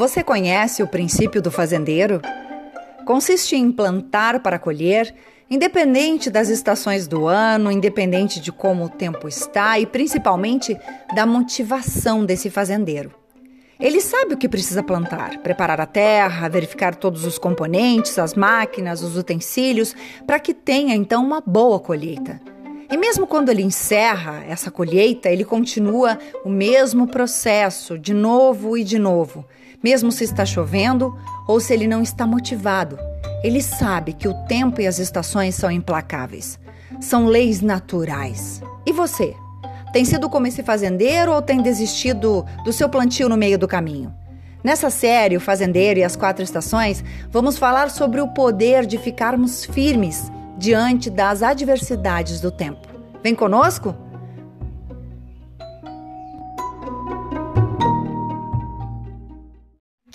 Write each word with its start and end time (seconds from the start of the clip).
Você 0.00 0.24
conhece 0.24 0.82
o 0.82 0.86
princípio 0.86 1.42
do 1.42 1.50
fazendeiro? 1.50 2.22
Consiste 3.04 3.54
em 3.54 3.70
plantar 3.70 4.40
para 4.40 4.58
colher, 4.58 5.14
independente 5.50 6.30
das 6.30 6.48
estações 6.48 7.06
do 7.06 7.26
ano, 7.26 7.70
independente 7.70 8.40
de 8.40 8.50
como 8.50 8.86
o 8.86 8.88
tempo 8.88 9.28
está 9.28 9.78
e 9.78 9.84
principalmente 9.84 10.74
da 11.14 11.26
motivação 11.26 12.24
desse 12.24 12.48
fazendeiro. 12.48 13.12
Ele 13.78 14.00
sabe 14.00 14.32
o 14.32 14.38
que 14.38 14.48
precisa 14.48 14.82
plantar, 14.82 15.36
preparar 15.40 15.82
a 15.82 15.86
terra, 15.86 16.48
verificar 16.48 16.94
todos 16.94 17.26
os 17.26 17.36
componentes, 17.36 18.18
as 18.18 18.32
máquinas, 18.32 19.02
os 19.02 19.18
utensílios, 19.18 19.94
para 20.26 20.40
que 20.40 20.54
tenha 20.54 20.94
então 20.94 21.22
uma 21.22 21.42
boa 21.42 21.78
colheita. 21.78 22.40
E 22.90 22.96
mesmo 22.96 23.26
quando 23.26 23.50
ele 23.50 23.62
encerra 23.62 24.42
essa 24.48 24.70
colheita, 24.70 25.28
ele 25.28 25.44
continua 25.44 26.18
o 26.42 26.48
mesmo 26.48 27.06
processo, 27.06 27.98
de 27.98 28.14
novo 28.14 28.78
e 28.78 28.82
de 28.82 28.98
novo, 28.98 29.44
mesmo 29.82 30.12
se 30.12 30.24
está 30.24 30.44
chovendo 30.44 31.16
ou 31.46 31.60
se 31.60 31.72
ele 31.72 31.86
não 31.86 32.02
está 32.02 32.26
motivado. 32.26 32.98
Ele 33.42 33.62
sabe 33.62 34.12
que 34.12 34.28
o 34.28 34.34
tempo 34.46 34.80
e 34.80 34.86
as 34.86 34.98
estações 34.98 35.54
são 35.54 35.70
implacáveis. 35.70 36.58
São 37.00 37.26
leis 37.26 37.60
naturais. 37.60 38.62
E 38.84 38.92
você? 38.92 39.34
Tem 39.92 40.04
sido 40.04 40.28
como 40.28 40.46
esse 40.46 40.62
fazendeiro 40.62 41.32
ou 41.32 41.42
tem 41.42 41.60
desistido 41.60 42.44
do 42.64 42.72
seu 42.72 42.88
plantio 42.88 43.28
no 43.28 43.36
meio 43.36 43.58
do 43.58 43.66
caminho? 43.66 44.14
Nessa 44.62 44.90
série, 44.90 45.36
O 45.36 45.40
Fazendeiro 45.40 46.00
e 46.00 46.04
as 46.04 46.16
Quatro 46.16 46.44
Estações, 46.44 47.02
vamos 47.30 47.56
falar 47.56 47.90
sobre 47.90 48.20
o 48.20 48.28
poder 48.28 48.84
de 48.84 48.98
ficarmos 48.98 49.64
firmes 49.64 50.30
diante 50.58 51.08
das 51.08 51.42
adversidades 51.42 52.40
do 52.40 52.50
tempo. 52.50 52.86
Vem 53.22 53.34
conosco? 53.34 53.96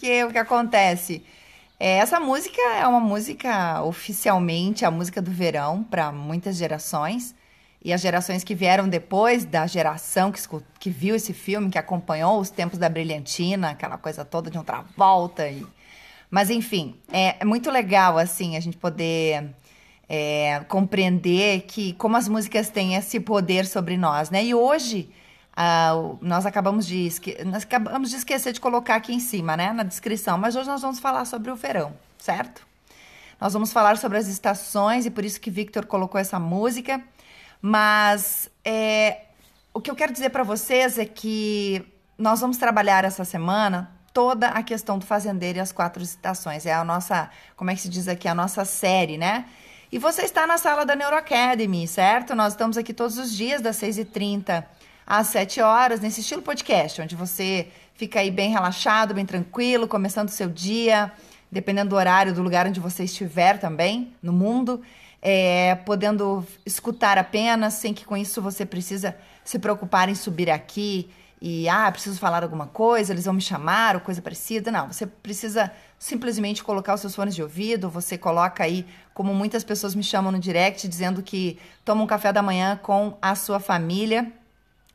Que 0.06 0.24
o 0.24 0.32
que 0.32 0.38
acontece? 0.38 1.24
É, 1.80 1.98
essa 1.98 2.20
música 2.20 2.62
é 2.62 2.86
uma 2.86 3.00
música 3.00 3.82
oficialmente 3.82 4.86
a 4.86 4.92
música 4.92 5.20
do 5.20 5.32
verão 5.32 5.82
para 5.84 6.12
muitas 6.12 6.58
gerações. 6.58 7.34
E 7.84 7.92
as 7.92 8.02
gerações 8.02 8.44
que 8.44 8.54
vieram 8.54 8.88
depois 8.88 9.46
da 9.46 9.66
geração 9.66 10.32
que, 10.32 10.40
que 10.80 10.92
viu 10.92 11.16
esse 11.16 11.34
filme, 11.34 11.72
que 11.72 11.80
acompanhou 11.80 12.40
os 12.40 12.52
tempos 12.52 12.78
da 12.78 12.88
brilhantina, 12.88 13.72
aquela 13.72 13.98
coisa 13.98 14.24
toda 14.24 14.52
de 14.52 14.60
outra 14.60 14.86
volta. 14.96 15.50
E... 15.50 15.66
Mas 16.30 16.52
enfim, 16.52 17.00
é, 17.12 17.38
é 17.40 17.44
muito 17.44 17.72
legal 17.72 18.20
assim 18.20 18.56
a 18.56 18.60
gente 18.60 18.78
poder 18.78 19.56
é, 20.08 20.64
compreender 20.68 21.62
que 21.62 21.94
como 21.94 22.16
as 22.16 22.30
músicas 22.30 22.70
têm 22.70 22.94
esse 22.94 23.20
poder 23.20 23.66
sobre 23.66 23.98
nós, 23.98 24.30
né? 24.30 24.46
E 24.46 24.54
hoje 24.54 25.10
uh, 25.56 26.18
nós 26.22 26.46
acabamos 26.46 26.86
de 26.86 27.10
nós 27.46 27.64
acabamos 27.64 28.10
de 28.10 28.18
esquecer 28.18 28.54
de 28.54 28.60
colocar 28.60 28.96
aqui 28.96 29.14
em 29.14 29.20
cima, 29.20 29.56
né, 29.56 29.72
na 29.72 29.84
descrição. 29.84 30.38
Mas 30.38 30.56
hoje 30.56 30.68
nós 30.68 30.82
vamos 30.82 31.00
falar 31.00 31.26
sobre 31.26 31.52
o 31.52 31.56
verão, 31.56 31.94
certo? 32.18 32.66
Nós 33.40 33.54
vamos 33.54 33.74
falar 33.74 33.98
sobre 33.98 34.18
as 34.18 34.28
estações 34.28 35.06
e 35.06 35.12
por 35.12 35.26
isso 35.26 35.40
que 35.40 35.50
Victor 35.50 35.86
colocou 35.86 36.20
essa 36.20 36.40
música. 36.40 37.02
Mas 37.62 38.50
é, 38.64 39.24
o 39.74 39.82
que 39.82 39.90
eu 39.90 39.96
quero 39.96 40.14
dizer 40.14 40.30
para 40.30 40.44
vocês 40.44 40.98
é 40.98 41.06
que 41.06 41.86
nós 42.18 42.40
vamos 42.40 42.58
trabalhar 42.58 43.04
essa 43.04 43.26
semana 43.26 43.92
toda 44.14 44.48
a 44.48 44.64
questão 44.64 44.98
do 44.98 45.06
fazendeiro 45.06 45.58
e 45.58 45.62
as 45.62 45.74
quatro 45.74 46.02
estações. 46.02 46.66
É 46.66 46.74
a 46.74 46.86
nossa, 46.86 47.30
como 47.58 47.70
é 47.70 47.76
que 47.76 47.82
se 47.82 47.90
diz 47.90 48.08
aqui, 48.08 48.30
a 48.30 48.36
nossa 48.36 48.64
série, 48.64 49.18
né? 49.18 49.46
E 49.92 50.00
você 50.00 50.22
está 50.22 50.48
na 50.48 50.58
sala 50.58 50.86
da 50.86 50.96
Neuroacademy, 50.96 51.86
certo? 51.88 52.34
Nós 52.34 52.54
estamos 52.54 52.78
aqui 52.78 52.94
todos 52.94 53.18
os 53.18 53.36
dias, 53.36 53.62
das 53.62 53.76
6h30 53.78 54.64
às 55.06 55.28
7 55.28 55.62
horas, 55.62 56.00
nesse 56.00 56.22
estilo 56.22 56.42
podcast, 56.42 57.02
onde 57.02 57.16
você 57.16 57.68
fica 57.94 58.20
aí 58.20 58.32
bem 58.32 58.52
relaxado, 58.52 59.14
bem 59.14 59.26
tranquilo, 59.26 59.88
começando 59.88 60.30
o 60.30 60.32
seu 60.32 60.50
dia, 60.50 61.12
dependendo 61.52 61.92
do 61.92 61.96
horário, 61.96 62.34
do 62.34 62.42
lugar 62.42 62.68
onde 62.68 62.80
você 62.80 63.04
estiver 63.04 63.60
também, 63.60 64.14
no 64.22 64.34
mundo, 64.34 64.82
é, 65.22 65.76
podendo 65.86 66.46
escutar 66.66 67.18
apenas, 67.18 67.76
sem 67.76 67.94
que 67.94 68.06
com 68.06 68.18
isso 68.18 68.42
você 68.42 68.66
precisa 68.66 69.16
se 69.44 69.60
preocupar 69.60 70.10
em 70.10 70.16
subir 70.16 70.50
aqui 70.50 71.10
e, 71.42 71.70
ah, 71.70 71.92
preciso 71.92 72.20
falar 72.20 72.44
alguma 72.44 72.66
coisa, 72.66 73.14
eles 73.14 73.26
vão 73.26 73.34
me 73.34 73.42
chamar 73.42 73.96
ou 73.96 74.02
coisa 74.02 74.22
parecida. 74.22 74.72
Não, 74.72 74.92
você 74.92 75.06
precisa 75.06 75.72
simplesmente 76.00 76.64
colocar 76.64 76.94
os 76.94 77.02
seus 77.02 77.16
fones 77.16 77.36
de 77.36 77.44
ouvido, 77.44 77.90
você 77.90 78.18
coloca 78.18 78.64
aí, 78.64 78.86
como 79.14 79.34
muitas 79.34 79.64
pessoas 79.64 79.94
me 79.94 80.04
chamam 80.04 80.32
no 80.32 80.40
direct, 80.40 80.88
dizendo 80.88 81.22
que 81.22 81.60
toma 81.84 82.04
um 82.04 82.08
café 82.08 82.34
da 82.34 82.42
manhã 82.42 82.80
com 82.82 83.18
a 83.22 83.36
sua 83.36 83.60
família, 83.60 84.32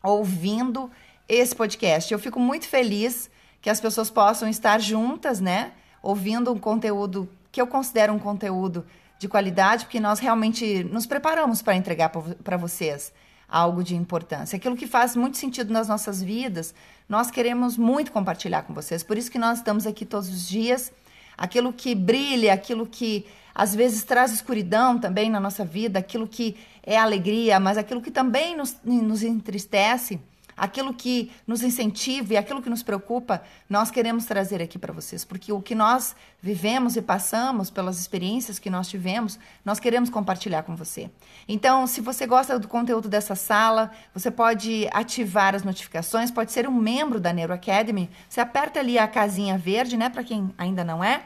ouvindo 0.03 0.91
esse 1.29 1.55
podcast. 1.55 2.13
Eu 2.13 2.19
fico 2.19 2.41
muito 2.41 2.67
feliz 2.67 3.31
que 3.61 3.71
as 3.71 3.81
pessoas 3.81 4.11
possam 4.11 4.49
estar 4.49 4.81
juntas, 4.81 5.41
né? 5.41 5.73
Ouvindo 6.03 6.53
um 6.53 6.59
conteúdo 6.59 7.29
que 7.53 7.61
eu 7.61 7.67
considero 7.67 8.13
um 8.13 8.19
conteúdo 8.19 8.87
de 9.19 9.29
qualidade, 9.29 9.85
porque 9.85 10.01
nós 10.01 10.19
realmente 10.19 10.83
nos 10.85 11.07
preparamos 11.07 11.61
para 11.61 11.77
entregar 11.77 12.09
para 12.09 12.57
vocês 12.57 13.13
algo 13.49 13.83
de 13.83 13.95
importância. 13.95 14.57
Aquilo 14.57 14.77
que 14.77 14.87
faz 14.87 15.15
muito 15.17 15.37
sentido 15.37 15.73
nas 15.73 15.89
nossas 15.89 16.23
vidas, 16.23 16.75
nós 17.09 17.31
queremos 17.31 17.77
muito 17.77 18.13
compartilhar 18.13 18.63
com 18.63 18.73
vocês. 18.73 19.03
Por 19.03 19.19
isso 19.19 19.31
que 19.31 19.39
nós 19.39 19.59
estamos 19.59 19.87
aqui 19.87 20.07
todos 20.07 20.29
os 20.29 20.49
dias. 20.49 20.93
Aquilo 21.37 21.73
que 21.73 21.95
brilha, 21.95 22.53
aquilo 22.53 22.87
que 22.87 23.27
às 23.55 23.75
vezes 23.75 24.05
traz 24.05 24.33
escuridão 24.33 24.99
também 24.99 25.29
na 25.29 25.41
nossa 25.41 25.65
vida, 25.65 25.99
aquilo 25.99 26.27
que 26.27 26.57
é 26.83 26.97
alegria, 26.97 27.59
mas 27.61 27.79
aquilo 27.79 28.01
que 28.01 28.11
também 28.11 28.57
nos, 28.57 28.77
nos 28.85 29.23
entristece 29.23 30.21
aquilo 30.61 30.93
que 30.93 31.33
nos 31.47 31.63
incentiva 31.63 32.35
e 32.35 32.37
aquilo 32.37 32.61
que 32.61 32.69
nos 32.69 32.83
preocupa, 32.83 33.43
nós 33.69 33.91
queremos 33.91 34.27
trazer 34.27 34.61
aqui 34.61 34.79
para 34.79 34.93
vocês, 34.93 35.25
porque 35.25 35.51
o 35.51 35.63
que 35.63 35.75
nós 35.75 36.15
vivemos 36.43 36.97
e 36.97 37.03
passamos 37.03 37.71
pelas 37.71 37.99
experiências 37.99 38.59
que 38.59 38.69
nós 38.69 38.87
tivemos, 38.87 39.39
nós 39.65 39.81
queremos 39.81 40.11
compartilhar 40.11 40.63
com 40.63 40.77
você. 40.77 41.11
Então, 41.49 41.87
se 41.87 42.03
você 42.03 42.27
gosta 42.27 42.59
do 42.59 42.69
conteúdo 42.69 43.09
dessa 43.09 43.35
sala, 43.35 43.91
você 44.13 44.31
pode 44.31 44.87
ativar 44.93 45.55
as 45.55 45.65
notificações, 45.65 46.31
pode 46.31 46.53
ser 46.53 46.69
um 46.69 46.75
membro 46.75 47.19
da 47.19 47.33
Neuro 47.33 47.55
Academy. 47.55 48.11
Você 48.29 48.41
aperta 48.43 48.81
ali 48.81 48.99
a 48.99 49.09
casinha 49.09 49.57
verde, 49.57 49.97
né, 49.97 50.11
para 50.11 50.23
quem 50.23 50.53
ainda 50.59 50.85
não 50.85 51.03
é. 51.03 51.23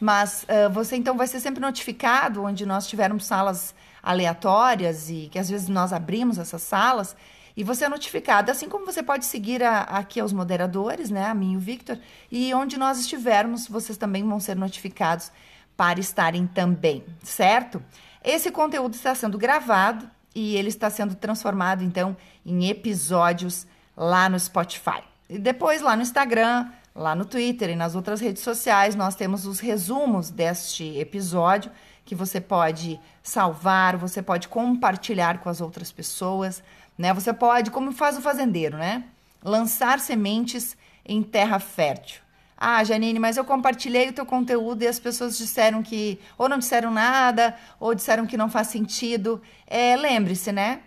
Mas 0.00 0.44
uh, 0.44 0.68
você 0.72 0.96
então 0.96 1.16
vai 1.16 1.28
ser 1.28 1.38
sempre 1.38 1.60
notificado 1.60 2.42
onde 2.42 2.66
nós 2.66 2.88
tivermos 2.88 3.24
salas 3.24 3.72
aleatórias 4.02 5.08
e 5.08 5.28
que 5.30 5.38
às 5.38 5.48
vezes 5.48 5.68
nós 5.68 5.92
abrimos 5.92 6.38
essas 6.38 6.62
salas 6.62 7.14
e 7.56 7.62
você 7.62 7.84
é 7.84 7.88
notificado, 7.88 8.50
assim 8.50 8.68
como 8.68 8.86
você 8.86 9.02
pode 9.02 9.26
seguir 9.26 9.62
a, 9.62 9.82
aqui 9.82 10.18
aos 10.18 10.32
moderadores, 10.32 11.10
né, 11.10 11.26
a 11.26 11.34
mim 11.34 11.52
e 11.52 11.56
o 11.56 11.60
Victor, 11.60 11.98
e 12.30 12.52
onde 12.54 12.78
nós 12.78 12.98
estivermos, 12.98 13.68
vocês 13.68 13.98
também 13.98 14.26
vão 14.26 14.40
ser 14.40 14.56
notificados 14.56 15.30
para 15.76 16.00
estarem 16.00 16.46
também, 16.46 17.04
certo? 17.22 17.82
Esse 18.24 18.50
conteúdo 18.50 18.94
está 18.94 19.14
sendo 19.14 19.36
gravado 19.36 20.08
e 20.34 20.56
ele 20.56 20.68
está 20.68 20.88
sendo 20.88 21.14
transformado 21.14 21.82
então 21.84 22.16
em 22.44 22.68
episódios 22.68 23.66
lá 23.96 24.28
no 24.28 24.38
Spotify. 24.38 25.02
E 25.28 25.38
depois 25.38 25.82
lá 25.82 25.96
no 25.96 26.02
Instagram, 26.02 26.70
lá 26.94 27.14
no 27.14 27.24
Twitter 27.24 27.70
e 27.70 27.76
nas 27.76 27.94
outras 27.94 28.20
redes 28.20 28.42
sociais, 28.42 28.94
nós 28.94 29.14
temos 29.14 29.46
os 29.46 29.60
resumos 29.60 30.30
deste 30.30 30.98
episódio 30.98 31.70
que 32.04 32.14
você 32.14 32.40
pode 32.40 33.00
salvar, 33.22 33.96
você 33.96 34.20
pode 34.20 34.48
compartilhar 34.48 35.38
com 35.38 35.48
as 35.48 35.60
outras 35.60 35.92
pessoas 35.92 36.62
né? 36.96 37.12
Você 37.12 37.32
pode, 37.32 37.70
como 37.70 37.92
faz 37.92 38.16
o 38.16 38.20
fazendeiro, 38.20 38.76
né? 38.76 39.04
Lançar 39.42 39.98
sementes 39.98 40.76
em 41.04 41.22
terra 41.22 41.58
fértil. 41.58 42.20
Ah, 42.56 42.84
Janine, 42.84 43.18
mas 43.18 43.36
eu 43.36 43.44
compartilhei 43.44 44.10
o 44.10 44.12
teu 44.12 44.24
conteúdo 44.24 44.82
e 44.82 44.86
as 44.86 45.00
pessoas 45.00 45.36
disseram 45.36 45.82
que 45.82 46.20
ou 46.38 46.48
não 46.48 46.58
disseram 46.58 46.92
nada, 46.92 47.56
ou 47.80 47.92
disseram 47.94 48.24
que 48.24 48.36
não 48.36 48.48
faz 48.48 48.68
sentido. 48.68 49.42
É, 49.66 49.96
lembre-se, 49.96 50.52
né? 50.52 50.80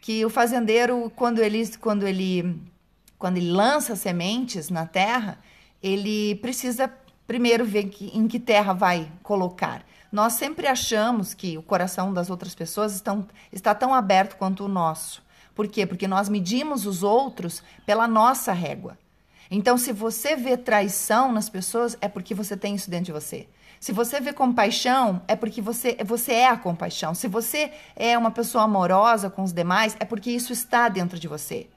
Que 0.00 0.24
o 0.24 0.30
fazendeiro, 0.30 1.10
quando 1.16 1.40
ele, 1.40 1.76
quando 1.78 2.06
ele, 2.06 2.62
quando 3.18 3.36
ele 3.36 3.50
lança 3.50 3.96
sementes 3.96 4.70
na 4.70 4.86
terra, 4.86 5.38
ele 5.82 6.36
precisa 6.36 6.92
primeiro 7.26 7.64
ver 7.64 7.90
em 8.14 8.26
que 8.28 8.38
terra 8.38 8.72
vai 8.72 9.10
colocar. 9.22 9.84
Nós 10.10 10.34
sempre 10.34 10.66
achamos 10.66 11.34
que 11.34 11.58
o 11.58 11.62
coração 11.62 12.14
das 12.14 12.30
outras 12.30 12.54
pessoas 12.54 12.94
estão, 12.94 13.26
está 13.52 13.74
tão 13.74 13.92
aberto 13.92 14.36
quanto 14.36 14.64
o 14.64 14.68
nosso. 14.68 15.22
Por 15.54 15.68
quê? 15.68 15.84
Porque 15.84 16.08
nós 16.08 16.28
medimos 16.28 16.86
os 16.86 17.02
outros 17.02 17.62
pela 17.84 18.08
nossa 18.08 18.52
régua. 18.52 18.96
Então, 19.50 19.76
se 19.76 19.92
você 19.92 20.36
vê 20.36 20.56
traição 20.56 21.32
nas 21.32 21.48
pessoas, 21.48 21.96
é 22.00 22.08
porque 22.08 22.34
você 22.34 22.56
tem 22.56 22.74
isso 22.74 22.88
dentro 22.88 23.06
de 23.06 23.12
você. 23.12 23.48
Se 23.80 23.92
você 23.92 24.20
vê 24.20 24.32
compaixão, 24.32 25.22
é 25.28 25.36
porque 25.36 25.60
você, 25.60 25.96
você 26.04 26.32
é 26.32 26.48
a 26.48 26.56
compaixão. 26.56 27.14
Se 27.14 27.28
você 27.28 27.72
é 27.94 28.16
uma 28.16 28.30
pessoa 28.30 28.64
amorosa 28.64 29.30
com 29.30 29.42
os 29.42 29.52
demais, 29.52 29.96
é 30.00 30.04
porque 30.04 30.30
isso 30.30 30.52
está 30.52 30.88
dentro 30.88 31.18
de 31.18 31.28
você. 31.28 31.68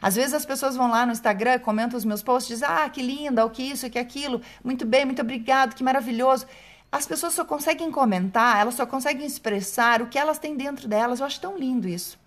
Às 0.00 0.16
vezes 0.16 0.34
as 0.34 0.46
pessoas 0.46 0.76
vão 0.76 0.90
lá 0.90 1.04
no 1.04 1.12
Instagram, 1.12 1.58
comentam 1.58 1.96
os 1.96 2.04
meus 2.04 2.22
posts, 2.22 2.58
dizem, 2.58 2.68
ah, 2.68 2.88
que 2.88 3.02
linda, 3.02 3.44
o 3.44 3.50
que 3.50 3.62
isso, 3.62 3.86
o 3.86 3.90
que 3.90 3.98
aquilo, 3.98 4.40
muito 4.62 4.86
bem, 4.86 5.04
muito 5.04 5.22
obrigado, 5.22 5.74
que 5.74 5.82
maravilhoso. 5.82 6.46
As 6.90 7.06
pessoas 7.06 7.34
só 7.34 7.44
conseguem 7.44 7.90
comentar, 7.90 8.60
elas 8.60 8.74
só 8.74 8.86
conseguem 8.86 9.26
expressar 9.26 10.00
o 10.00 10.06
que 10.06 10.18
elas 10.18 10.38
têm 10.38 10.56
dentro 10.56 10.88
delas. 10.88 11.20
Eu 11.20 11.26
acho 11.26 11.40
tão 11.40 11.58
lindo 11.58 11.88
isso. 11.88 12.18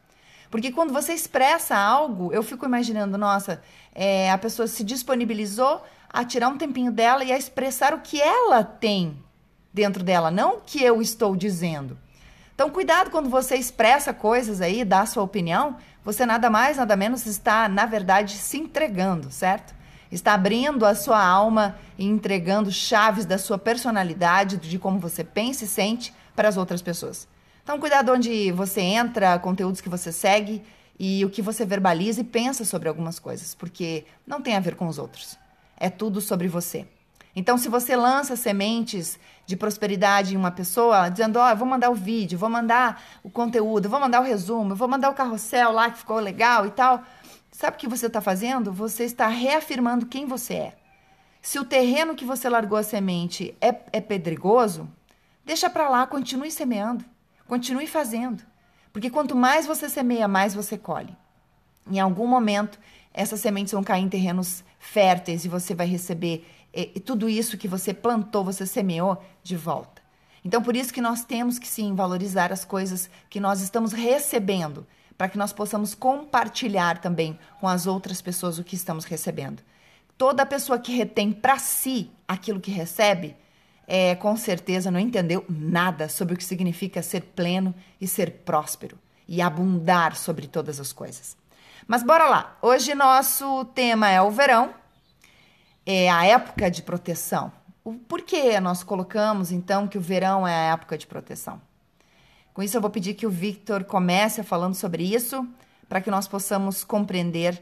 Porque 0.52 0.72
quando 0.72 0.92
você 0.92 1.14
expressa 1.14 1.76
algo, 1.78 2.32
eu 2.34 2.44
fico 2.44 2.66
imaginando, 2.66 3.18
nossa, 3.18 3.62
é, 3.96 4.30
a 4.30 4.38
pessoa 4.38 4.68
se 4.68 4.84
disponibilizou 4.84 5.82
a 6.10 6.26
tirar 6.26 6.50
um 6.50 6.58
tempinho 6.58 6.92
dela 6.92 7.24
e 7.24 7.32
a 7.32 7.38
expressar 7.38 7.94
o 7.94 8.02
que 8.02 8.22
ela 8.22 8.64
tem 8.64 9.18
dentro 9.74 10.04
dela, 10.04 10.30
não 10.30 10.58
o 10.58 10.62
que 10.62 10.84
eu 10.84 11.02
estou 11.02 11.36
dizendo. 11.36 11.98
Então, 12.62 12.70
cuidado 12.70 13.10
quando 13.10 13.28
você 13.28 13.56
expressa 13.56 14.14
coisas 14.14 14.62
aí, 14.62 14.86
dá 14.86 15.02
a 15.02 15.06
sua 15.08 15.24
opinião, 15.24 15.78
você 16.06 16.28
nada 16.28 16.48
mais, 16.48 16.78
nada 16.78 16.96
menos 16.96 17.26
está, 17.26 17.68
na 17.68 17.88
verdade, 17.88 18.38
se 18.38 18.56
entregando, 18.56 19.32
certo? 19.32 19.74
Está 20.12 20.36
abrindo 20.36 20.86
a 20.86 20.94
sua 20.94 21.26
alma 21.26 21.76
e 21.98 22.06
entregando 22.06 22.72
chaves 22.72 23.26
da 23.26 23.40
sua 23.40 23.58
personalidade, 23.58 24.58
de 24.58 24.78
como 24.78 25.00
você 25.00 25.24
pensa 25.24 25.64
e 25.64 25.68
sente 25.68 26.14
para 26.36 26.48
as 26.48 26.56
outras 26.56 26.84
pessoas. 26.84 27.28
Então, 27.64 27.80
cuidado 27.80 28.12
onde 28.12 28.52
você 28.52 28.82
entra, 28.82 29.40
conteúdos 29.40 29.82
que 29.82 29.90
você 29.90 30.12
segue 30.12 30.62
e 31.00 31.26
o 31.26 31.32
que 31.32 31.42
você 31.42 31.66
verbaliza 31.66 32.22
e 32.22 32.24
pensa 32.24 32.64
sobre 32.64 32.88
algumas 32.88 33.18
coisas, 33.18 33.56
porque 33.56 34.06
não 34.28 34.40
tem 34.40 34.56
a 34.56 34.60
ver 34.60 34.76
com 34.76 34.88
os 34.88 35.00
outros. 35.00 35.36
É 35.76 35.90
tudo 35.90 36.22
sobre 36.22 36.48
você. 36.48 36.86
Então, 37.36 37.58
se 37.58 37.70
você 37.70 37.96
lança 37.96 38.36
sementes 38.36 39.20
de 39.46 39.56
prosperidade 39.56 40.34
em 40.34 40.38
uma 40.38 40.52
pessoa, 40.52 41.10
dizendo, 41.10 41.38
ó, 41.38 41.52
oh, 41.52 41.56
vou 41.56 41.68
mandar 41.68 41.90
o 41.90 41.96
vídeo, 41.96 42.38
vou 42.38 42.50
mandar 42.50 43.02
o 43.24 43.30
conteúdo, 43.30 43.90
vou 43.90 44.00
mandar 44.00 44.20
o 44.20 44.24
resumo, 44.24 44.76
vou 44.76 44.88
mandar 44.88 45.10
o 45.10 45.14
carrossel 45.14 45.72
lá 45.72 45.90
que 45.90 46.00
ficou 46.00 46.20
legal 46.20 46.66
e 46.66 46.72
tal. 46.72 47.04
Sabe 47.52 47.76
o 47.76 47.80
que 47.80 47.88
você 47.88 48.08
está 48.08 48.22
fazendo? 48.22 48.72
Você 48.72 49.04
está 49.04 49.28
reafirmando 49.28 50.06
quem 50.06 50.26
você 50.26 50.54
é. 50.56 50.78
Se 51.42 51.58
o 51.58 51.66
terreno 51.66 52.16
que 52.16 52.26
você 52.26 52.48
largou 52.48 52.78
a 52.78 52.84
semente 52.84 53.56
é, 53.60 53.76
é 53.92 54.02
pedregoso, 54.02 54.88
deixa 55.46 55.70
para 55.70 55.90
lá, 55.90 56.06
continue 56.06 56.52
semeando, 56.52 57.04
continue 57.48 57.88
fazendo. 57.88 58.44
Porque 58.94 59.10
quanto 59.10 59.36
mais 59.36 59.66
você 59.66 59.90
semeia, 59.90 60.28
mais 60.28 60.54
você 60.54 60.78
colhe. 60.78 61.16
Em 61.90 62.00
algum 62.00 62.28
momento, 62.28 62.80
essas 63.14 63.40
sementes 63.40 63.74
vão 63.74 63.84
cair 63.84 64.04
em 64.04 64.10
terrenos 64.10 64.64
férteis 64.80 65.44
e 65.44 65.50
você 65.50 65.74
vai 65.74 65.88
receber 65.88 66.46
e, 66.74 67.00
tudo 67.00 67.30
isso 67.30 67.58
que 67.58 67.68
você 67.68 67.94
plantou, 67.94 68.44
você 68.44 68.66
semeou 68.66 69.22
de 69.44 69.56
volta. 69.56 70.02
Então, 70.44 70.62
por 70.62 70.76
isso 70.76 70.94
que 70.94 71.02
nós 71.02 71.24
temos 71.24 71.60
que 71.60 71.68
sim 71.68 71.94
valorizar 71.94 72.52
as 72.52 72.66
coisas 72.66 73.10
que 73.30 73.40
nós 73.40 73.62
estamos 73.62 73.92
recebendo, 73.92 74.88
para 75.18 75.30
que 75.30 75.38
nós 75.38 75.54
possamos 75.54 75.94
compartilhar 75.94 77.00
também 77.00 77.38
com 77.60 77.68
as 77.68 77.86
outras 77.86 78.22
pessoas 78.22 78.58
o 78.58 78.64
que 78.64 78.76
estamos 78.76 79.06
recebendo. 79.06 79.62
Toda 80.18 80.46
pessoa 80.46 80.80
que 80.80 80.96
retém 80.96 81.32
para 81.32 81.60
si 81.60 82.10
aquilo 82.28 82.60
que 82.60 82.72
recebe, 82.72 83.36
é, 83.88 84.16
com 84.16 84.36
certeza 84.36 84.90
não 84.90 85.00
entendeu 85.00 85.46
nada 85.50 86.08
sobre 86.08 86.34
o 86.34 86.38
que 86.38 86.44
significa 86.44 87.04
ser 87.04 87.22
pleno 87.22 87.76
e 88.00 88.08
ser 88.08 88.32
próspero 88.46 88.98
e 89.28 89.42
abundar 89.42 90.16
sobre 90.16 90.48
todas 90.48 90.80
as 90.80 90.92
coisas. 90.92 91.38
Mas 91.88 92.04
bora 92.04 92.28
lá. 92.28 92.58
Hoje 92.62 92.96
nosso 92.96 93.66
tema 93.76 94.10
é 94.10 94.22
o 94.22 94.32
verão 94.32 94.81
é 95.92 96.10
a 96.10 96.26
época 96.26 96.72
de 96.72 96.82
proteção. 96.82 97.52
O 97.84 97.94
porquê 97.94 98.60
nós 98.60 98.84
colocamos 98.84 99.52
então 99.52 99.88
que 99.88 99.98
o 99.98 100.02
verão 100.02 100.48
é 100.48 100.54
a 100.54 100.74
época 100.74 100.98
de 100.98 101.06
proteção? 101.06 101.62
Com 102.54 102.64
isso, 102.64 102.78
eu 102.78 102.82
vou 102.82 102.90
pedir 102.90 103.14
que 103.14 103.26
o 103.26 103.30
Victor 103.30 103.84
comece 103.84 104.44
falando 104.44 104.76
sobre 104.76 105.04
isso, 105.04 105.48
para 105.90 106.02
que 106.02 106.12
nós 106.12 106.28
possamos 106.28 106.84
compreender 106.84 107.62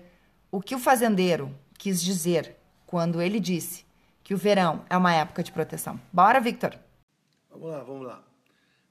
o 0.51 0.61
que 0.61 0.75
o 0.75 0.79
fazendeiro 0.79 1.55
quis 1.77 2.01
dizer 2.01 2.55
quando 2.85 3.21
ele 3.21 3.39
disse 3.39 3.85
que 4.23 4.33
o 4.33 4.37
verão 4.37 4.83
é 4.89 4.97
uma 4.97 5.13
época 5.13 5.41
de 5.41 5.51
proteção. 5.51 5.99
Bora, 6.11 6.39
Victor! 6.39 6.77
Vamos 7.49 7.69
lá, 7.69 7.83
vamos 7.83 8.07
lá. 8.07 8.23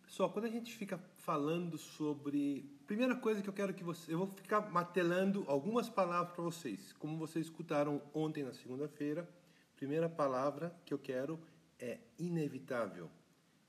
Pessoal, 0.05 0.31
quando 0.31 0.46
a 0.46 0.50
gente 0.50 0.75
fica 0.75 0.99
falando 1.28 1.76
sobre. 1.76 2.64
Primeira 2.86 3.14
coisa 3.14 3.42
que 3.42 3.48
eu 3.50 3.52
quero 3.52 3.75
que 3.75 3.84
você. 3.84 4.14
Eu 4.14 4.16
vou 4.16 4.28
ficar 4.28 4.62
matelando 4.72 5.44
algumas 5.46 5.86
palavras 5.86 6.32
para 6.32 6.42
vocês. 6.42 6.94
Como 6.94 7.19
vocês 7.19 7.44
escutaram 7.44 8.00
ontem 8.14 8.42
na 8.42 8.54
segunda-feira, 8.54 9.28
primeira 9.76 10.08
palavra 10.08 10.75
que 10.86 10.94
eu 10.94 10.98
quero 10.98 11.38
é 11.78 11.98
inevitável. 12.19 13.10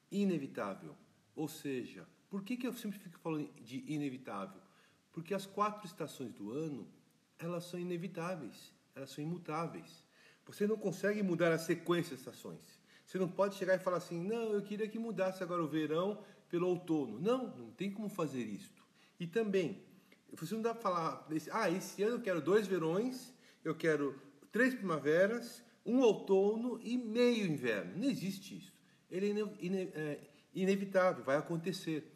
Inevitável. 0.10 0.96
Ou 1.36 1.50
seja, 1.50 2.08
por 2.30 2.44
que, 2.44 2.56
que 2.56 2.66
eu 2.66 2.72
sempre 2.72 2.98
fico 2.98 3.20
falando 3.20 3.50
de 3.62 3.84
inevitável? 3.92 4.62
Porque 5.12 5.34
as 5.34 5.46
quatro 5.46 5.86
estações 5.86 6.32
do 6.32 6.54
ano, 6.54 6.88
elas 7.38 7.66
são 7.66 7.78
inevitáveis, 7.78 8.72
elas 8.96 9.10
são 9.10 9.22
imutáveis. 9.22 10.06
Você 10.46 10.66
não 10.66 10.78
consegue 10.78 11.22
mudar 11.22 11.52
a 11.52 11.60
sequência 11.60 12.16
de 12.16 12.22
estações. 12.22 12.80
Você 13.06 13.18
não 13.18 13.28
pode 13.28 13.56
chegar 13.56 13.76
e 13.76 13.80
falar 13.80 13.98
assim, 13.98 14.24
não, 14.24 14.54
eu 14.54 14.62
queria 14.62 14.88
que 14.88 14.98
mudasse 14.98 15.44
agora 15.44 15.62
o 15.62 15.68
verão 15.68 16.24
pelo 16.50 16.68
outono. 16.68 17.20
Não, 17.20 17.56
não 17.56 17.72
tem 17.72 17.92
como 17.92 18.10
fazer 18.10 18.44
isto. 18.44 18.84
E 19.20 19.28
também, 19.28 19.82
você 20.34 20.54
não 20.56 20.62
dá 20.62 20.74
para 20.74 20.82
falar, 20.82 21.28
ah, 21.52 21.70
esse 21.70 22.04
ano 22.04 22.16
eu 22.16 22.22
quero 22.22 22.42
dois 22.42 22.68
verões, 22.68 23.34
eu 23.64 23.76
quero 23.76 24.20
três 24.52 24.74
primaveras, 24.74 25.64
um 25.86 26.00
outono 26.00 26.80
e 26.84 26.98
meio 26.98 27.46
inverno. 27.46 27.98
Não 27.98 28.10
existe 28.10 28.58
isso. 28.58 28.74
Ele 29.10 29.28
é, 29.28 29.48
ine 29.60 29.92
é 29.94 30.20
inevitável, 30.54 31.24
vai 31.24 31.38
acontecer. 31.38 32.16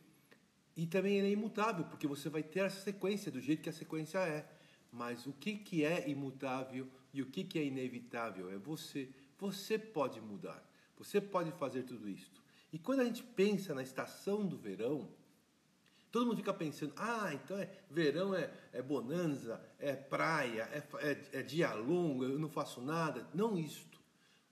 E 0.75 0.87
também 0.87 1.17
ele 1.17 1.27
é 1.27 1.31
imutável, 1.31 1.85
porque 1.85 2.07
você 2.07 2.29
vai 2.29 2.41
ter 2.41 2.61
essa 2.61 2.81
sequência 2.81 3.31
do 3.31 3.39
jeito 3.39 3.61
que 3.61 3.69
a 3.69 3.73
sequência 3.73 4.19
é. 4.19 4.47
Mas 4.91 5.25
o 5.25 5.33
que, 5.33 5.55
que 5.55 5.83
é 5.83 6.09
imutável 6.09 6.87
e 7.13 7.21
o 7.21 7.25
que, 7.25 7.43
que 7.43 7.57
é 7.57 7.63
inevitável? 7.63 8.51
É 8.51 8.57
você. 8.57 9.09
Você 9.39 9.77
pode 9.77 10.21
mudar. 10.21 10.63
Você 10.97 11.19
pode 11.19 11.51
fazer 11.53 11.83
tudo 11.83 12.07
isso. 12.07 12.42
E 12.73 12.79
quando 12.79 13.01
a 13.01 13.05
gente 13.05 13.21
pensa 13.21 13.75
na 13.75 13.83
estação 13.83 14.43
do 14.47 14.57
verão, 14.57 15.07
todo 16.11 16.25
mundo 16.25 16.37
fica 16.37 16.51
pensando, 16.51 16.91
ah, 16.97 17.31
então 17.31 17.55
é 17.55 17.69
verão 17.87 18.33
é, 18.33 18.51
é 18.73 18.81
bonanza, 18.81 19.63
é 19.77 19.95
praia, 19.95 20.63
é, 20.73 20.83
é, 21.07 21.39
é 21.39 21.43
dia 21.43 21.71
longo, 21.75 22.23
eu 22.23 22.39
não 22.39 22.49
faço 22.49 22.81
nada. 22.81 23.27
Não 23.31 23.55
isto. 23.55 24.01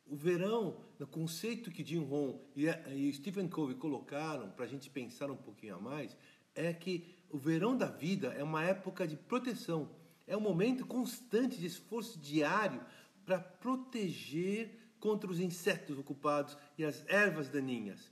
O 0.05 0.15
verão, 0.15 0.77
no 0.99 1.07
conceito 1.07 1.71
que 1.71 1.83
Jim 1.83 2.03
Rohn 2.03 2.37
e, 2.55 2.67
e 2.67 3.11
Stephen 3.11 3.47
Covey 3.47 3.75
colocaram 3.75 4.51
para 4.51 4.65
a 4.65 4.67
gente 4.67 4.87
pensar 4.87 5.31
um 5.31 5.37
pouquinho 5.37 5.75
a 5.77 5.79
mais, 5.79 6.15
é 6.53 6.71
que 6.71 7.15
o 7.27 7.39
verão 7.39 7.75
da 7.75 7.87
vida 7.87 8.27
é 8.37 8.43
uma 8.43 8.63
época 8.63 9.07
de 9.07 9.15
proteção. 9.15 9.89
É 10.27 10.37
um 10.37 10.41
momento 10.41 10.85
constante 10.85 11.57
de 11.57 11.65
esforço 11.65 12.19
diário 12.19 12.85
para 13.25 13.39
proteger 13.39 14.80
contra 15.01 15.29
os 15.29 15.39
insetos 15.39 15.97
ocupados 15.97 16.57
e 16.77 16.85
as 16.85 17.03
ervas 17.09 17.49
daninhas. 17.49 18.09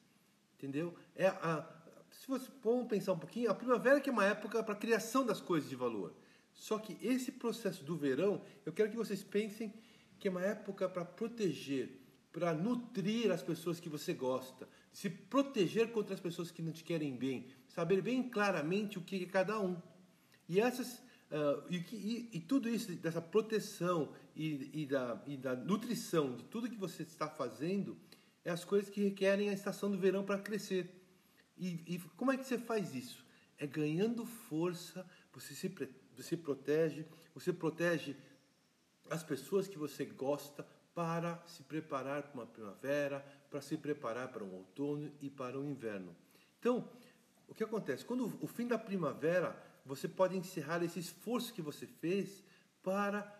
Entendeu? 0.58 0.94
É 1.16 1.28
a, 1.28 1.66
se 2.12 2.28
você 2.28 2.50
for 2.62 2.84
pensar 2.86 3.14
um 3.14 3.20
pouquinho, 3.20 3.50
a 3.50 3.56
primavera 3.56 4.02
que 4.02 4.10
é 4.10 4.12
uma 4.12 4.26
época 4.26 4.62
para 4.62 4.74
a 4.74 4.78
criação 4.78 5.26
das 5.26 5.40
coisas 5.40 5.70
de 5.70 5.76
valor. 5.76 6.14
Só 6.52 6.78
que 6.78 6.98
esse 7.02 7.32
processo 7.32 7.86
do 7.86 7.96
verão, 7.96 8.42
eu 8.66 8.74
quero 8.74 8.90
que 8.90 8.98
vocês 8.98 9.24
pensem 9.24 9.74
que 10.20 10.28
é 10.28 10.32
uma 10.32 10.42
época 10.42 10.90
para 10.90 11.06
proteger, 11.06 12.02
para 12.34 12.54
nutrir 12.54 13.32
as 13.32 13.42
pessoas 13.42 13.80
que 13.80 13.88
você 13.88 14.14
gosta, 14.14 14.68
se 14.92 15.10
proteger 15.10 15.92
contra 15.92 16.14
as 16.14 16.20
pessoas 16.20 16.52
que 16.52 16.62
não 16.62 16.74
te 16.74 16.84
querem 16.84 17.16
bem, 17.16 17.48
saber 17.68 18.02
bem 18.02 18.28
claramente 18.28 18.98
o 18.98 19.02
que 19.02 19.24
é 19.24 19.26
cada 19.28 19.60
um. 19.60 19.78
E 20.50 20.60
essas 20.60 21.08
Uh, 21.30 21.64
e, 21.70 21.78
e, 21.94 22.30
e, 22.34 22.40
tudo 22.40 22.68
isso, 22.68 22.92
dessa 22.94 23.22
proteção 23.22 24.10
e, 24.40 24.84
e, 24.84 24.86
da, 24.86 25.22
e 25.28 25.36
da 25.36 25.54
nutrição 25.54 26.34
de 26.34 26.46
tudo 26.46 26.70
que 26.70 26.78
você 26.78 27.04
está 27.04 27.28
fazendo, 27.28 27.98
é 28.46 28.50
as 28.50 28.64
coisas 28.64 28.90
que 28.90 29.04
requerem 29.04 29.50
a 29.50 29.54
estação 29.54 29.92
do 29.92 29.98
verão 29.98 30.24
para 30.24 30.40
crescer. 30.40 30.90
E, 31.58 31.84
e, 31.86 32.00
como 32.16 32.32
é 32.32 32.38
que 32.38 32.46
você 32.46 32.58
faz 32.58 32.96
isso? 32.96 33.26
É 33.58 33.68
ganhando 33.68 34.26
força, 34.26 35.06
você 35.34 35.54
se, 35.54 35.68
você 36.16 36.38
protege, 36.38 37.06
você 37.34 37.52
protege 37.52 38.16
as 39.10 39.22
pessoas 39.24 39.68
que 39.68 39.78
você 39.78 40.06
gosta 40.06 40.66
para 40.96 41.44
se 41.46 41.62
preparar 41.64 42.24
para 42.24 42.34
uma 42.34 42.48
primavera, 42.48 43.20
para 43.50 43.60
se 43.60 43.76
preparar 43.76 44.30
para 44.30 44.42
um 44.42 44.54
outono 44.54 45.12
e 45.20 45.30
para 45.30 45.60
um 45.60 45.70
inverno. 45.70 46.16
Então, 46.58 46.90
o 47.46 47.54
que 47.54 47.64
acontece? 47.64 48.06
Quando 48.06 48.38
o 48.42 48.48
fim 48.48 48.68
da 48.68 48.78
primavera, 48.78 49.62
você 49.86 50.08
pode 50.08 50.38
encerrar 50.38 50.82
esse 50.82 51.00
esforço 51.00 51.54
que 51.54 51.62
você 51.62 51.86
fez 51.86 52.42
para 52.82 53.39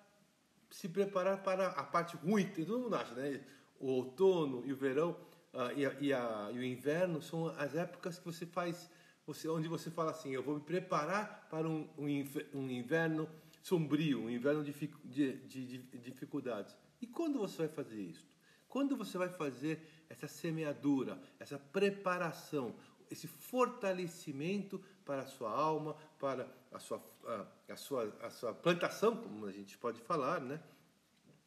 se 0.70 0.88
preparar 0.88 1.44
para 1.44 1.68
a 1.68 1.84
parte 1.84 2.16
ruim. 2.16 2.46
Todo 2.48 2.80
mundo 2.80 2.96
acha, 2.96 3.14
né? 3.16 3.42
o 3.80 3.88
outono 3.88 4.64
e 4.66 4.74
o 4.74 4.76
verão 4.76 5.12
uh, 5.54 5.72
e, 5.76 5.86
a, 5.86 5.96
e, 6.00 6.14
a, 6.14 6.50
e, 6.54 6.60
o 6.60 6.64
inverno 6.64 7.22
são 7.22 7.48
as 7.58 7.76
épocas 7.76 8.20
que 8.20 8.26
você 8.26 8.46
faz, 8.46 8.90
você, 9.26 9.48
onde 9.48 9.68
você 9.68 9.90
fala 9.90 10.12
assim, 10.12 10.32
eu 10.32 10.44
vou 10.44 10.56
me 10.56 10.62
preparar 10.62 11.48
para 11.50 11.68
um, 11.68 11.88
um 11.98 12.70
inverno 12.70 13.30
sombrio, 13.64 14.24
um 14.24 14.30
inverno 14.30 14.64
de, 14.64 14.74
de, 15.06 15.38
de, 15.38 15.78
de 15.78 15.98
dificuldades. 16.00 16.76
E 17.02 17.08
quando 17.08 17.40
você 17.40 17.60
vai 17.60 17.68
fazer 17.70 18.02
isso? 18.02 18.28
Quando 18.68 18.96
você 18.96 19.18
vai 19.18 19.30
fazer 19.30 19.82
essa 20.10 20.28
semeadura, 20.28 21.20
essa 21.40 21.58
preparação, 21.58 22.76
esse 23.10 23.28
fortalecimento 23.28 24.82
para 25.10 25.24
a 25.24 25.26
sua 25.26 25.50
alma, 25.50 25.96
para 26.20 26.48
a 26.72 26.78
sua, 26.78 27.04
a, 27.26 27.74
a, 27.74 27.76
sua, 27.76 28.16
a 28.22 28.30
sua 28.30 28.54
plantação, 28.54 29.18
como 29.18 29.48
a 29.48 29.52
gente 29.52 29.76
pode 29.76 30.00
falar, 30.02 30.40
né? 30.40 30.62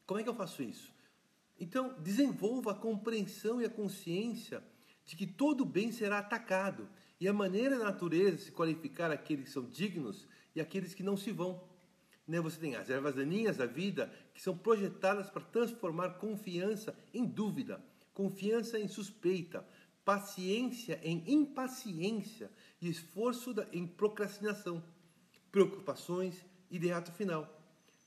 Como 0.05 0.19
é 0.19 0.25
que 0.25 0.29
eu 0.29 0.35
faço 0.35 0.65
isso? 0.65 0.93
Então, 1.61 1.95
desenvolva 2.01 2.73
a 2.73 2.75
compreensão 2.75 3.63
e 3.63 3.65
a 3.65 3.71
consciência 3.71 4.61
de 5.05 5.15
que 5.15 5.29
todo 5.29 5.65
bem 5.65 5.93
será 5.93 6.19
atacado 6.19 6.89
e 7.21 7.29
a 7.29 7.33
maneira 7.33 7.79
da 7.79 7.85
natureza 7.85 8.37
se 8.37 8.51
qualificar 8.51 9.13
aqueles 9.13 9.45
que 9.45 9.53
são 9.53 9.67
dignos 9.67 10.27
e 10.57 10.61
aqueles 10.61 10.93
que 10.93 11.05
não 11.05 11.17
se 11.17 11.31
vão. 11.31 11.63
né, 12.27 12.41
você 12.41 12.59
tem 12.59 12.75
as 12.75 12.91
ervas 12.91 13.15
daninhas 13.15 13.59
da 13.59 13.67
vida 13.67 14.13
que 14.35 14.43
são 14.43 14.59
projetadas 14.59 15.31
para 15.31 15.41
transformar 15.41 16.15
confiança 16.15 16.99
em 17.15 17.25
dúvida, 17.25 17.81
confiança 18.13 18.77
em 18.77 18.89
suspeita, 18.89 19.65
paciência 20.05 21.01
em 21.03 21.23
impaciência 21.27 22.51
e 22.81 22.89
esforço 22.89 23.55
em 23.73 23.87
procrastinação, 23.87 24.83
preocupações 25.51 26.45
e 26.71 26.79
de 26.79 26.91
ato 26.91 27.13
final. 27.13 27.49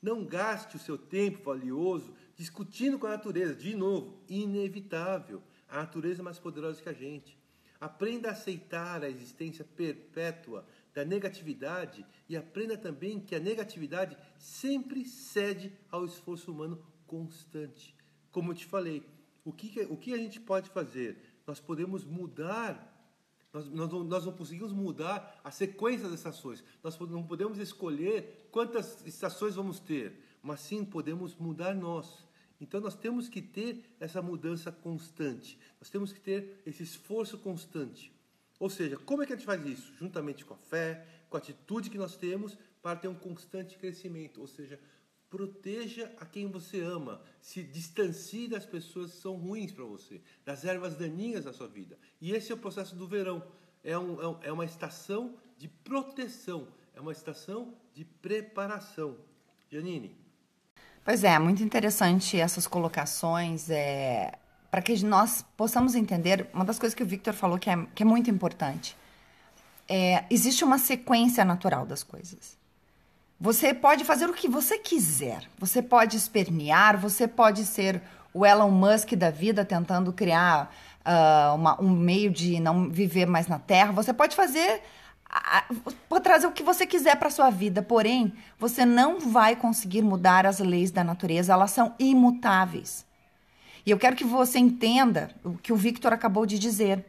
Não 0.02 0.24
gaste 0.24 0.76
o 0.76 0.78
seu 0.78 0.98
tempo 0.98 1.42
valioso 1.42 2.14
discutindo 2.36 2.98
com 2.98 3.06
a 3.06 3.10
natureza. 3.10 3.54
De 3.54 3.74
novo, 3.74 4.22
inevitável. 4.28 5.42
A 5.68 5.78
natureza 5.78 6.20
é 6.20 6.24
mais 6.24 6.38
poderosa 6.38 6.82
que 6.82 6.88
a 6.88 6.92
gente. 6.92 7.38
Aprenda 7.80 8.28
a 8.28 8.32
aceitar 8.32 9.02
a 9.02 9.10
existência 9.10 9.64
perpétua 9.64 10.66
da 10.94 11.04
negatividade 11.04 12.06
e 12.28 12.36
aprenda 12.36 12.76
também 12.76 13.20
que 13.20 13.34
a 13.34 13.40
negatividade 13.40 14.16
sempre 14.38 15.04
cede 15.04 15.72
ao 15.90 16.04
esforço 16.04 16.50
humano 16.52 16.82
constante. 17.06 17.94
Como 18.30 18.52
eu 18.52 18.54
te 18.54 18.64
falei, 18.64 19.02
o 19.44 19.52
que, 19.52 19.80
o 19.90 19.96
que 19.96 20.12
a 20.12 20.18
gente 20.18 20.40
pode 20.40 20.70
fazer? 20.70 21.18
Nós 21.46 21.60
podemos 21.60 22.04
mudar 22.04 22.94
nós, 23.52 23.70
nós, 23.70 23.90
não, 23.90 24.04
nós, 24.04 24.26
não, 24.26 24.32
conseguimos 24.32 24.70
mudar 24.70 25.40
a 25.42 25.50
sequência 25.50 26.06
das 26.08 26.18
estações. 26.18 26.62
Nós 26.82 26.98
não 26.98 27.22
podemos 27.22 27.58
escolher 27.58 28.48
quantas 28.50 29.04
estações 29.06 29.54
vamos 29.54 29.80
ter, 29.80 30.20
mas 30.42 30.60
sim 30.60 30.84
podemos 30.84 31.34
mudar 31.36 31.74
nós. 31.74 32.26
Então 32.60 32.80
nós 32.80 32.94
temos 32.94 33.30
que 33.30 33.40
ter 33.40 33.96
essa 33.98 34.20
mudança 34.20 34.70
constante. 34.70 35.58
Nós 35.80 35.88
temos 35.88 36.12
que 36.12 36.20
ter 36.20 36.62
esse 36.66 36.82
esforço 36.82 37.38
constante. 37.38 38.12
Ou 38.58 38.68
seja, 38.68 38.96
como 38.98 39.22
é 39.22 39.26
que 39.26 39.32
a 39.32 39.36
gente 39.36 39.46
faz 39.46 39.64
isso? 39.66 39.94
Juntamente 39.98 40.44
com 40.44 40.54
a 40.54 40.58
fé, 40.58 41.06
com 41.28 41.36
a 41.36 41.40
atitude 41.40 41.90
que 41.90 41.98
nós 41.98 42.16
temos 42.16 42.58
para 42.82 42.98
ter 42.98 43.08
um 43.08 43.14
constante 43.14 43.76
crescimento. 43.78 44.40
Ou 44.40 44.46
seja, 44.46 44.78
proteja 45.30 46.12
a 46.18 46.24
quem 46.24 46.50
você 46.50 46.80
ama, 46.80 47.20
se 47.40 47.62
distancie 47.62 48.48
das 48.48 48.64
pessoas 48.64 49.12
que 49.12 49.20
são 49.20 49.36
ruins 49.36 49.72
para 49.72 49.84
você, 49.84 50.20
das 50.44 50.64
ervas 50.64 50.96
daninhas 50.96 51.44
da 51.44 51.52
sua 51.52 51.68
vida. 51.68 51.98
E 52.20 52.32
esse 52.32 52.52
é 52.52 52.54
o 52.54 52.58
processo 52.58 52.94
do 52.94 53.06
verão. 53.06 53.42
É, 53.82 53.98
um, 53.98 54.38
é, 54.40 54.48
é 54.48 54.52
uma 54.52 54.64
estação 54.64 55.36
de 55.58 55.68
proteção, 55.68 56.68
é 56.94 57.00
uma 57.00 57.12
estação 57.12 57.74
de 57.94 58.04
preparação. 58.04 59.16
Janine. 59.70 60.16
Pois 61.04 61.24
é, 61.24 61.38
muito 61.38 61.62
interessante 61.62 62.38
essas 62.38 62.66
colocações. 62.66 63.68
É, 63.70 64.38
para 64.70 64.82
que 64.82 65.04
nós 65.04 65.44
possamos 65.56 65.94
entender, 65.94 66.48
uma 66.52 66.64
das 66.64 66.78
coisas 66.78 66.94
que 66.94 67.02
o 67.02 67.06
Victor 67.06 67.32
falou 67.32 67.58
que 67.58 67.70
é, 67.70 67.86
que 67.94 68.02
é 68.02 68.06
muito 68.06 68.30
importante. 68.30 68.96
É, 69.88 70.24
existe 70.30 70.64
uma 70.64 70.78
sequência 70.78 71.44
natural 71.44 71.86
das 71.86 72.02
coisas. 72.02 72.58
Você 73.38 73.74
pode 73.74 74.04
fazer 74.04 74.28
o 74.28 74.32
que 74.32 74.48
você 74.48 74.78
quiser. 74.78 75.42
Você 75.58 75.82
pode 75.82 76.16
espernear, 76.16 76.98
você 76.98 77.28
pode 77.28 77.64
ser 77.66 78.00
o 78.32 78.46
Elon 78.46 78.70
Musk 78.70 79.12
da 79.12 79.30
vida 79.30 79.64
tentando 79.64 80.12
criar 80.12 80.74
uh, 81.04 81.54
uma, 81.54 81.80
um 81.80 81.90
meio 81.90 82.30
de 82.30 82.58
não 82.60 82.88
viver 82.88 83.26
mais 83.26 83.46
na 83.46 83.58
Terra. 83.58 83.92
Você 83.92 84.12
pode 84.14 84.34
fazer, 84.34 84.82
pode 86.08 86.24
trazer 86.24 86.46
o 86.46 86.52
que 86.52 86.62
você 86.62 86.86
quiser 86.86 87.16
para 87.16 87.28
sua 87.28 87.50
vida. 87.50 87.82
Porém, 87.82 88.32
você 88.58 88.86
não 88.86 89.20
vai 89.20 89.54
conseguir 89.54 90.00
mudar 90.00 90.46
as 90.46 90.58
leis 90.58 90.90
da 90.90 91.04
natureza. 91.04 91.52
Elas 91.52 91.72
são 91.72 91.94
imutáveis. 91.98 93.04
E 93.84 93.90
eu 93.90 93.98
quero 93.98 94.16
que 94.16 94.24
você 94.24 94.58
entenda 94.58 95.30
o 95.44 95.52
que 95.58 95.72
o 95.72 95.76
Victor 95.76 96.12
acabou 96.12 96.46
de 96.46 96.58
dizer 96.58 97.04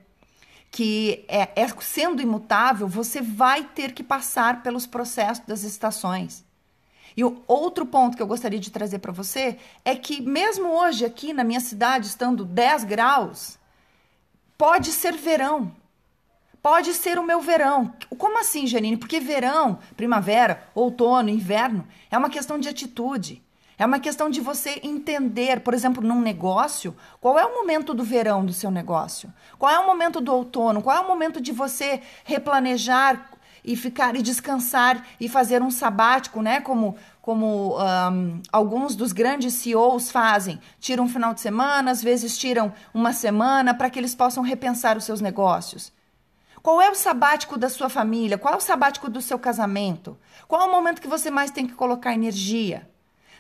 que 0.72 1.26
é, 1.28 1.50
é, 1.56 1.68
sendo 1.80 2.22
imutável, 2.22 2.88
você 2.88 3.22
vai 3.22 3.64
ter 3.64 3.94
que 3.94 4.04
passar 4.04 4.62
pelos 4.62 4.86
processos 4.86 5.46
das 5.46 5.64
estações. 5.64 6.46
E 7.16 7.24
o 7.24 7.42
outro 7.48 7.86
ponto 7.86 8.16
que 8.16 8.22
eu 8.22 8.28
gostaria 8.28 8.60
de 8.60 8.70
trazer 8.70 9.00
para 9.00 9.12
você 9.12 9.58
é 9.84 9.96
que, 9.96 10.22
mesmo 10.22 10.68
hoje 10.68 11.04
aqui 11.04 11.34
na 11.34 11.44
minha 11.44 11.60
cidade, 11.60 12.06
estando 12.06 12.46
10 12.46 12.84
graus, 12.84 13.58
pode 14.56 14.92
ser 14.92 15.14
verão. 15.14 15.76
Pode 16.62 16.94
ser 16.94 17.18
o 17.18 17.24
meu 17.24 17.42
verão. 17.42 17.94
Como 18.18 18.40
assim, 18.40 18.68
Janine? 18.68 18.98
Porque 18.98 19.20
verão, 19.20 19.80
primavera, 19.96 20.70
outono, 20.76 21.30
inverno 21.30 21.88
é 22.12 22.18
uma 22.18 22.30
questão 22.30 22.60
de 22.60 22.70
atitude. 22.70 23.42
É 23.80 23.86
uma 23.86 24.00
questão 24.00 24.30
de 24.30 24.42
você 24.42 24.80
entender, 24.84 25.60
por 25.60 25.74
exemplo, 25.74 26.02
num 26.02 26.20
negócio, 26.20 26.96
qual 27.22 27.38
é 27.38 27.46
o 27.46 27.54
momento 27.54 27.94
do 27.94 28.04
verão 28.04 28.44
do 28.44 28.52
seu 28.52 28.72
negócio? 28.72 29.32
Qual 29.60 29.72
é 29.72 29.78
o 29.78 29.86
momento 29.86 30.20
do 30.20 30.34
outono? 30.34 30.82
Qual 30.82 30.98
é 30.98 31.00
o 31.00 31.08
momento 31.08 31.40
de 31.40 31.52
você 31.52 32.02
replanejar 32.24 33.30
e 33.64 33.76
ficar 33.76 34.16
e 34.16 34.22
descansar 34.24 35.06
e 35.20 35.30
fazer 35.30 35.62
um 35.62 35.70
sabático, 35.70 36.42
né? 36.42 36.60
Como 36.62 36.96
como 37.22 37.78
um, 37.78 38.42
alguns 38.54 38.96
dos 38.96 39.12
grandes 39.12 39.54
CEOs 39.56 40.10
fazem, 40.10 40.62
tiram 40.80 41.04
um 41.04 41.10
final 41.10 41.34
de 41.34 41.42
semana, 41.42 41.92
às 41.92 42.02
vezes 42.02 42.38
tiram 42.38 42.72
uma 42.94 43.12
semana 43.12 43.74
para 43.74 43.90
que 43.90 44.00
eles 44.00 44.16
possam 44.16 44.42
repensar 44.42 44.96
os 44.96 45.04
seus 45.04 45.20
negócios. 45.20 45.92
Qual 46.64 46.82
é 46.82 46.90
o 46.90 46.96
sabático 46.96 47.58
da 47.58 47.68
sua 47.68 47.90
família? 47.90 48.38
Qual 48.38 48.54
é 48.54 48.58
o 48.58 48.62
sabático 48.62 49.10
do 49.10 49.22
seu 49.22 49.38
casamento? 49.38 50.18
Qual 50.48 50.62
é 50.62 50.66
o 50.66 50.72
momento 50.72 51.02
que 51.02 51.08
você 51.08 51.30
mais 51.30 51.52
tem 51.52 51.68
que 51.68 51.74
colocar 51.74 52.14
energia? 52.14 52.90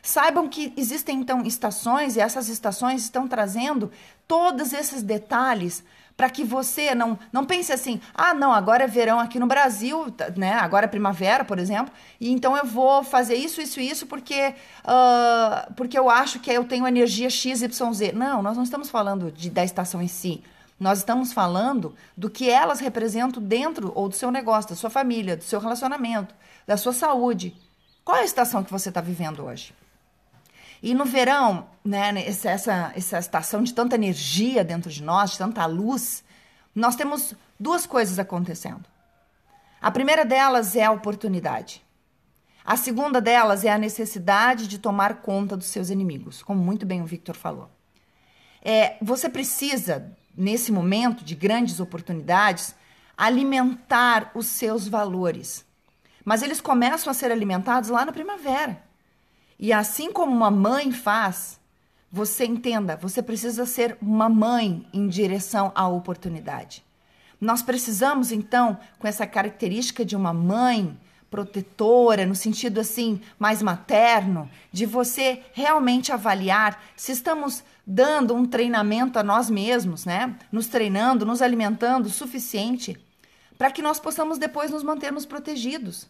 Saibam 0.07 0.47
que 0.47 0.73
existem 0.77 1.19
então 1.19 1.41
estações 1.41 2.15
e 2.15 2.21
essas 2.21 2.47
estações 2.47 3.03
estão 3.03 3.27
trazendo 3.27 3.91
todos 4.25 4.71
esses 4.71 5.03
detalhes 5.03 5.83
para 6.15 6.29
que 6.29 6.45
você 6.45 6.95
não, 6.95 7.19
não 7.29 7.43
pense 7.43 7.73
assim, 7.73 7.99
ah, 8.13 8.33
não, 8.33 8.53
agora 8.53 8.85
é 8.85 8.87
verão 8.87 9.19
aqui 9.19 9.37
no 9.37 9.47
Brasil, 9.47 10.09
tá, 10.11 10.29
né? 10.29 10.53
Agora 10.53 10.85
é 10.85 10.87
primavera, 10.87 11.43
por 11.43 11.59
exemplo, 11.59 11.93
e 12.21 12.31
então 12.31 12.55
eu 12.55 12.65
vou 12.65 13.03
fazer 13.03 13.35
isso, 13.35 13.59
isso 13.59 13.81
e 13.81 13.89
isso 13.89 14.07
porque, 14.07 14.55
uh, 14.85 15.73
porque 15.73 15.99
eu 15.99 16.09
acho 16.09 16.39
que 16.39 16.49
eu 16.49 16.63
tenho 16.63 16.87
energia 16.87 17.29
XYZ. 17.29 18.13
Não, 18.13 18.41
nós 18.41 18.55
não 18.55 18.63
estamos 18.63 18.89
falando 18.89 19.29
de, 19.29 19.49
da 19.49 19.65
estação 19.65 20.01
em 20.01 20.07
si. 20.07 20.41
Nós 20.79 20.99
estamos 20.99 21.33
falando 21.33 21.93
do 22.15 22.29
que 22.29 22.49
elas 22.49 22.79
representam 22.79 23.43
dentro 23.43 23.91
ou 23.93 24.07
do 24.07 24.15
seu 24.15 24.31
negócio, 24.31 24.69
da 24.69 24.75
sua 24.77 24.89
família, 24.89 25.35
do 25.35 25.43
seu 25.43 25.59
relacionamento, 25.59 26.33
da 26.65 26.77
sua 26.77 26.93
saúde. 26.93 27.53
Qual 28.05 28.15
é 28.15 28.21
a 28.21 28.25
estação 28.25 28.63
que 28.63 28.71
você 28.71 28.87
está 28.87 29.01
vivendo 29.01 29.43
hoje? 29.43 29.75
E 30.81 30.93
no 30.93 31.05
verão, 31.05 31.67
né, 31.83 32.13
essa, 32.27 32.91
essa 32.95 33.19
estação 33.19 33.63
de 33.63 33.73
tanta 33.73 33.95
energia 33.95 34.63
dentro 34.63 34.91
de 34.91 35.03
nós, 35.03 35.31
de 35.31 35.37
tanta 35.39 35.65
luz, 35.65 36.23
nós 36.73 36.95
temos 36.95 37.33
duas 37.59 37.85
coisas 37.85 38.19
acontecendo. 38.19 38.85
A 39.81 39.91
primeira 39.91 40.25
delas 40.25 40.75
é 40.75 40.83
a 40.83 40.91
oportunidade. 40.91 41.83
A 42.63 42.75
segunda 42.75 43.21
delas 43.21 43.63
é 43.63 43.69
a 43.69 43.77
necessidade 43.77 44.67
de 44.67 44.77
tomar 44.77 45.21
conta 45.21 45.55
dos 45.55 45.67
seus 45.67 45.89
inimigos, 45.89 46.43
como 46.43 46.61
muito 46.61 46.85
bem 46.85 47.01
o 47.01 47.05
Victor 47.05 47.35
falou. 47.35 47.69
É, 48.61 48.97
você 49.01 49.29
precisa, 49.29 50.11
nesse 50.35 50.71
momento 50.71 51.23
de 51.23 51.33
grandes 51.33 51.79
oportunidades, 51.79 52.75
alimentar 53.15 54.31
os 54.35 54.47
seus 54.47 54.87
valores. 54.87 55.65
Mas 56.25 56.43
eles 56.43 56.59
começam 56.59 57.09
a 57.09 57.13
ser 57.13 57.31
alimentados 57.31 57.89
lá 57.89 58.05
na 58.05 58.11
primavera. 58.11 58.83
E 59.59 59.73
assim 59.73 60.11
como 60.11 60.31
uma 60.31 60.51
mãe 60.51 60.91
faz, 60.91 61.59
você 62.11 62.45
entenda, 62.45 62.95
você 62.95 63.21
precisa 63.21 63.65
ser 63.65 63.97
uma 64.01 64.29
mãe 64.29 64.85
em 64.93 65.07
direção 65.07 65.71
à 65.75 65.87
oportunidade. 65.87 66.83
Nós 67.39 67.61
precisamos, 67.61 68.31
então, 68.31 68.79
com 68.97 69.07
essa 69.07 69.27
característica 69.27 70.03
de 70.03 70.15
uma 70.15 70.33
mãe 70.33 70.97
protetora, 71.29 72.25
no 72.25 72.35
sentido 72.35 72.79
assim, 72.79 73.21
mais 73.37 73.61
materno, 73.61 74.49
de 74.71 74.85
você 74.85 75.43
realmente 75.53 76.11
avaliar 76.11 76.81
se 76.95 77.11
estamos 77.11 77.63
dando 77.85 78.33
um 78.33 78.45
treinamento 78.45 79.19
a 79.19 79.23
nós 79.23 79.49
mesmos, 79.49 80.05
né? 80.05 80.35
Nos 80.51 80.67
treinando, 80.67 81.25
nos 81.25 81.41
alimentando 81.41 82.07
o 82.07 82.11
suficiente 82.11 82.97
para 83.57 83.71
que 83.71 83.81
nós 83.81 83.99
possamos 83.99 84.37
depois 84.37 84.71
nos 84.71 84.83
mantermos 84.83 85.25
protegidos. 85.25 86.07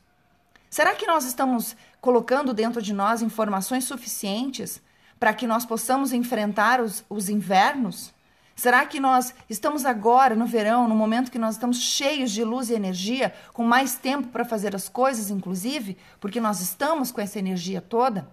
Será 0.69 0.93
que 0.93 1.07
nós 1.07 1.25
estamos 1.25 1.75
colocando 2.01 2.53
dentro 2.53 2.81
de 2.81 2.93
nós 2.93 3.21
informações 3.21 3.86
suficientes 3.86 4.81
para 5.19 5.33
que 5.33 5.47
nós 5.47 5.65
possamos 5.65 6.13
enfrentar 6.13 6.81
os, 6.81 7.03
os 7.09 7.29
invernos? 7.29 8.13
Será 8.55 8.86
que 8.86 9.00
nós 9.00 9.36
estamos 9.50 9.86
agora, 9.86 10.36
no 10.36 10.47
verão, 10.47 10.88
no 10.88 10.95
momento 10.95 11.31
que 11.31 11.38
nós 11.38 11.55
estamos 11.55 11.79
cheios 11.79 12.31
de 12.31 12.43
luz 12.43 12.69
e 12.69 12.74
energia, 12.74 13.33
com 13.53 13.63
mais 13.63 13.95
tempo 13.95 14.29
para 14.29 14.43
fazer 14.43 14.75
as 14.75 14.89
coisas, 14.89 15.29
inclusive, 15.29 15.95
porque 16.19 16.41
nós 16.41 16.59
estamos 16.59 17.12
com 17.12 17.21
essa 17.21 17.38
energia 17.38 17.79
toda? 17.79 18.27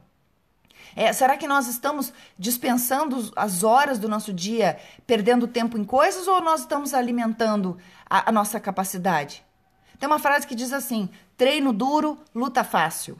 É, 0.96 1.12
será 1.12 1.36
que 1.36 1.46
nós 1.46 1.68
estamos 1.68 2.12
dispensando 2.38 3.32
as 3.36 3.62
horas 3.62 3.98
do 3.98 4.08
nosso 4.08 4.32
dia, 4.32 4.78
perdendo 5.06 5.46
tempo 5.46 5.76
em 5.76 5.84
coisas, 5.84 6.26
ou 6.26 6.40
nós 6.40 6.60
estamos 6.60 6.94
alimentando 6.94 7.76
a, 8.08 8.30
a 8.30 8.32
nossa 8.32 8.58
capacidade? 8.58 9.44
Tem 9.98 10.06
uma 10.06 10.18
frase 10.18 10.46
que 10.46 10.54
diz 10.54 10.72
assim: 10.72 11.08
treino 11.36 11.72
duro, 11.72 12.18
luta 12.34 12.64
fácil. 12.64 13.18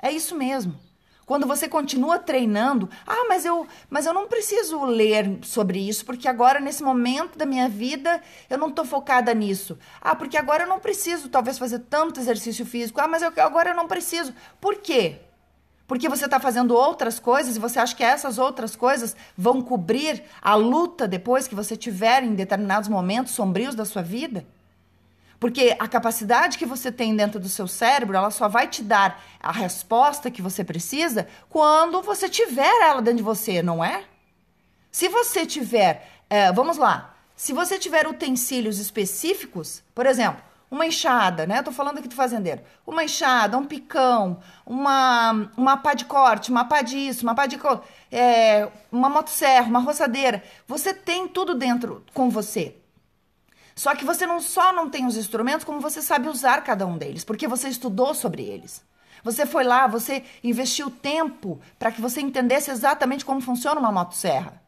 É 0.00 0.10
isso 0.10 0.34
mesmo. 0.34 0.78
Quando 1.26 1.46
você 1.46 1.66
continua 1.66 2.18
treinando, 2.18 2.88
ah, 3.06 3.24
mas 3.28 3.46
eu, 3.46 3.66
mas 3.88 4.04
eu 4.04 4.12
não 4.12 4.28
preciso 4.28 4.84
ler 4.84 5.38
sobre 5.42 5.78
isso, 5.78 6.04
porque 6.04 6.28
agora, 6.28 6.60
nesse 6.60 6.82
momento 6.82 7.38
da 7.38 7.46
minha 7.46 7.66
vida, 7.66 8.20
eu 8.50 8.58
não 8.58 8.68
estou 8.68 8.84
focada 8.84 9.32
nisso. 9.32 9.78
Ah, 10.02 10.14
porque 10.14 10.36
agora 10.36 10.64
eu 10.64 10.68
não 10.68 10.78
preciso, 10.78 11.30
talvez, 11.30 11.56
fazer 11.56 11.78
tanto 11.78 12.20
exercício 12.20 12.66
físico. 12.66 13.00
Ah, 13.00 13.08
mas 13.08 13.22
eu, 13.22 13.32
agora 13.38 13.70
eu 13.70 13.74
não 13.74 13.88
preciso. 13.88 14.34
Por 14.60 14.76
quê? 14.76 15.20
Porque 15.86 16.08
você 16.10 16.26
está 16.26 16.38
fazendo 16.38 16.74
outras 16.74 17.18
coisas 17.18 17.56
e 17.56 17.60
você 17.60 17.78
acha 17.78 17.96
que 17.96 18.04
essas 18.04 18.38
outras 18.38 18.76
coisas 18.76 19.16
vão 19.36 19.62
cobrir 19.62 20.22
a 20.42 20.54
luta 20.54 21.08
depois 21.08 21.48
que 21.48 21.54
você 21.54 21.76
tiver 21.76 22.22
em 22.22 22.34
determinados 22.34 22.88
momentos 22.88 23.32
sombrios 23.32 23.74
da 23.74 23.86
sua 23.86 24.02
vida? 24.02 24.46
Porque 25.38 25.76
a 25.78 25.88
capacidade 25.88 26.58
que 26.58 26.66
você 26.66 26.90
tem 26.90 27.14
dentro 27.14 27.38
do 27.38 27.48
seu 27.48 27.66
cérebro, 27.66 28.16
ela 28.16 28.30
só 28.30 28.48
vai 28.48 28.68
te 28.68 28.82
dar 28.82 29.22
a 29.40 29.52
resposta 29.52 30.30
que 30.30 30.40
você 30.40 30.64
precisa 30.64 31.26
quando 31.48 32.00
você 32.02 32.28
tiver 32.28 32.82
ela 32.82 33.02
dentro 33.02 33.18
de 33.18 33.22
você, 33.22 33.62
não 33.62 33.84
é? 33.84 34.04
Se 34.90 35.08
você 35.08 35.44
tiver, 35.44 36.08
é, 36.30 36.52
vamos 36.52 36.76
lá, 36.76 37.16
se 37.36 37.52
você 37.52 37.78
tiver 37.78 38.06
utensílios 38.06 38.78
específicos, 38.78 39.82
por 39.94 40.06
exemplo, 40.06 40.42
uma 40.70 40.86
enxada, 40.86 41.46
né? 41.46 41.58
Eu 41.58 41.64
tô 41.64 41.72
falando 41.72 41.98
aqui 41.98 42.08
do 42.08 42.14
fazendeiro. 42.14 42.60
Uma 42.86 43.04
enxada, 43.04 43.56
um 43.56 43.64
picão, 43.64 44.40
uma, 44.66 45.50
uma 45.56 45.76
pá 45.76 45.94
de 45.94 46.04
corte, 46.04 46.50
uma 46.50 46.64
pá 46.64 46.82
disso, 46.82 47.22
uma 47.22 47.34
pá 47.34 47.46
de... 47.46 47.58
É, 48.10 48.68
uma 48.90 49.08
motosserra, 49.08 49.68
uma 49.68 49.80
roçadeira. 49.80 50.42
Você 50.66 50.92
tem 50.92 51.28
tudo 51.28 51.54
dentro 51.54 52.04
com 52.12 52.28
você. 52.28 52.76
Só 53.74 53.94
que 53.94 54.04
você 54.04 54.26
não 54.26 54.40
só 54.40 54.72
não 54.72 54.88
tem 54.88 55.06
os 55.06 55.16
instrumentos, 55.16 55.64
como 55.64 55.80
você 55.80 56.00
sabe 56.00 56.28
usar 56.28 56.62
cada 56.62 56.86
um 56.86 56.96
deles, 56.96 57.24
porque 57.24 57.48
você 57.48 57.68
estudou 57.68 58.14
sobre 58.14 58.42
eles. 58.42 58.84
Você 59.22 59.46
foi 59.46 59.64
lá, 59.64 59.86
você 59.86 60.22
investiu 60.42 60.90
tempo 60.90 61.60
para 61.78 61.90
que 61.90 62.00
você 62.00 62.20
entendesse 62.20 62.70
exatamente 62.70 63.24
como 63.24 63.40
funciona 63.40 63.80
uma 63.80 63.90
motosserra. 63.90 64.62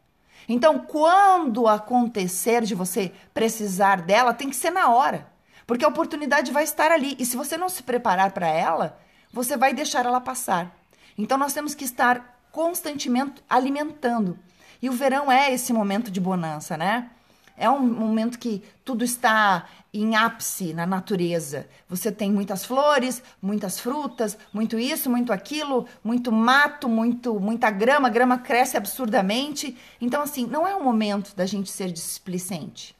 Então, 0.49 0.79
quando 0.79 1.67
acontecer 1.67 2.63
de 2.63 2.73
você 2.73 3.11
precisar 3.33 4.01
dela, 4.01 4.33
tem 4.33 4.49
que 4.49 4.55
ser 4.55 4.71
na 4.71 4.89
hora. 4.89 5.27
Porque 5.65 5.83
a 5.83 5.89
oportunidade 5.89 6.51
vai 6.51 6.63
estar 6.63 6.91
ali. 6.91 7.15
E 7.19 7.25
se 7.25 7.35
você 7.35 7.57
não 7.57 7.67
se 7.67 7.83
preparar 7.83 8.31
para 8.31 8.47
ela, 8.47 8.97
você 9.31 9.57
vai 9.57 9.73
deixar 9.73 10.05
ela 10.05 10.21
passar. 10.21 10.73
Então 11.17 11.37
nós 11.37 11.53
temos 11.53 11.75
que 11.75 11.83
estar 11.83 12.39
constantemente 12.51 13.43
alimentando. 13.49 14.39
E 14.81 14.89
o 14.89 14.93
verão 14.93 15.31
é 15.31 15.51
esse 15.51 15.73
momento 15.73 16.09
de 16.09 16.21
bonança, 16.21 16.77
né? 16.77 17.09
É 17.57 17.69
um 17.69 17.79
momento 17.81 18.37
que 18.37 18.61
tudo 18.85 19.03
está 19.03 19.67
em 19.91 20.15
ápice 20.15 20.73
na 20.73 20.85
natureza. 20.85 21.67
Você 21.89 22.11
tem 22.11 22.31
muitas 22.31 22.63
flores, 22.63 23.23
muitas 23.41 23.79
frutas, 23.79 24.37
muito 24.53 24.77
isso, 24.77 25.09
muito 25.09 25.33
aquilo, 25.33 25.87
muito 26.03 26.31
mato, 26.31 26.87
muito 26.87 27.39
muita 27.39 27.71
grama, 27.71 28.07
a 28.07 28.11
grama 28.11 28.37
cresce 28.37 28.77
absurdamente. 28.77 29.75
Então 29.99 30.21
assim, 30.21 30.45
não 30.45 30.67
é 30.67 30.75
o 30.75 30.83
momento 30.83 31.35
da 31.35 31.47
gente 31.47 31.71
ser 31.71 31.91
displicente, 31.91 32.95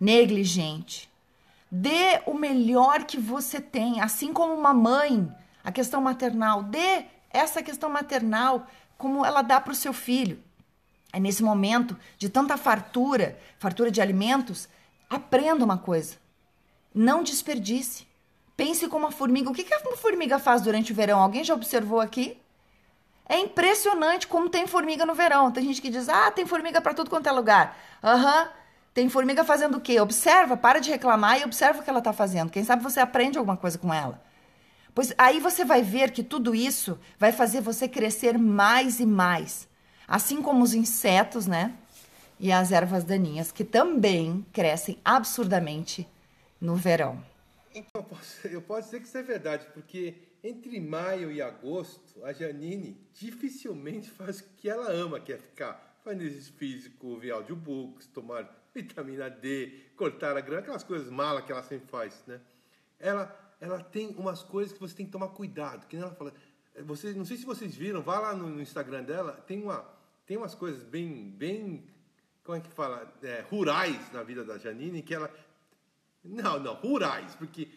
negligente, 0.00 1.12
Dê 1.76 2.22
o 2.24 2.34
melhor 2.34 3.02
que 3.02 3.18
você 3.18 3.60
tem, 3.60 4.00
assim 4.00 4.32
como 4.32 4.54
uma 4.54 4.72
mãe, 4.72 5.28
a 5.64 5.72
questão 5.72 6.00
maternal. 6.00 6.62
Dê 6.62 7.06
essa 7.28 7.64
questão 7.64 7.90
maternal 7.90 8.68
como 8.96 9.26
ela 9.26 9.42
dá 9.42 9.60
para 9.60 9.72
o 9.72 9.74
seu 9.74 9.92
filho. 9.92 10.40
É 11.14 11.20
nesse 11.20 11.44
momento 11.44 11.96
de 12.18 12.28
tanta 12.28 12.56
fartura, 12.56 13.38
fartura 13.60 13.88
de 13.88 14.00
alimentos, 14.00 14.68
aprenda 15.08 15.64
uma 15.64 15.78
coisa. 15.78 16.16
Não 16.92 17.22
desperdice. 17.22 18.04
Pense 18.56 18.88
como 18.88 19.06
a 19.06 19.12
formiga. 19.12 19.48
O 19.48 19.54
que, 19.54 19.62
que 19.62 19.72
a 19.72 19.80
formiga 19.96 20.40
faz 20.40 20.60
durante 20.60 20.90
o 20.90 20.94
verão? 20.94 21.20
Alguém 21.20 21.44
já 21.44 21.54
observou 21.54 22.00
aqui? 22.00 22.36
É 23.28 23.38
impressionante 23.38 24.26
como 24.26 24.50
tem 24.50 24.66
formiga 24.66 25.06
no 25.06 25.14
verão. 25.14 25.52
Tem 25.52 25.64
gente 25.64 25.80
que 25.80 25.88
diz: 25.88 26.08
ah, 26.08 26.32
tem 26.32 26.46
formiga 26.46 26.80
para 26.80 26.92
tudo 26.92 27.08
quanto 27.08 27.28
é 27.28 27.32
lugar. 27.32 27.78
Aham. 28.02 28.42
Uhum. 28.42 28.48
Tem 28.92 29.08
formiga 29.08 29.44
fazendo 29.44 29.76
o 29.76 29.80
quê? 29.80 30.00
Observa, 30.00 30.56
para 30.56 30.80
de 30.80 30.90
reclamar 30.90 31.40
e 31.40 31.44
observa 31.44 31.80
o 31.80 31.82
que 31.82 31.90
ela 31.90 31.98
está 32.00 32.12
fazendo. 32.12 32.50
Quem 32.50 32.64
sabe 32.64 32.82
você 32.82 32.98
aprende 32.98 33.38
alguma 33.38 33.56
coisa 33.56 33.78
com 33.78 33.94
ela. 33.94 34.20
Pois 34.92 35.14
aí 35.16 35.38
você 35.38 35.64
vai 35.64 35.82
ver 35.82 36.10
que 36.10 36.24
tudo 36.24 36.54
isso 36.54 36.98
vai 37.18 37.30
fazer 37.30 37.60
você 37.60 37.88
crescer 37.88 38.36
mais 38.36 38.98
e 38.98 39.06
mais. 39.06 39.68
Assim 40.06 40.42
como 40.42 40.62
os 40.62 40.74
insetos, 40.74 41.46
né? 41.46 41.76
E 42.38 42.52
as 42.52 42.72
ervas 42.72 43.04
daninhas, 43.04 43.52
que 43.52 43.64
também 43.64 44.44
crescem 44.52 44.98
absurdamente 45.04 46.06
no 46.60 46.76
verão. 46.76 47.22
Então, 47.74 48.06
eu 48.44 48.62
posso 48.62 48.84
dizer 48.84 49.00
que 49.00 49.06
isso 49.06 49.18
é 49.18 49.22
verdade, 49.22 49.66
porque 49.72 50.14
entre 50.42 50.78
maio 50.78 51.32
e 51.32 51.40
agosto, 51.40 52.24
a 52.24 52.32
Janine 52.32 53.00
dificilmente 53.14 54.10
faz 54.12 54.40
o 54.40 54.44
que 54.56 54.68
ela 54.68 54.90
ama, 54.90 55.18
que 55.18 55.32
é 55.32 55.38
ficar 55.38 55.98
fazendo 56.04 56.22
exercício 56.22 56.52
físico, 56.54 57.16
ver 57.16 57.30
audiobooks, 57.30 58.06
tomar 58.08 58.48
vitamina 58.74 59.30
D, 59.30 59.72
cortar 59.96 60.36
a 60.36 60.40
grama, 60.40 60.60
aquelas 60.60 60.84
coisas 60.84 61.08
malas 61.08 61.44
que 61.44 61.52
ela 61.52 61.62
sempre 61.62 61.86
faz, 61.88 62.22
né? 62.26 62.40
Ela, 62.98 63.56
ela 63.60 63.80
tem 63.80 64.08
umas 64.18 64.42
coisas 64.42 64.72
que 64.72 64.80
você 64.80 64.94
tem 64.94 65.06
que 65.06 65.12
tomar 65.12 65.28
cuidado, 65.28 65.86
que 65.86 65.96
ela 65.96 66.14
fala. 66.14 66.32
Vocês, 66.84 67.16
não 67.16 67.24
sei 67.24 67.36
se 67.36 67.46
vocês 67.46 67.74
viram, 67.74 68.02
vá 68.02 68.18
lá 68.18 68.34
no 68.34 68.60
Instagram 68.60 69.04
dela, 69.04 69.32
tem, 69.46 69.62
uma, 69.62 69.86
tem 70.26 70.36
umas 70.36 70.54
coisas 70.54 70.82
bem, 70.82 71.30
bem, 71.30 71.84
como 72.42 72.58
é 72.58 72.60
que 72.60 72.70
fala, 72.70 73.12
é, 73.22 73.44
rurais 73.50 74.12
na 74.12 74.22
vida 74.22 74.44
da 74.44 74.58
Janine, 74.58 75.02
que 75.02 75.14
ela, 75.14 75.30
não, 76.22 76.58
não, 76.58 76.74
rurais, 76.74 77.34
porque 77.34 77.68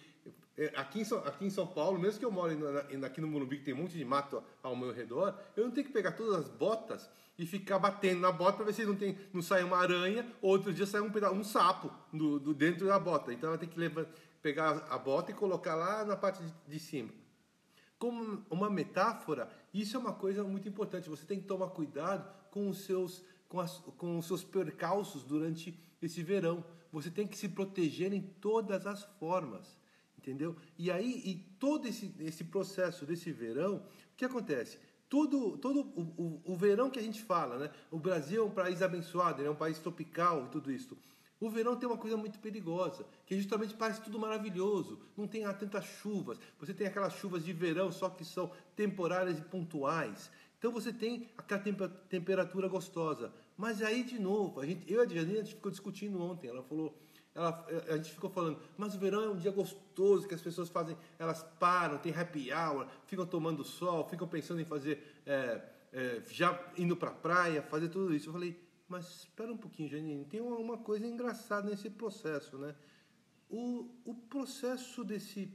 aqui 0.75 1.01
em, 1.01 1.03
São, 1.03 1.19
aqui 1.19 1.45
em 1.45 1.49
São 1.49 1.67
Paulo, 1.67 1.99
mesmo 1.99 2.19
que 2.19 2.25
eu 2.25 2.31
moro 2.31 2.51
aqui 3.05 3.21
no 3.21 3.27
Morumbi, 3.27 3.57
que 3.57 3.65
tem 3.65 3.73
um 3.73 3.77
monte 3.77 3.97
de 3.97 4.05
mato 4.05 4.43
ao 4.63 4.75
meu 4.75 4.91
redor, 4.91 5.37
eu 5.55 5.65
não 5.65 5.71
tenho 5.71 5.85
que 5.85 5.93
pegar 5.93 6.13
todas 6.13 6.45
as 6.45 6.49
botas 6.49 7.09
e 7.37 7.45
ficar 7.45 7.77
batendo 7.77 8.21
na 8.21 8.31
bota 8.31 8.57
para 8.57 8.65
ver 8.65 8.73
se 8.73 8.83
não, 8.83 8.95
tem, 8.95 9.17
não 9.31 9.41
sai 9.41 9.63
uma 9.63 9.77
aranha, 9.77 10.25
ou 10.41 10.51
outro 10.51 10.73
dia 10.73 10.87
sai 10.87 11.01
um, 11.01 11.11
um 11.33 11.43
sapo 11.43 11.91
do, 12.11 12.39
do 12.39 12.53
dentro 12.53 12.87
da 12.87 12.97
bota. 12.97 13.31
Então 13.31 13.49
ela 13.49 13.57
tem 13.59 13.69
que 13.69 13.79
levar, 13.79 14.07
pegar 14.41 14.87
a 14.89 14.97
bota 14.97 15.31
e 15.31 15.35
colocar 15.35 15.75
lá 15.75 16.03
na 16.03 16.15
parte 16.15 16.41
de, 16.41 16.51
de 16.67 16.79
cima. 16.79 17.09
Como 17.99 18.45
uma 18.49 18.69
metáfora, 18.69 19.49
isso 19.73 19.95
é 19.95 19.99
uma 19.99 20.13
coisa 20.13 20.43
muito 20.43 20.67
importante. 20.67 21.09
Você 21.09 21.25
tem 21.25 21.39
que 21.39 21.47
tomar 21.47 21.69
cuidado 21.69 22.31
com 22.51 22.69
os 22.69 22.85
seus, 22.85 23.23
com 23.49 23.59
as, 23.59 23.77
com 23.97 24.17
os 24.17 24.25
seus 24.25 24.43
percalços 24.43 25.23
durante 25.23 25.77
esse 26.01 26.21
verão. 26.21 26.63
Você 26.91 27.09
tem 27.09 27.27
que 27.27 27.37
se 27.37 27.49
proteger 27.49 28.13
em 28.13 28.21
todas 28.21 28.85
as 28.85 29.03
formas 29.19 29.77
entendeu? 30.27 30.57
E 30.77 30.91
aí, 30.91 31.21
e 31.25 31.35
todo 31.57 31.87
esse, 31.87 32.13
esse 32.19 32.43
processo 32.43 33.05
desse 33.05 33.31
verão, 33.31 33.77
o 33.77 33.81
que 34.17 34.25
acontece? 34.25 34.77
Todo, 35.07 35.57
todo 35.57 35.81
o, 35.95 36.01
o, 36.01 36.41
o 36.53 36.55
verão 36.55 36.89
que 36.89 36.99
a 36.99 37.01
gente 37.01 37.23
fala, 37.23 37.57
né? 37.57 37.71
O 37.89 37.97
Brasil 37.97 38.43
é 38.43 38.45
um 38.45 38.51
país 38.51 38.81
abençoado, 38.81 39.41
é 39.41 39.49
um 39.49 39.55
país 39.55 39.79
tropical 39.79 40.45
e 40.45 40.49
tudo 40.49 40.69
isso. 40.69 40.97
O 41.39 41.49
verão 41.49 41.75
tem 41.75 41.87
uma 41.87 41.97
coisa 41.97 42.17
muito 42.17 42.39
perigosa, 42.39 43.05
que 43.25 43.37
justamente 43.37 43.75
parece 43.75 44.01
tudo 44.01 44.17
maravilhoso, 44.17 44.99
não 45.15 45.27
tem 45.27 45.43
tantas 45.53 45.85
chuvas. 45.85 46.39
Você 46.59 46.73
tem 46.73 46.87
aquelas 46.87 47.13
chuvas 47.13 47.45
de 47.45 47.53
verão, 47.53 47.91
só 47.91 48.09
que 48.09 48.25
são 48.25 48.51
temporárias 48.75 49.37
e 49.37 49.41
pontuais. 49.41 50.31
Então 50.57 50.71
você 50.71 50.91
tem 50.91 51.29
aquela 51.37 51.61
temperatura 52.09 52.67
gostosa. 52.67 53.31
Mas 53.55 53.81
aí, 53.81 54.03
de 54.03 54.19
novo, 54.19 54.59
a 54.59 54.65
gente, 54.65 54.91
eu 54.91 55.03
e 55.03 55.05
a 55.05 55.07
Janine, 55.07 55.39
a 55.39 55.43
gente 55.43 55.55
ficou 55.55 55.71
discutindo 55.71 56.19
ontem. 56.19 56.47
Ela 56.47 56.63
falou: 56.63 56.97
ela, 57.37 57.65
a 57.87 57.97
gente 57.97 58.11
ficou 58.11 58.31
falando, 58.31 58.59
mas 58.75 58.95
o 58.95 58.99
verão 58.99 59.21
é 59.21 59.29
um 59.29 59.35
dia 59.35 59.51
gostoso 59.51 60.27
que 60.27 60.33
as 60.33 60.41
pessoas 60.41 60.69
fazem, 60.69 60.97
elas 61.19 61.43
param, 61.59 61.99
tem 61.99 62.11
happy 62.11 62.51
hour, 62.51 62.87
ficam 63.05 63.27
tomando 63.27 63.63
sol, 63.63 64.09
ficam 64.09 64.27
pensando 64.27 64.59
em 64.59 64.65
fazer, 64.65 65.21
é, 65.23 65.61
é, 65.93 66.21
já 66.31 66.59
indo 66.75 66.97
para 66.97 67.09
a 67.09 67.13
praia, 67.13 67.61
fazer 67.61 67.89
tudo 67.89 68.15
isso. 68.15 68.29
Eu 68.29 68.33
falei, 68.33 68.59
mas 68.87 69.23
espera 69.23 69.51
um 69.51 69.57
pouquinho, 69.57 69.89
Janine, 69.89 70.25
tem 70.25 70.39
uma, 70.39 70.77
coisa 70.77 71.05
engraçada 71.05 71.69
nesse 71.69 71.89
processo, 71.89 72.57
né? 72.57 72.75
O, 73.49 73.89
o 74.05 74.13
processo 74.13 75.03
desse, 75.03 75.51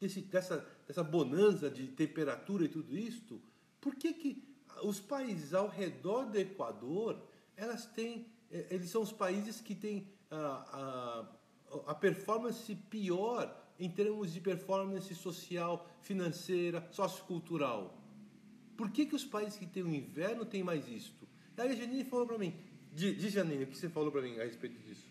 desse, 0.00 0.20
dessa, 0.22 0.66
dessa 0.86 1.02
bonança 1.02 1.70
de 1.70 1.86
temperatura 1.88 2.64
e 2.64 2.68
tudo 2.68 2.96
isso, 2.96 3.40
por 3.80 3.94
que, 3.94 4.12
que 4.12 4.44
os 4.82 5.00
países 5.00 5.54
ao 5.54 5.68
redor 5.68 6.26
do 6.26 6.38
Equador, 6.38 7.20
elas 7.56 7.86
têm, 7.86 8.26
é, 8.50 8.66
eles 8.70 8.90
são 8.90 9.02
os 9.02 9.12
países 9.12 9.60
que 9.60 9.74
têm 9.74 10.08
a, 10.30 11.26
a, 11.86 11.90
a 11.92 11.94
performance 11.94 12.74
pior 12.74 13.56
em 13.78 13.90
termos 13.90 14.32
de 14.32 14.40
performance 14.40 15.14
social, 15.14 15.88
financeira, 16.02 16.86
sociocultural. 16.92 17.96
Por 18.76 18.90
que, 18.90 19.06
que 19.06 19.16
os 19.16 19.24
países 19.24 19.58
que 19.58 19.66
têm 19.66 19.82
o 19.82 19.94
inverno 19.94 20.44
têm 20.44 20.62
mais 20.62 20.88
isto? 20.88 21.29
Aí 21.58 21.72
a 21.72 21.74
Janine 21.74 22.04
falou 22.04 22.26
para 22.26 22.38
mim, 22.38 22.54
de 22.92 23.28
Janine, 23.28 23.64
o 23.64 23.66
que 23.66 23.76
você 23.76 23.88
falou 23.88 24.10
para 24.10 24.22
mim 24.22 24.38
a 24.40 24.44
respeito 24.44 24.78
disso? 24.86 25.10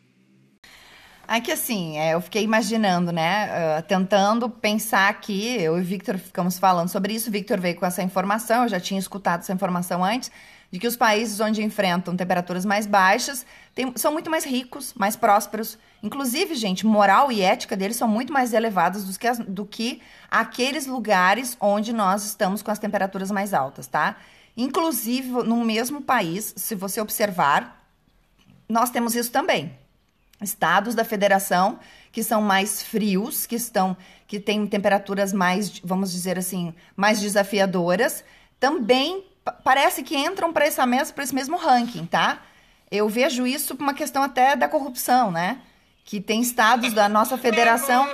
É 1.32 1.40
que 1.40 1.52
assim, 1.52 2.00
é, 2.00 2.16
eu 2.16 2.22
fiquei 2.22 2.42
imaginando, 2.42 3.12
né? 3.12 3.50
Uh, 3.78 3.84
tentando 3.84 4.50
pensar 4.50 5.10
aqui, 5.10 5.62
eu 5.62 5.78
e 5.78 5.82
o 5.82 5.84
Victor 5.84 6.18
ficamos 6.18 6.58
falando 6.58 6.90
sobre 6.90 7.14
isso. 7.14 7.30
O 7.30 7.32
Victor 7.32 7.60
veio 7.60 7.76
com 7.76 7.86
essa 7.86 8.02
informação, 8.02 8.64
eu 8.64 8.70
já 8.70 8.80
tinha 8.80 9.00
escutado 9.00 9.42
essa 9.42 9.54
informação 9.54 10.04
antes 10.04 10.32
de 10.72 10.80
que 10.80 10.88
os 10.88 10.98
países 10.98 11.40
onde 11.40 11.64
enfrentam 11.64 12.16
temperaturas 12.16 12.66
mais 12.66 12.88
baixas 12.88 13.46
tem, 13.76 13.94
são 13.96 14.12
muito 14.12 14.28
mais 14.28 14.44
ricos, 14.44 14.96
mais 14.96 15.16
prósperos. 15.16 15.78
Inclusive, 16.02 16.56
gente, 16.56 16.84
moral 16.84 17.32
e 17.32 17.42
ética 17.42 17.78
deles 17.78 17.98
são 17.98 18.08
muito 18.08 18.34
mais 18.34 18.52
elevadas 18.52 19.04
do 19.04 19.20
que, 19.20 19.28
as, 19.28 19.38
do 19.38 19.66
que 19.68 20.02
aqueles 20.32 20.88
lugares 20.88 21.56
onde 21.62 21.94
nós 21.94 22.26
estamos 22.26 22.64
com 22.64 22.72
as 22.72 22.80
temperaturas 22.80 23.30
mais 23.30 23.54
altas, 23.54 23.86
tá? 23.86 24.16
Inclusive, 24.60 25.30
no 25.44 25.64
mesmo 25.64 26.02
país, 26.02 26.54
se 26.58 26.76
você 26.76 27.00
observar, 27.00 27.82
nós 28.68 28.90
temos 28.90 29.16
isso 29.16 29.32
também. 29.32 29.74
estados 30.42 30.94
da 30.94 31.06
federação 31.06 31.80
que 32.12 32.22
são 32.22 32.42
mais 32.42 32.84
frios, 32.84 33.46
que 33.46 33.56
estão 33.56 33.96
que 34.28 34.38
têm 34.38 34.68
temperaturas 34.68 35.32
mais, 35.32 35.80
vamos 35.80 36.12
dizer 36.12 36.38
assim, 36.38 36.74
mais 36.94 37.22
desafiadoras, 37.22 38.24
também 38.60 39.24
parece 39.64 40.04
que 40.04 40.18
entram 40.18 40.52
para 40.52 40.66
essa 40.66 40.86
para 41.14 41.24
esse 41.24 41.34
mesmo 41.34 41.56
ranking, 41.56 42.06
tá? 42.06 42.42
Eu 42.92 43.08
vejo 43.08 43.48
isso 43.48 43.76
por 43.76 43.84
uma 43.84 43.94
questão 43.94 44.22
até 44.24 44.58
da 44.58 44.68
corrupção, 44.68 45.32
né? 45.32 45.62
Que 46.04 46.20
tem 46.20 46.42
estados 46.42 46.92
da 46.94 47.08
nossa 47.08 47.38
federação. 47.38 48.06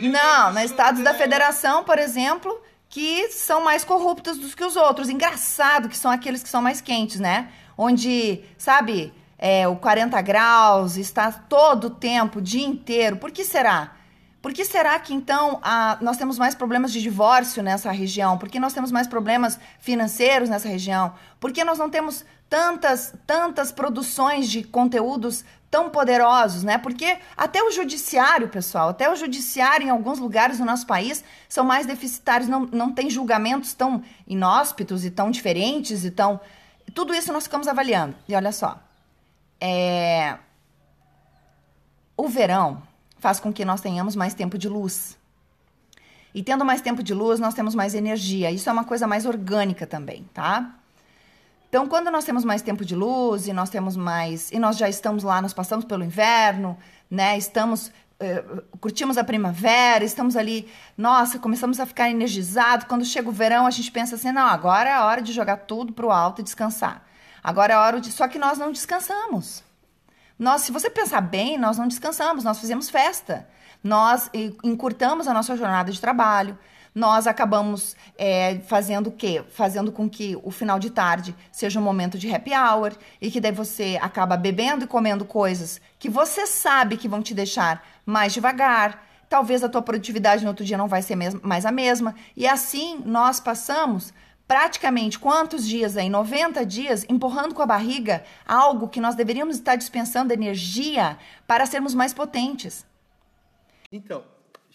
Não, 0.00 0.52
mas 0.52 0.70
estados 0.70 1.02
da 1.02 1.12
federação, 1.12 1.82
por 1.82 1.98
exemplo, 1.98 2.62
que 2.88 3.28
são 3.30 3.62
mais 3.62 3.84
corruptos 3.84 4.38
do 4.38 4.48
que 4.48 4.64
os 4.64 4.76
outros. 4.76 5.08
Engraçado 5.08 5.88
que 5.88 5.96
são 5.96 6.10
aqueles 6.10 6.42
que 6.42 6.48
são 6.48 6.62
mais 6.62 6.80
quentes, 6.80 7.20
né? 7.20 7.50
Onde, 7.76 8.42
sabe, 8.56 9.12
é, 9.38 9.68
o 9.68 9.76
40 9.76 10.20
graus, 10.22 10.96
está 10.96 11.30
todo 11.30 11.88
o 11.88 11.90
tempo, 11.90 12.38
o 12.38 12.42
dia 12.42 12.66
inteiro. 12.66 13.16
Por 13.16 13.30
que 13.30 13.44
será? 13.44 13.92
Por 14.40 14.52
que 14.52 14.64
será 14.64 14.98
que 14.98 15.12
então 15.12 15.58
a, 15.62 15.98
nós 16.00 16.16
temos 16.16 16.38
mais 16.38 16.54
problemas 16.54 16.92
de 16.92 17.02
divórcio 17.02 17.62
nessa 17.62 17.90
região? 17.90 18.38
Por 18.38 18.48
que 18.48 18.60
nós 18.60 18.72
temos 18.72 18.90
mais 18.90 19.06
problemas 19.06 19.58
financeiros 19.80 20.48
nessa 20.48 20.68
região? 20.68 21.12
Por 21.40 21.52
que 21.52 21.64
nós 21.64 21.78
não 21.78 21.90
temos 21.90 22.24
tantas, 22.48 23.14
tantas 23.26 23.72
produções 23.72 24.48
de 24.48 24.62
conteúdos 24.62 25.44
tão 25.70 25.90
poderosos, 25.90 26.62
né? 26.62 26.78
Porque 26.78 27.18
até 27.36 27.62
o 27.62 27.70
judiciário, 27.70 28.48
pessoal, 28.48 28.90
até 28.90 29.10
o 29.10 29.16
judiciário 29.16 29.86
em 29.86 29.90
alguns 29.90 30.18
lugares 30.18 30.58
do 30.58 30.64
nosso 30.64 30.86
país 30.86 31.22
são 31.48 31.64
mais 31.64 31.86
deficitários, 31.86 32.48
não, 32.48 32.60
não 32.66 32.92
tem 32.92 33.10
julgamentos 33.10 33.74
tão 33.74 34.02
inóspitos 34.26 35.04
e 35.04 35.10
tão 35.10 35.30
diferentes 35.30 36.04
e 36.04 36.10
tão. 36.10 36.40
Tudo 36.94 37.14
isso 37.14 37.32
nós 37.32 37.44
ficamos 37.44 37.68
avaliando. 37.68 38.16
E 38.26 38.34
olha 38.34 38.52
só. 38.52 38.78
É... 39.60 40.38
O 42.16 42.28
verão 42.28 42.82
faz 43.18 43.38
com 43.38 43.52
que 43.52 43.64
nós 43.64 43.80
tenhamos 43.80 44.16
mais 44.16 44.34
tempo 44.34 44.56
de 44.56 44.68
luz. 44.68 45.18
E 46.34 46.42
tendo 46.42 46.64
mais 46.64 46.80
tempo 46.80 47.02
de 47.02 47.12
luz, 47.14 47.40
nós 47.40 47.54
temos 47.54 47.74
mais 47.74 47.94
energia. 47.94 48.50
Isso 48.50 48.68
é 48.68 48.72
uma 48.72 48.84
coisa 48.84 49.06
mais 49.06 49.26
orgânica 49.26 49.86
também, 49.86 50.28
tá? 50.32 50.74
Então, 51.68 51.86
quando 51.86 52.10
nós 52.10 52.24
temos 52.24 52.44
mais 52.44 52.62
tempo 52.62 52.84
de 52.84 52.94
luz 52.94 53.46
e 53.46 53.52
nós 53.52 53.68
temos 53.68 53.96
mais. 53.96 54.50
E 54.50 54.58
nós 54.58 54.76
já 54.76 54.88
estamos 54.88 55.22
lá, 55.22 55.42
nós 55.42 55.52
passamos 55.52 55.84
pelo 55.84 56.02
inverno, 56.02 56.76
né? 57.10 57.36
Estamos. 57.36 57.92
Uh, 58.20 58.62
curtimos 58.78 59.16
a 59.16 59.22
primavera, 59.22 60.02
estamos 60.02 60.36
ali, 60.36 60.68
nossa, 60.96 61.38
começamos 61.38 61.78
a 61.78 61.86
ficar 61.86 62.10
energizados. 62.10 62.84
Quando 62.88 63.04
chega 63.04 63.28
o 63.28 63.32
verão, 63.32 63.66
a 63.66 63.70
gente 63.70 63.92
pensa 63.92 64.16
assim: 64.16 64.32
não, 64.32 64.46
agora 64.46 64.88
é 64.88 64.92
a 64.92 65.04
hora 65.04 65.22
de 65.22 65.32
jogar 65.32 65.58
tudo 65.58 65.92
pro 65.92 66.10
alto 66.10 66.40
e 66.40 66.44
descansar. 66.44 67.04
Agora 67.44 67.74
é 67.74 67.76
a 67.76 67.80
hora 67.80 68.00
de. 68.00 68.10
Só 68.10 68.26
que 68.26 68.38
nós 68.38 68.58
não 68.58 68.72
descansamos. 68.72 69.62
Nós, 70.38 70.62
se 70.62 70.72
você 70.72 70.88
pensar 70.88 71.20
bem, 71.20 71.58
nós 71.58 71.78
não 71.78 71.86
descansamos, 71.86 72.44
nós 72.44 72.58
fizemos 72.58 72.88
festa. 72.88 73.48
Nós 73.82 74.30
encurtamos 74.64 75.28
a 75.28 75.34
nossa 75.34 75.56
jornada 75.56 75.92
de 75.92 76.00
trabalho. 76.00 76.58
Nós 76.98 77.28
acabamos 77.28 77.94
é, 78.18 78.58
fazendo 78.66 79.06
o 79.06 79.12
quê? 79.12 79.44
Fazendo 79.50 79.92
com 79.92 80.10
que 80.10 80.36
o 80.42 80.50
final 80.50 80.80
de 80.80 80.90
tarde 80.90 81.32
seja 81.52 81.78
um 81.78 81.82
momento 81.82 82.18
de 82.18 82.28
happy 82.28 82.50
hour 82.52 82.92
e 83.20 83.30
que 83.30 83.40
daí 83.40 83.52
você 83.52 83.96
acaba 84.02 84.36
bebendo 84.36 84.84
e 84.84 84.88
comendo 84.88 85.24
coisas 85.24 85.80
que 85.96 86.08
você 86.08 86.44
sabe 86.44 86.96
que 86.96 87.06
vão 87.06 87.22
te 87.22 87.34
deixar 87.34 87.86
mais 88.04 88.32
devagar. 88.32 89.06
Talvez 89.28 89.62
a 89.62 89.68
tua 89.68 89.80
produtividade 89.80 90.42
no 90.42 90.48
outro 90.48 90.64
dia 90.64 90.76
não 90.76 90.88
vai 90.88 91.00
ser 91.00 91.14
mais 91.40 91.64
a 91.64 91.70
mesma. 91.70 92.16
E 92.36 92.48
assim 92.48 93.00
nós 93.06 93.38
passamos 93.38 94.12
praticamente 94.48 95.20
quantos 95.20 95.68
dias 95.68 95.96
aí? 95.96 96.08
90 96.08 96.66
dias 96.66 97.06
empurrando 97.08 97.54
com 97.54 97.62
a 97.62 97.66
barriga 97.66 98.24
algo 98.44 98.88
que 98.88 99.00
nós 99.00 99.14
deveríamos 99.14 99.54
estar 99.54 99.76
dispensando 99.76 100.32
energia 100.32 101.16
para 101.46 101.64
sermos 101.64 101.94
mais 101.94 102.12
potentes. 102.12 102.84
Então, 103.92 104.24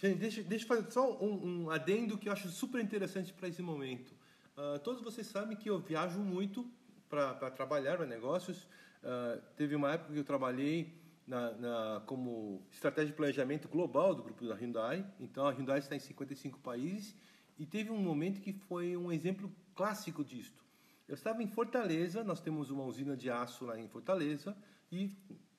gente, 0.08 0.18
deixa, 0.18 0.42
deixa 0.42 0.64
eu 0.64 0.68
fazer 0.68 0.90
só 0.90 1.18
um, 1.22 1.64
um 1.64 1.70
adendo 1.70 2.18
que 2.18 2.28
eu 2.28 2.32
acho 2.32 2.48
super 2.48 2.80
interessante 2.80 3.32
para 3.32 3.48
esse 3.48 3.62
momento. 3.62 4.14
Uh, 4.56 4.78
todos 4.80 5.02
vocês 5.02 5.26
sabem 5.26 5.56
que 5.56 5.68
eu 5.68 5.78
viajo 5.78 6.20
muito 6.20 6.70
para 7.08 7.50
trabalhar 7.50 7.96
para 7.96 8.06
negócios. 8.06 8.64
Uh, 9.02 9.40
teve 9.56 9.74
uma 9.74 9.92
época 9.92 10.12
que 10.12 10.18
eu 10.18 10.24
trabalhei 10.24 10.94
na, 11.26 11.52
na, 11.52 12.02
como 12.06 12.62
estratégia 12.70 13.10
de 13.10 13.16
planejamento 13.16 13.68
global 13.68 14.14
do 14.14 14.22
grupo 14.22 14.46
da 14.46 14.54
Hyundai. 14.54 15.06
Então, 15.18 15.46
a 15.46 15.50
Hyundai 15.50 15.78
está 15.78 15.96
em 15.96 16.00
55 16.00 16.58
países 16.60 17.16
e 17.58 17.64
teve 17.64 17.90
um 17.90 17.98
momento 17.98 18.40
que 18.40 18.52
foi 18.52 18.96
um 18.96 19.10
exemplo 19.10 19.50
clássico 19.74 20.24
disto. 20.24 20.62
Eu 21.06 21.14
estava 21.14 21.42
em 21.42 21.46
Fortaleza, 21.46 22.24
nós 22.24 22.40
temos 22.40 22.70
uma 22.70 22.84
usina 22.84 23.16
de 23.16 23.30
aço 23.30 23.66
lá 23.66 23.78
em 23.78 23.88
Fortaleza, 23.88 24.56
e 24.90 25.10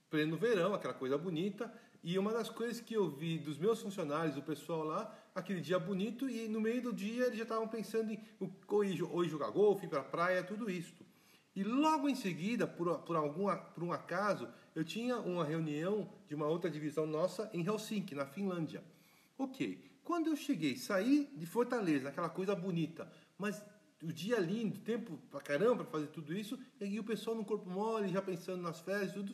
pleno 0.09 0.37
verão, 0.37 0.73
aquela 0.73 0.93
coisa 0.93 1.17
bonita, 1.17 1.71
e 2.07 2.19
uma 2.19 2.31
das 2.31 2.51
coisas 2.51 2.79
que 2.79 2.93
eu 2.93 3.09
vi 3.09 3.39
dos 3.39 3.57
meus 3.57 3.81
funcionários, 3.81 4.35
do 4.35 4.43
pessoal 4.43 4.83
lá, 4.83 5.11
aquele 5.33 5.59
dia 5.59 5.79
bonito, 5.79 6.29
e 6.29 6.47
no 6.47 6.61
meio 6.61 6.79
do 6.79 6.93
dia 6.93 7.25
eles 7.25 7.35
já 7.35 7.41
estavam 7.41 7.67
pensando 7.67 8.11
em 8.11 8.21
hoje 9.09 9.31
jogar 9.31 9.49
golfe, 9.49 9.87
ir 9.87 9.89
para 9.89 10.03
praia, 10.03 10.43
tudo 10.43 10.69
isso. 10.69 11.03
E 11.55 11.63
logo 11.63 12.07
em 12.07 12.13
seguida, 12.13 12.67
por, 12.67 12.99
por, 12.99 13.15
algum, 13.15 13.47
por 13.73 13.83
um 13.83 13.91
acaso, 13.91 14.47
eu 14.75 14.83
tinha 14.83 15.17
uma 15.17 15.43
reunião 15.43 16.07
de 16.27 16.35
uma 16.35 16.45
outra 16.45 16.69
divisão 16.69 17.07
nossa 17.07 17.49
em 17.51 17.65
Helsinki, 17.65 18.13
na 18.13 18.27
Finlândia. 18.27 18.83
Ok, 19.35 19.83
quando 20.03 20.27
eu 20.27 20.35
cheguei, 20.35 20.77
saí 20.77 21.27
de 21.35 21.47
Fortaleza, 21.47 22.09
aquela 22.09 22.29
coisa 22.29 22.53
bonita, 22.53 23.11
mas 23.35 23.65
o 24.03 24.13
dia 24.13 24.37
lindo, 24.37 24.77
tempo 24.77 25.17
pra 25.31 25.41
caramba 25.41 25.77
para 25.77 25.93
fazer 25.93 26.07
tudo 26.09 26.37
isso, 26.37 26.59
e 26.79 26.99
o 26.99 27.03
pessoal 27.03 27.35
no 27.35 27.43
corpo 27.43 27.67
mole, 27.67 28.09
já 28.09 28.21
pensando 28.21 28.61
nas 28.61 28.79
férias 28.79 29.09
e 29.09 29.13
tudo. 29.15 29.33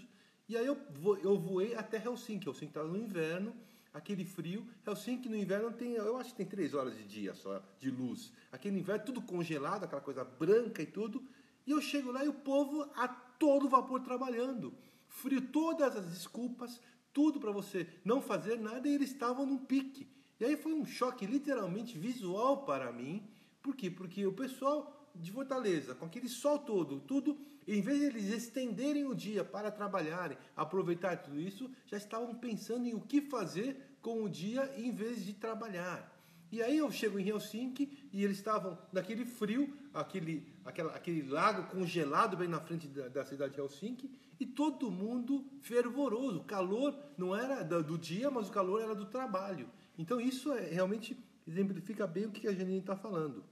E 0.52 0.58
aí 0.58 0.66
eu, 0.66 0.78
eu 1.24 1.40
voei 1.40 1.76
até 1.76 1.96
Helsinki. 1.96 2.46
Helsinki 2.46 2.72
estava 2.72 2.86
no 2.86 2.98
inverno, 2.98 3.56
aquele 3.94 4.26
frio. 4.26 4.68
Helsinki 4.86 5.30
no 5.30 5.38
inverno 5.38 5.72
tem, 5.72 5.94
eu 5.94 6.18
acho 6.18 6.32
que 6.32 6.36
tem 6.36 6.46
três 6.46 6.74
horas 6.74 6.94
de 6.98 7.06
dia 7.06 7.34
só, 7.34 7.64
de 7.80 7.90
luz. 7.90 8.34
Aquele 8.52 8.78
inverno 8.78 9.06
tudo 9.06 9.22
congelado, 9.22 9.86
aquela 9.86 10.02
coisa 10.02 10.26
branca 10.26 10.82
e 10.82 10.86
tudo. 10.86 11.24
E 11.66 11.72
eu 11.72 11.80
chego 11.80 12.12
lá 12.12 12.26
e 12.26 12.28
o 12.28 12.34
povo 12.34 12.82
a 12.98 13.08
todo 13.08 13.70
vapor 13.70 14.02
trabalhando. 14.02 14.74
Frio, 15.08 15.40
todas 15.40 15.96
as 15.96 16.10
desculpas, 16.10 16.82
tudo 17.14 17.40
para 17.40 17.54
você 17.54 17.88
não 18.04 18.22
fazer 18.22 18.60
nada 18.60 18.90
e 18.90 18.94
eles 18.94 19.12
estavam 19.12 19.46
num 19.46 19.58
pique. 19.58 20.06
E 20.38 20.44
aí 20.44 20.58
foi 20.58 20.74
um 20.74 20.86
choque 20.86 21.26
literalmente 21.26 21.98
visual 21.98 22.66
para 22.66 22.92
mim. 22.92 23.26
Por 23.62 23.74
quê? 23.74 23.90
Porque 23.90 24.26
o 24.26 24.34
pessoal 24.34 25.01
de 25.16 25.32
Fortaleza, 25.32 25.96
com 25.96 26.06
aquele 26.06 26.30
sol 26.30 26.60
todo, 26.60 27.00
tudo, 27.02 27.38
em 27.68 27.82
vez 27.82 28.00
de 28.00 28.06
eles 28.06 28.26
estenderem 28.30 29.06
o 29.06 29.16
dia 29.16 29.44
para 29.44 29.72
trabalharem, 29.72 30.38
aproveitar 30.56 31.18
tudo 31.18 31.40
isso, 31.40 31.70
já 31.86 31.98
estavam 31.98 32.34
pensando 32.36 32.88
em 32.88 32.94
o 32.94 33.02
que 33.02 33.22
fazer 33.22 33.98
com 34.02 34.24
o 34.24 34.30
dia 34.30 34.74
em 34.78 34.92
vez 34.92 35.24
de 35.24 35.34
trabalhar. 35.34 36.12
E 36.52 36.62
aí 36.62 36.78
eu 36.78 36.92
chego 36.92 37.18
em 37.18 37.30
Helsinki 37.30 38.10
e 38.12 38.24
eles 38.24 38.38
estavam 38.38 38.78
naquele 38.92 39.26
frio, 39.26 39.74
aquele, 39.94 40.46
aquela, 40.66 40.94
aquele 40.94 41.22
lago 41.30 41.64
congelado 41.72 42.36
bem 42.36 42.48
na 42.48 42.60
frente 42.60 42.88
da, 42.88 43.08
da 43.08 43.24
cidade 43.24 43.54
de 43.54 43.62
Helsinki, 43.62 44.12
e 44.38 44.46
todo 44.46 44.92
mundo 44.92 45.46
fervoroso. 45.62 46.40
O 46.40 46.44
calor 46.44 46.98
não 47.18 47.34
era 47.36 47.64
do 47.64 47.98
dia, 47.98 48.30
mas 48.30 48.50
o 48.50 48.52
calor 48.52 48.82
era 48.82 48.94
do 48.94 49.06
trabalho. 49.06 49.70
Então 49.98 50.20
isso 50.20 50.52
é, 50.52 50.62
realmente 50.62 51.16
exemplifica 51.48 52.06
bem 52.06 52.26
o 52.26 52.32
que 52.32 52.48
a 52.48 52.54
Janine 52.54 52.80
está 52.80 52.96
falando. 52.98 53.46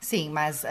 Sim, 0.00 0.30
mas 0.30 0.64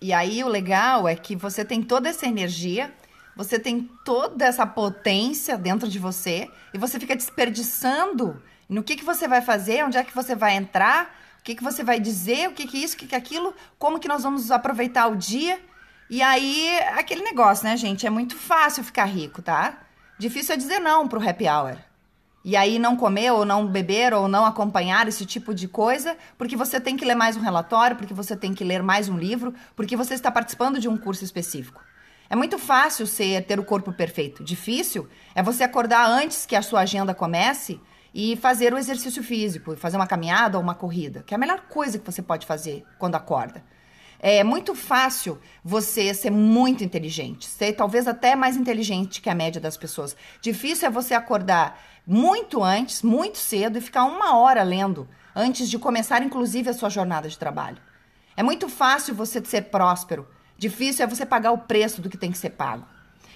e 0.00 0.12
aí 0.12 0.44
o 0.44 0.48
legal 0.48 1.08
é 1.08 1.16
que 1.16 1.34
você 1.34 1.64
tem 1.64 1.82
toda 1.82 2.08
essa 2.08 2.26
energia, 2.26 2.92
você 3.36 3.58
tem 3.58 3.90
toda 4.04 4.44
essa 4.44 4.66
potência 4.66 5.58
dentro 5.58 5.88
de 5.88 5.98
você 5.98 6.48
e 6.72 6.78
você 6.78 7.00
fica 7.00 7.16
desperdiçando 7.16 8.40
no 8.68 8.82
que, 8.82 8.96
que 8.96 9.04
você 9.04 9.26
vai 9.26 9.42
fazer, 9.42 9.84
onde 9.84 9.98
é 9.98 10.04
que 10.04 10.14
você 10.14 10.34
vai 10.34 10.54
entrar, 10.54 11.14
o 11.40 11.42
que, 11.42 11.54
que 11.54 11.64
você 11.64 11.82
vai 11.82 11.98
dizer, 11.98 12.48
o 12.48 12.52
que, 12.52 12.66
que 12.66 12.78
isso, 12.78 12.94
o 12.94 12.98
que, 12.98 13.06
que 13.06 13.16
aquilo, 13.16 13.54
como 13.78 13.98
que 13.98 14.08
nós 14.08 14.22
vamos 14.22 14.50
aproveitar 14.50 15.08
o 15.08 15.16
dia. 15.16 15.60
E 16.08 16.22
aí, 16.22 16.78
aquele 16.96 17.22
negócio, 17.22 17.64
né, 17.66 17.76
gente? 17.76 18.06
É 18.06 18.10
muito 18.10 18.36
fácil 18.36 18.84
ficar 18.84 19.04
rico, 19.04 19.42
tá? 19.42 19.80
Difícil 20.18 20.54
é 20.54 20.56
dizer 20.56 20.78
não 20.78 21.08
pro 21.08 21.26
happy 21.28 21.48
hour 21.48 21.76
e 22.44 22.56
aí 22.56 22.78
não 22.78 22.94
comer 22.94 23.30
ou 23.32 23.44
não 23.44 23.66
beber 23.66 24.12
ou 24.12 24.28
não 24.28 24.44
acompanhar 24.44 25.08
esse 25.08 25.24
tipo 25.24 25.54
de 25.54 25.66
coisa, 25.66 26.16
porque 26.36 26.56
você 26.56 26.78
tem 26.78 26.96
que 26.96 27.04
ler 27.04 27.14
mais 27.14 27.36
um 27.36 27.40
relatório, 27.40 27.96
porque 27.96 28.12
você 28.12 28.36
tem 28.36 28.52
que 28.52 28.62
ler 28.62 28.82
mais 28.82 29.08
um 29.08 29.16
livro, 29.16 29.54
porque 29.74 29.96
você 29.96 30.12
está 30.12 30.30
participando 30.30 30.78
de 30.78 30.88
um 30.88 30.96
curso 30.96 31.24
específico. 31.24 31.82
É 32.28 32.36
muito 32.36 32.58
fácil 32.58 33.06
ser 33.06 33.46
ter 33.46 33.58
o 33.58 33.64
corpo 33.64 33.92
perfeito. 33.92 34.44
Difícil 34.44 35.08
é 35.34 35.42
você 35.42 35.64
acordar 35.64 36.06
antes 36.06 36.44
que 36.44 36.56
a 36.56 36.62
sua 36.62 36.80
agenda 36.80 37.14
comece 37.14 37.80
e 38.12 38.36
fazer 38.36 38.74
o 38.74 38.78
exercício 38.78 39.22
físico, 39.22 39.76
fazer 39.76 39.96
uma 39.96 40.06
caminhada 40.06 40.58
ou 40.58 40.62
uma 40.62 40.74
corrida, 40.74 41.22
que 41.26 41.34
é 41.34 41.36
a 41.36 41.38
melhor 41.38 41.62
coisa 41.68 41.98
que 41.98 42.04
você 42.04 42.22
pode 42.22 42.46
fazer 42.46 42.84
quando 42.98 43.14
acorda. 43.14 43.64
É 44.26 44.42
muito 44.42 44.74
fácil 44.74 45.38
você 45.62 46.14
ser 46.14 46.30
muito 46.30 46.82
inteligente, 46.82 47.46
ser 47.46 47.74
talvez 47.74 48.08
até 48.08 48.34
mais 48.34 48.56
inteligente 48.56 49.20
que 49.20 49.28
a 49.28 49.34
média 49.34 49.60
das 49.60 49.76
pessoas. 49.76 50.16
Difícil 50.40 50.88
é 50.88 50.90
você 50.90 51.12
acordar 51.12 51.78
muito 52.06 52.64
antes, 52.64 53.02
muito 53.02 53.36
cedo 53.36 53.76
e 53.76 53.82
ficar 53.82 54.04
uma 54.04 54.34
hora 54.38 54.62
lendo 54.62 55.06
antes 55.36 55.68
de 55.68 55.78
começar, 55.78 56.22
inclusive, 56.22 56.70
a 56.70 56.72
sua 56.72 56.88
jornada 56.88 57.28
de 57.28 57.38
trabalho. 57.38 57.76
É 58.34 58.42
muito 58.42 58.66
fácil 58.66 59.14
você 59.14 59.44
ser 59.44 59.64
próspero. 59.64 60.26
Difícil 60.56 61.04
é 61.04 61.06
você 61.06 61.26
pagar 61.26 61.52
o 61.52 61.58
preço 61.58 62.00
do 62.00 62.08
que 62.08 62.16
tem 62.16 62.32
que 62.32 62.38
ser 62.38 62.48
pago. 62.48 62.86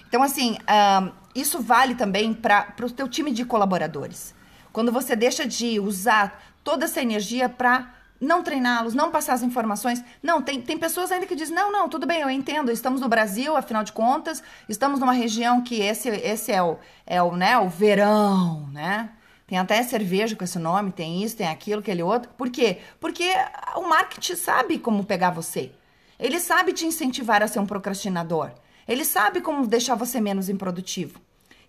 Então, 0.07 0.23
assim, 0.23 0.53
uh, 0.53 1.13
isso 1.35 1.61
vale 1.61 1.93
também 1.93 2.33
para 2.33 2.73
o 2.81 2.89
teu 2.89 3.07
time 3.07 3.29
de 3.29 3.45
colaboradores. 3.45 4.33
Quando 4.73 4.91
você 4.91 5.15
deixa 5.15 5.45
de 5.45 5.79
usar 5.79 6.41
toda 6.63 6.85
essa 6.85 6.99
energia 6.99 7.47
para 7.47 7.98
não 8.19 8.43
treiná-los, 8.43 8.93
não 8.93 9.11
passar 9.11 9.33
as 9.33 9.43
informações. 9.43 10.03
Não, 10.21 10.41
tem, 10.41 10.61
tem 10.61 10.77
pessoas 10.77 11.11
ainda 11.11 11.25
que 11.25 11.35
dizem: 11.35 11.55
não, 11.55 11.71
não, 11.71 11.87
tudo 11.87 12.05
bem, 12.05 12.21
eu 12.21 12.29
entendo, 12.29 12.71
estamos 12.71 13.01
no 13.01 13.07
Brasil, 13.07 13.55
afinal 13.55 13.83
de 13.83 13.91
contas, 13.91 14.43
estamos 14.67 14.99
numa 14.99 15.13
região 15.13 15.61
que 15.61 15.81
esse, 15.81 16.09
esse 16.09 16.51
é, 16.51 16.61
o, 16.61 16.77
é 17.05 17.21
o, 17.21 17.35
né, 17.35 17.57
o 17.57 17.69
verão, 17.69 18.67
né? 18.71 19.09
Tem 19.47 19.57
até 19.57 19.81
cerveja 19.81 20.35
com 20.35 20.43
esse 20.43 20.59
nome, 20.59 20.91
tem 20.91 21.23
isso, 21.23 21.37
tem 21.37 21.47
aquilo, 21.47 21.79
aquele 21.79 22.03
outro. 22.03 22.29
Por 22.37 22.51
quê? 22.51 22.77
Porque 22.99 23.33
o 23.75 23.81
marketing 23.81 24.35
sabe 24.35 24.77
como 24.77 25.03
pegar 25.03 25.31
você. 25.31 25.71
Ele 26.19 26.39
sabe 26.39 26.71
te 26.71 26.85
incentivar 26.85 27.41
a 27.41 27.47
ser 27.47 27.59
um 27.59 27.65
procrastinador. 27.65 28.51
Ele 28.87 29.03
sabe 29.03 29.41
como 29.41 29.65
deixar 29.65 29.95
você 29.95 30.21
menos 30.21 30.49
improdutivo. 30.49 31.19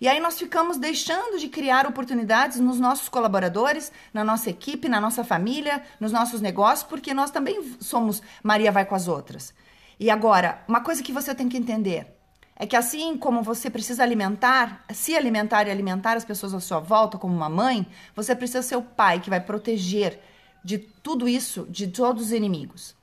E 0.01 0.09
aí 0.09 0.19
nós 0.19 0.39
ficamos 0.39 0.79
deixando 0.79 1.39
de 1.39 1.47
criar 1.49 1.87
oportunidades 1.87 2.59
nos 2.59 2.81
nossos 2.81 3.09
colaboradores, 3.09 3.93
na 4.15 4.25
nossa 4.25 4.49
equipe, 4.49 4.89
na 4.89 4.99
nossa 4.99 5.23
família, 5.23 5.83
nos 6.01 6.11
nossos 6.11 6.41
negócios, 6.41 6.89
porque 6.89 7.13
nós 7.13 7.31
também 7.31 7.77
somos 7.81 8.23
Maria 8.43 8.73
vai 8.73 8.87
com 8.87 8.95
as 8.95 9.07
outras. 9.07 9.53
E 9.99 10.09
agora, 10.09 10.65
uma 10.67 10.81
coisa 10.81 11.03
que 11.03 11.13
você 11.13 11.35
tem 11.35 11.51
que 11.51 11.59
entender 11.59 12.17
é 12.57 12.67
que 12.67 12.77
assim 12.77 13.19
como 13.19 13.43
você 13.43 13.69
precisa 13.69 14.03
alimentar, 14.03 14.83
se 14.91 15.15
alimentar 15.15 15.67
e 15.67 15.71
alimentar 15.71 16.17
as 16.17 16.25
pessoas 16.25 16.55
à 16.55 16.61
sua 16.61 16.81
volta 16.81 17.19
como 17.19 17.35
uma 17.35 17.51
mãe, 17.51 17.87
você 18.17 18.35
precisa 18.35 18.63
ser 18.63 18.77
o 18.77 18.83
pai 18.83 19.21
que 19.21 19.29
vai 19.29 19.41
proteger 19.41 20.19
de 20.65 20.79
tudo 20.79 21.29
isso, 21.29 21.67
de 21.69 21.87
todos 21.87 22.27
os 22.27 22.33
inimigos. 22.33 22.97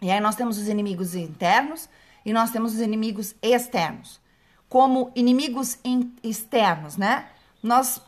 E 0.00 0.10
aí 0.10 0.20
nós 0.20 0.36
temos 0.36 0.56
os 0.56 0.68
inimigos 0.68 1.14
internos 1.14 1.86
e 2.24 2.32
nós 2.32 2.50
temos 2.50 2.72
os 2.72 2.80
inimigos 2.80 3.34
externos 3.42 4.19
como 4.70 5.10
inimigos 5.16 5.78
externos, 6.22 6.96
né? 6.96 7.26
Nós 7.60 8.00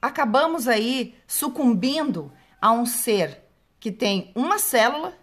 acabamos 0.00 0.68
aí 0.68 1.16
sucumbindo 1.26 2.30
a 2.60 2.70
um 2.72 2.84
ser 2.84 3.42
que 3.80 3.90
tem 3.90 4.30
uma 4.34 4.58
célula 4.58 5.14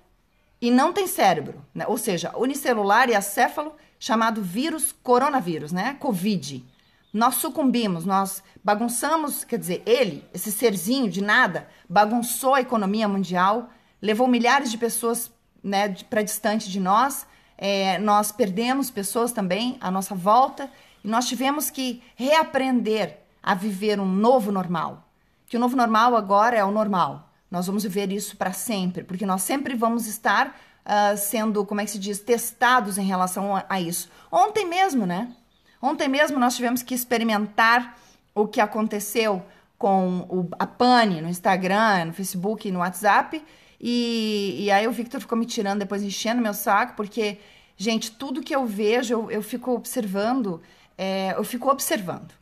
e 0.59 0.71
não 0.71 0.91
tem 0.91 1.05
cérebro, 1.05 1.63
né? 1.73 1.85
ou 1.87 1.99
seja, 1.99 2.35
unicelular 2.35 3.09
e 3.09 3.15
acéfalo, 3.15 3.73
chamado 3.99 4.41
vírus 4.41 4.91
coronavírus, 5.03 5.71
né? 5.71 5.95
Covid. 5.99 6.65
Nós 7.13 7.35
sucumbimos, 7.35 8.03
nós 8.03 8.43
bagunçamos, 8.63 9.43
quer 9.43 9.59
dizer, 9.59 9.83
ele, 9.85 10.25
esse 10.33 10.51
serzinho 10.51 11.09
de 11.09 11.21
nada, 11.21 11.69
bagunçou 11.87 12.55
a 12.55 12.61
economia 12.61 13.07
mundial, 13.07 13.69
levou 14.01 14.27
milhares 14.27 14.71
de 14.71 14.77
pessoas 14.79 15.31
né, 15.63 15.89
para 16.09 16.23
distante 16.23 16.69
de 16.69 16.79
nós, 16.79 17.25
é, 17.55 17.97
nós 17.99 18.31
perdemos 18.31 18.91
pessoas 18.91 19.31
também 19.31 19.77
à 19.79 19.89
nossa 19.89 20.13
volta 20.13 20.69
e 21.07 21.09
nós 21.09 21.25
tivemos 21.25 21.69
que 21.69 22.03
reaprender 22.17 23.19
a 23.41 23.55
viver 23.55 23.97
um 23.97 24.05
novo 24.05 24.51
normal. 24.51 25.09
Que 25.45 25.55
o 25.55 25.59
novo 25.59 25.73
normal 25.73 26.17
agora 26.17 26.57
é 26.57 26.65
o 26.65 26.69
normal. 26.69 27.31
Nós 27.49 27.65
vamos 27.65 27.83
viver 27.83 28.11
isso 28.11 28.35
para 28.35 28.51
sempre, 28.51 29.05
porque 29.05 29.25
nós 29.25 29.41
sempre 29.41 29.73
vamos 29.73 30.05
estar 30.05 30.47
uh, 30.85 31.17
sendo, 31.17 31.65
como 31.65 31.79
é 31.79 31.85
que 31.85 31.91
se 31.91 31.97
diz, 31.97 32.19
testados 32.19 32.97
em 32.97 33.05
relação 33.05 33.55
a, 33.55 33.63
a 33.69 33.79
isso. 33.79 34.09
Ontem 34.29 34.67
mesmo, 34.67 35.05
né? 35.05 35.33
Ontem 35.81 36.09
mesmo 36.09 36.37
nós 36.37 36.57
tivemos 36.57 36.83
que 36.83 36.93
experimentar 36.93 37.97
o 38.35 38.45
que 38.45 38.59
aconteceu 38.59 39.41
com 39.77 40.27
o, 40.27 40.49
a 40.59 40.67
Pane 40.67 41.21
no 41.21 41.29
Instagram, 41.29 42.03
no 42.07 42.13
Facebook 42.13 42.69
no 42.69 42.79
WhatsApp. 42.79 43.41
E, 43.79 44.57
e 44.59 44.71
aí 44.71 44.85
o 44.85 44.91
Victor 44.91 45.21
ficou 45.21 45.37
me 45.37 45.45
tirando, 45.45 45.79
depois 45.79 46.03
enchendo 46.03 46.41
meu 46.41 46.53
saco, 46.53 46.97
porque, 46.97 47.39
gente, 47.77 48.11
tudo 48.11 48.41
que 48.41 48.53
eu 48.53 48.65
vejo, 48.65 49.13
eu, 49.13 49.31
eu 49.31 49.41
fico 49.41 49.71
observando 49.71 50.61
é, 50.97 51.33
eu 51.37 51.43
fico 51.43 51.69
observando. 51.69 52.33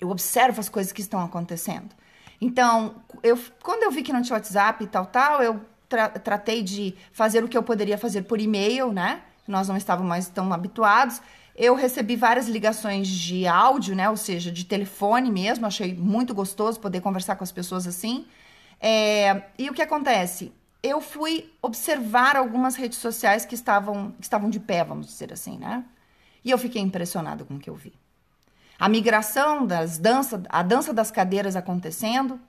Eu 0.00 0.10
observo 0.10 0.60
as 0.60 0.68
coisas 0.68 0.92
que 0.92 1.00
estão 1.00 1.20
acontecendo. 1.20 1.94
Então, 2.40 2.96
eu, 3.22 3.38
quando 3.62 3.82
eu 3.82 3.90
vi 3.90 4.02
que 4.02 4.12
não 4.12 4.22
tinha 4.22 4.36
WhatsApp 4.36 4.84
e 4.84 4.86
tal, 4.86 5.06
tal, 5.06 5.42
eu 5.42 5.60
tra 5.88 6.08
tratei 6.08 6.62
de 6.62 6.94
fazer 7.12 7.42
o 7.42 7.48
que 7.48 7.56
eu 7.56 7.62
poderia 7.62 7.98
fazer 7.98 8.22
por 8.22 8.40
e-mail, 8.40 8.92
né? 8.92 9.22
Nós 9.46 9.68
não 9.68 9.76
estávamos 9.76 10.08
mais 10.08 10.28
tão 10.28 10.52
habituados. 10.52 11.20
Eu 11.56 11.74
recebi 11.74 12.14
várias 12.14 12.46
ligações 12.46 13.08
de 13.08 13.46
áudio, 13.46 13.96
né? 13.96 14.08
Ou 14.08 14.16
seja, 14.16 14.52
de 14.52 14.64
telefone 14.64 15.30
mesmo. 15.30 15.66
Achei 15.66 15.94
muito 15.94 16.34
gostoso 16.34 16.78
poder 16.78 17.00
conversar 17.00 17.34
com 17.34 17.42
as 17.42 17.50
pessoas 17.50 17.86
assim. 17.86 18.26
É, 18.80 19.42
e 19.58 19.68
o 19.68 19.74
que 19.74 19.82
acontece? 19.82 20.52
Eu 20.80 21.00
fui 21.00 21.52
observar 21.60 22.36
algumas 22.36 22.76
redes 22.76 22.98
sociais 22.98 23.44
que 23.44 23.56
estavam, 23.56 24.12
que 24.12 24.22
estavam 24.22 24.48
de 24.48 24.60
pé, 24.60 24.84
vamos 24.84 25.08
dizer 25.08 25.32
assim, 25.32 25.58
né? 25.58 25.84
E 26.48 26.50
eu 26.50 26.56
fiquei 26.56 26.80
impressionada 26.80 27.44
com 27.44 27.56
o 27.56 27.58
que 27.58 27.68
eu 27.68 27.74
vi. 27.74 27.92
A 28.78 28.88
migração 28.88 29.66
das 29.66 29.98
danças, 29.98 30.40
a 30.48 30.62
dança 30.62 30.94
das 30.94 31.10
cadeiras 31.10 31.54
acontecendo, 31.54 32.40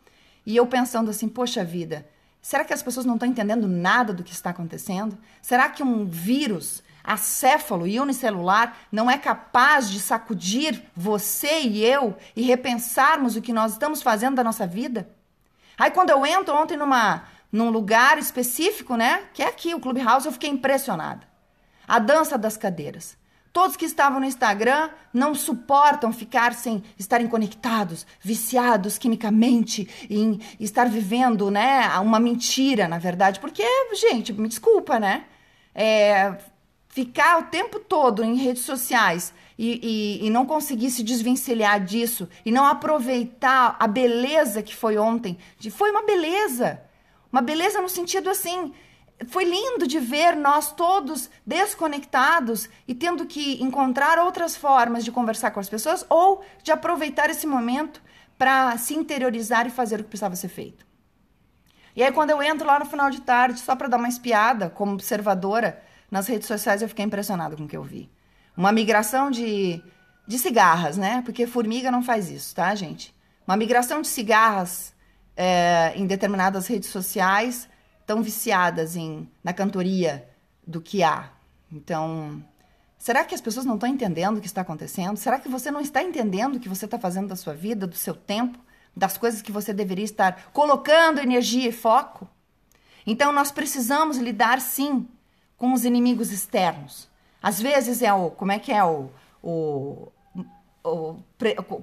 e 0.46 0.56
eu 0.56 0.66
pensando 0.66 1.12
assim, 1.12 1.28
poxa 1.28 1.66
vida, 1.66 2.08
será 2.42 2.64
que 2.64 2.74
as 2.74 2.82
pessoas 2.82 3.06
não 3.06 3.16
estão 3.16 3.28
entendendo 3.28 3.68
nada 3.68 4.14
do 4.14 4.24
que 4.24 4.32
está 4.32 4.52
acontecendo? 4.52 5.18
Será 5.42 5.68
que 5.68 5.84
um 5.84 6.06
vírus 6.06 6.82
acéfalo 7.04 7.86
e 7.86 8.00
unicelular 8.00 8.74
não 8.90 9.12
é 9.12 9.18
capaz 9.18 9.90
de 9.90 10.00
sacudir 10.00 10.82
você 10.96 11.60
e 11.64 11.84
eu 11.84 12.16
e 12.38 12.42
repensarmos 12.42 13.36
o 13.36 13.42
que 13.42 13.52
nós 13.52 13.74
estamos 13.74 14.02
fazendo 14.02 14.36
da 14.36 14.46
nossa 14.46 14.66
vida? 14.66 15.10
Aí 15.78 15.92
quando 15.92 16.12
eu 16.12 16.26
entro 16.26 16.56
ontem 16.56 16.78
numa 16.78 17.26
num 17.52 17.70
lugar 17.70 18.18
específico, 18.18 18.96
né, 18.96 19.24
que 19.34 19.44
é 19.44 19.48
aqui 19.48 19.76
o 19.76 19.80
Clubhouse, 19.82 20.26
eu 20.26 20.32
fiquei 20.32 20.50
impressionada. 20.50 21.28
A 21.86 22.00
dança 22.00 22.38
das 22.38 22.56
cadeiras. 22.56 23.18
Todos 23.52 23.76
que 23.76 23.86
estavam 23.86 24.20
no 24.20 24.26
Instagram 24.26 24.90
não 25.12 25.34
suportam 25.34 26.14
ficar 26.14 26.54
sem 26.54 26.84
estarem 26.98 27.28
conectados, 27.28 28.06
viciados 28.22 28.98
quimicamente 28.98 29.88
em 30.10 30.40
estar 30.60 30.88
vivendo, 30.88 31.50
né, 31.50 31.88
uma 32.00 32.20
mentira, 32.20 32.88
na 32.88 33.00
verdade. 33.00 33.40
Porque, 33.40 33.64
gente, 33.96 34.32
me 34.34 34.48
desculpa, 34.48 35.00
né? 35.00 35.26
É, 35.74 36.38
ficar 36.90 37.40
o 37.40 37.44
tempo 37.44 37.80
todo 37.80 38.24
em 38.24 38.36
redes 38.36 38.64
sociais 38.64 39.34
e, 39.58 40.20
e, 40.22 40.28
e, 40.28 40.30
não 40.30 40.46
conseguir 40.46 40.92
se 40.92 41.04
desvencilhar 41.04 41.84
disso 41.84 42.30
e 42.46 42.52
não 42.52 42.66
aproveitar 42.66 43.76
a 43.80 43.88
beleza 43.88 44.62
que 44.62 44.76
foi 44.76 44.98
ontem. 44.98 45.38
Foi 45.72 45.92
uma 45.92 46.04
beleza. 46.04 46.82
Uma 47.32 47.42
beleza 47.42 47.82
no 47.82 47.90
sentido 47.90 48.30
assim 48.30 48.74
foi 49.27 49.43
lindo 49.43 49.86
de 49.86 49.99
ver 49.99 50.36
nós 50.36 50.71
todos 50.71 51.29
desconectados 51.45 52.69
e 52.88 52.95
tendo 52.95 53.25
que 53.25 53.62
encontrar 53.62 54.17
outras 54.19 54.55
formas 54.55 55.03
de 55.03 55.12
conversar 55.12 55.51
com 55.51 55.60
as 55.60 55.69
pessoas 55.69 56.05
ou 56.10 56.43
de 56.63 56.71
aproveitar 56.71 57.29
esse 57.29 57.45
momento 57.45 58.01
para 58.38 58.77
se 58.77 58.93
interiorizar 58.93 59.67
e 59.67 59.69
fazer 59.69 59.99
o 59.99 60.03
que 60.03 60.10
precisava 60.10 60.36
ser 60.36 60.47
feito. 60.47 60.86
E 61.95 62.03
aí, 62.03 62.12
quando 62.12 62.29
eu 62.29 62.41
entro 62.41 62.65
lá 62.65 62.79
no 62.79 62.86
final 62.86 63.10
de 63.10 63.19
tarde, 63.21 63.60
só 63.60 63.75
para 63.75 63.89
dar 63.89 63.97
uma 63.97 64.08
espiada, 64.08 64.69
como 64.69 64.93
observadora, 64.93 65.84
nas 66.10 66.27
redes 66.27 66.47
sociais, 66.47 66.82
eu 66.82 66.89
fiquei 66.89 67.05
impressionada 67.05 67.55
com 67.55 67.65
o 67.65 67.67
que 67.67 67.75
eu 67.75 67.84
vi. 67.84 68.10
Uma 68.55 68.71
migração 68.71 69.29
de, 69.29 69.84
de 70.25 70.39
cigarras, 70.39 70.97
né? 70.97 71.21
Porque 71.23 71.45
formiga 71.45 71.91
não 71.91 72.01
faz 72.01 72.29
isso, 72.29 72.55
tá, 72.55 72.73
gente? 72.73 73.13
Uma 73.45 73.58
migração 73.58 74.01
de 74.01 74.08
cigarras 74.08 74.93
é, 75.36 75.93
em 75.95 76.05
determinadas 76.08 76.67
redes 76.67 76.89
sociais 76.89 77.67
tão 78.10 78.24
viciadas 78.24 78.95
em, 78.95 79.30
na 79.43 79.54
cantoria 79.54 80.28
do 80.65 80.82
que 80.82 81.04
há. 81.04 81.30
Então, 81.72 82.43
será 82.98 83.24
que 83.24 83.36
as 83.36 83.41
pessoas 83.41 83.67
não 83.67 83.76
estão 83.76 83.88
entendendo 83.88 84.38
o 84.38 84.41
que 84.41 84.48
está 84.48 84.62
acontecendo? 84.62 85.15
Será 85.15 85.38
que 85.38 85.48
você 85.48 85.69
não 85.69 85.80
está 85.80 86.02
entendendo 86.02 86.56
o 86.56 86.60
que 86.60 86.67
você 86.67 86.86
está 86.86 86.98
fazendo 86.98 87.28
da 87.28 87.36
sua 87.36 87.54
vida, 87.54 87.86
do 87.86 87.95
seu 87.95 88.15
tempo, 88.15 88.58
das 88.98 89.15
coisas 89.15 89.43
que 89.43 89.52
você 89.52 89.72
deveria 89.72 90.06
estar 90.06 90.50
colocando 90.52 91.19
energia 91.19 91.69
e 91.69 91.72
foco? 91.72 92.28
Então, 93.06 93.32
nós 93.32 93.52
precisamos 93.52 94.17
lidar 94.17 94.60
sim 94.60 95.08
com 95.56 95.72
os 95.72 95.86
inimigos 95.86 96.32
externos. 96.32 97.08
Às 97.43 97.62
vezes 97.62 98.02
é 98.02 98.12
o, 98.12 98.32
como 98.32 98.52
é 98.52 98.58
que 98.58 98.72
é 98.72 98.84
o, 98.84 99.12
o, 99.43 100.12
o 100.84 101.19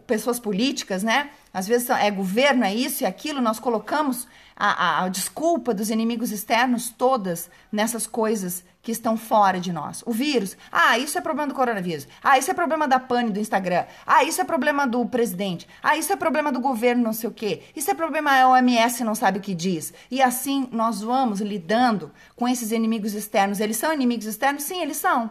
pessoas 0.08 0.40
políticas, 0.40 1.04
né? 1.04 1.30
Às 1.54 1.68
vezes 1.68 1.88
é 1.88 2.10
governo, 2.10 2.64
é 2.64 2.74
isso 2.74 3.04
e 3.04 3.06
aquilo, 3.06 3.40
nós 3.40 3.60
colocamos 3.60 4.26
a, 4.56 4.70
a, 4.70 5.04
a, 5.04 5.08
desculpa 5.08 5.74
dos 5.74 5.90
inimigos 5.90 6.32
externos 6.32 6.88
todas 6.88 7.50
nessas 7.70 8.06
coisas 8.06 8.64
que 8.80 8.90
estão 8.90 9.16
fora 9.16 9.60
de 9.60 9.72
nós. 9.72 10.02
O 10.06 10.12
vírus, 10.12 10.56
ah, 10.72 10.98
isso 10.98 11.18
é 11.18 11.20
problema 11.20 11.48
do 11.48 11.54
coronavírus. 11.54 12.08
Ah, 12.22 12.38
isso 12.38 12.50
é 12.50 12.54
problema 12.54 12.88
da 12.88 12.98
pane 12.98 13.30
do 13.30 13.40
Instagram. 13.40 13.84
Ah, 14.06 14.24
isso 14.24 14.40
é 14.40 14.44
problema 14.44 14.86
do 14.86 15.04
presidente. 15.04 15.68
Ah, 15.82 15.96
isso 15.96 16.12
é 16.12 16.16
problema 16.16 16.50
do 16.50 16.60
governo, 16.60 17.02
não 17.02 17.12
sei 17.12 17.28
o 17.28 17.32
quê. 17.32 17.64
Isso 17.74 17.90
é 17.90 17.94
problema 17.94 18.30
a 18.30 18.48
OMS 18.48 19.04
não 19.04 19.14
sabe 19.14 19.40
o 19.40 19.42
que 19.42 19.54
diz. 19.54 19.92
E 20.10 20.22
assim 20.22 20.68
nós 20.70 21.02
vamos 21.02 21.40
lidando 21.40 22.12
com 22.36 22.48
esses 22.48 22.70
inimigos 22.70 23.12
externos. 23.12 23.60
Eles 23.60 23.76
são 23.76 23.92
inimigos 23.92 24.26
externos? 24.26 24.62
Sim, 24.62 24.80
eles 24.80 24.96
são. 24.96 25.30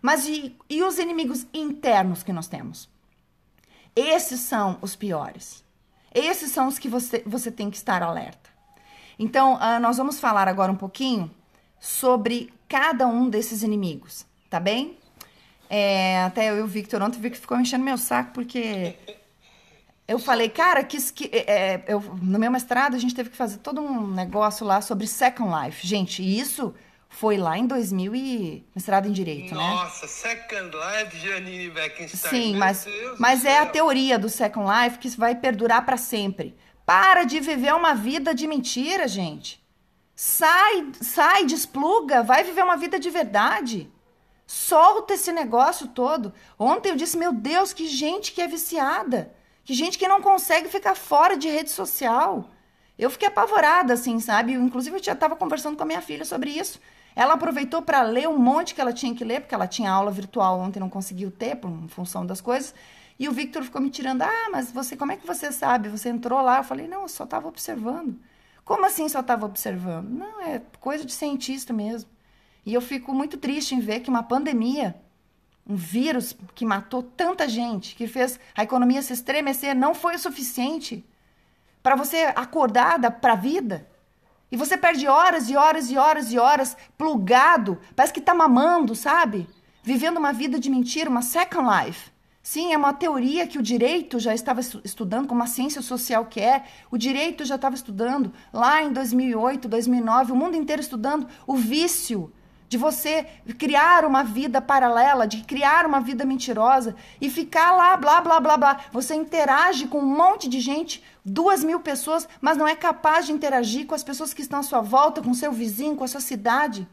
Mas 0.00 0.26
e, 0.28 0.56
e 0.70 0.82
os 0.82 0.98
inimigos 0.98 1.46
internos 1.52 2.22
que 2.22 2.32
nós 2.32 2.46
temos? 2.46 2.88
Esses 3.96 4.40
são 4.40 4.78
os 4.80 4.94
piores. 4.94 5.63
Esses 6.14 6.52
são 6.52 6.68
os 6.68 6.78
que 6.78 6.88
você, 6.88 7.22
você 7.26 7.50
tem 7.50 7.68
que 7.70 7.76
estar 7.76 8.02
alerta. 8.02 8.48
Então, 9.18 9.54
uh, 9.56 9.80
nós 9.80 9.96
vamos 9.96 10.20
falar 10.20 10.48
agora 10.48 10.70
um 10.70 10.76
pouquinho 10.76 11.30
sobre 11.80 12.52
cada 12.68 13.06
um 13.06 13.28
desses 13.28 13.62
inimigos, 13.62 14.24
tá 14.48 14.58
bem? 14.58 14.96
É, 15.68 16.22
até 16.22 16.50
eu 16.50 16.58
e 16.58 16.62
o 16.62 16.66
Victor 16.66 17.02
ontem, 17.02 17.18
o 17.18 17.20
Victor 17.20 17.40
ficou 17.40 17.58
enchendo 17.58 17.84
meu 17.84 17.98
saco 17.98 18.32
porque 18.32 18.96
eu 20.06 20.18
falei, 20.18 20.48
cara, 20.48 20.84
que, 20.84 21.00
que 21.12 21.24
é, 21.32 21.82
eu, 21.88 22.00
no 22.22 22.38
meu 22.38 22.50
mestrado 22.50 22.94
a 22.94 22.98
gente 22.98 23.14
teve 23.14 23.30
que 23.30 23.36
fazer 23.36 23.58
todo 23.58 23.80
um 23.80 24.06
negócio 24.06 24.66
lá 24.66 24.80
sobre 24.80 25.06
Second 25.06 25.50
Life. 25.50 25.86
Gente, 25.86 26.22
isso 26.22 26.74
foi 27.18 27.36
lá 27.36 27.56
em 27.56 27.66
2000 27.66 28.14
e 28.14 28.66
mestrado 28.74 29.06
em 29.06 29.12
direito, 29.12 29.54
Nossa, 29.54 29.66
né? 29.66 29.84
Nossa, 29.84 30.06
Second 30.08 30.70
Life, 30.76 31.18
Janine 31.18 31.70
Beckenstein. 31.70 32.30
Sim, 32.30 32.56
mas, 32.56 32.86
mas 33.18 33.44
é 33.44 33.58
a 33.58 33.66
teoria 33.66 34.18
do 34.18 34.28
Second 34.28 34.66
Life 34.68 34.98
que 34.98 35.08
vai 35.10 35.34
perdurar 35.34 35.86
para 35.86 35.96
sempre. 35.96 36.56
Para 36.84 37.24
de 37.24 37.40
viver 37.40 37.72
uma 37.74 37.94
vida 37.94 38.34
de 38.34 38.46
mentira, 38.46 39.06
gente. 39.06 39.64
Sai, 40.14 40.88
sai, 41.00 41.44
despluga, 41.44 42.22
vai 42.22 42.42
viver 42.42 42.62
uma 42.62 42.76
vida 42.76 42.98
de 42.98 43.10
verdade. 43.10 43.90
Solta 44.46 45.14
esse 45.14 45.32
negócio 45.32 45.88
todo. 45.88 46.32
Ontem 46.58 46.90
eu 46.90 46.96
disse, 46.96 47.16
meu 47.16 47.32
Deus, 47.32 47.72
que 47.72 47.86
gente 47.86 48.32
que 48.32 48.42
é 48.42 48.48
viciada. 48.48 49.32
Que 49.64 49.72
gente 49.72 49.98
que 49.98 50.08
não 50.08 50.20
consegue 50.20 50.68
ficar 50.68 50.94
fora 50.94 51.36
de 51.36 51.48
rede 51.48 51.70
social. 51.70 52.50
Eu 52.98 53.10
fiquei 53.10 53.28
apavorada, 53.28 53.94
assim, 53.94 54.20
sabe? 54.20 54.52
Inclusive, 54.52 54.96
eu 54.96 55.02
já 55.02 55.12
estava 55.12 55.34
conversando 55.34 55.76
com 55.76 55.82
a 55.82 55.86
minha 55.86 56.00
filha 56.00 56.24
sobre 56.24 56.50
isso. 56.50 56.80
Ela 57.16 57.34
aproveitou 57.34 57.82
para 57.82 58.02
ler 58.02 58.28
um 58.28 58.38
monte 58.38 58.74
que 58.74 58.80
ela 58.80 58.92
tinha 58.92 59.14
que 59.14 59.24
ler, 59.24 59.40
porque 59.40 59.54
ela 59.54 59.66
tinha 59.66 59.90
aula 59.90 60.10
virtual 60.10 60.58
ontem, 60.60 60.80
não 60.80 60.88
conseguiu 60.88 61.30
ter, 61.30 61.56
por 61.56 61.70
função 61.88 62.24
das 62.24 62.40
coisas. 62.40 62.74
E 63.18 63.28
o 63.28 63.32
Victor 63.32 63.62
ficou 63.62 63.80
me 63.80 63.90
tirando. 63.90 64.22
Ah, 64.22 64.48
mas 64.50 64.72
você, 64.72 64.96
como 64.96 65.12
é 65.12 65.16
que 65.16 65.26
você 65.26 65.52
sabe? 65.52 65.88
Você 65.88 66.08
entrou 66.08 66.40
lá? 66.40 66.58
Eu 66.58 66.64
falei, 66.64 66.88
não, 66.88 67.02
eu 67.02 67.08
só 67.08 67.24
estava 67.24 67.48
observando. 67.48 68.18
Como 68.64 68.84
assim 68.86 69.08
só 69.08 69.20
estava 69.20 69.46
observando? 69.46 70.08
Não, 70.08 70.40
é 70.40 70.62
coisa 70.80 71.04
de 71.04 71.12
cientista 71.12 71.72
mesmo. 71.72 72.10
E 72.64 72.72
eu 72.72 72.80
fico 72.80 73.12
muito 73.12 73.36
triste 73.36 73.74
em 73.74 73.80
ver 73.80 74.00
que 74.00 74.08
uma 74.08 74.22
pandemia, 74.22 74.96
um 75.68 75.76
vírus 75.76 76.36
que 76.54 76.64
matou 76.64 77.02
tanta 77.02 77.48
gente, 77.48 77.94
que 77.94 78.06
fez 78.06 78.40
a 78.56 78.62
economia 78.62 79.02
se 79.02 79.12
estremecer, 79.12 79.76
não 79.76 79.94
foi 79.94 80.16
o 80.16 80.18
suficiente 80.18 81.04
para 81.84 81.96
você 81.96 82.32
acordar 82.34 82.98
para 83.20 83.34
a 83.34 83.36
vida. 83.36 83.86
E 84.50 84.56
você 84.56 84.74
perde 84.74 85.06
horas 85.06 85.50
e 85.50 85.54
horas 85.54 85.90
e 85.90 85.98
horas 85.98 86.32
e 86.32 86.38
horas 86.38 86.76
plugado, 86.96 87.78
parece 87.94 88.14
que 88.14 88.20
está 88.20 88.32
mamando, 88.32 88.94
sabe? 88.94 89.46
Vivendo 89.82 90.16
uma 90.16 90.32
vida 90.32 90.58
de 90.58 90.70
mentira, 90.70 91.10
uma 91.10 91.20
second 91.20 91.68
life. 91.68 92.10
Sim, 92.42 92.72
é 92.72 92.76
uma 92.76 92.94
teoria 92.94 93.46
que 93.46 93.58
o 93.58 93.62
direito 93.62 94.18
já 94.18 94.34
estava 94.34 94.60
estudando, 94.60 95.28
como 95.28 95.42
a 95.42 95.46
ciência 95.46 95.82
social 95.82 96.24
quer. 96.24 96.60
É. 96.60 96.64
O 96.90 96.96
direito 96.96 97.44
já 97.44 97.56
estava 97.56 97.74
estudando 97.74 98.32
lá 98.50 98.82
em 98.82 98.90
2008, 98.90 99.68
2009, 99.68 100.32
o 100.32 100.36
mundo 100.36 100.56
inteiro 100.56 100.80
estudando 100.80 101.26
o 101.46 101.54
vício 101.54 102.32
de 102.68 102.78
você 102.78 103.26
criar 103.58 104.04
uma 104.04 104.24
vida 104.24 104.60
paralela, 104.60 105.26
de 105.26 105.42
criar 105.44 105.86
uma 105.86 106.00
vida 106.00 106.24
mentirosa 106.24 106.96
e 107.20 107.30
ficar 107.30 107.72
lá, 107.72 107.96
blá, 107.96 108.20
blá, 108.20 108.40
blá, 108.40 108.56
blá. 108.56 108.80
Você 108.90 109.14
interage 109.14 109.86
com 109.86 109.98
um 109.98 110.16
monte 110.16 110.48
de 110.48 110.60
gente, 110.60 111.02
duas 111.24 111.64
mil 111.64 111.80
pessoas, 111.80 112.28
mas 112.40 112.56
não 112.56 112.68
é 112.68 112.76
capaz 112.76 113.26
de 113.26 113.32
interagir 113.32 113.86
com 113.86 113.94
as 113.94 114.04
pessoas 114.04 114.34
que 114.34 114.42
estão 114.42 114.60
à 114.60 114.62
sua 114.62 114.80
volta, 114.80 115.22
com 115.22 115.32
seu 115.32 115.52
vizinho, 115.52 115.96
com 115.96 116.04
a 116.04 116.08
sua 116.08 116.20
cidade. 116.20 116.86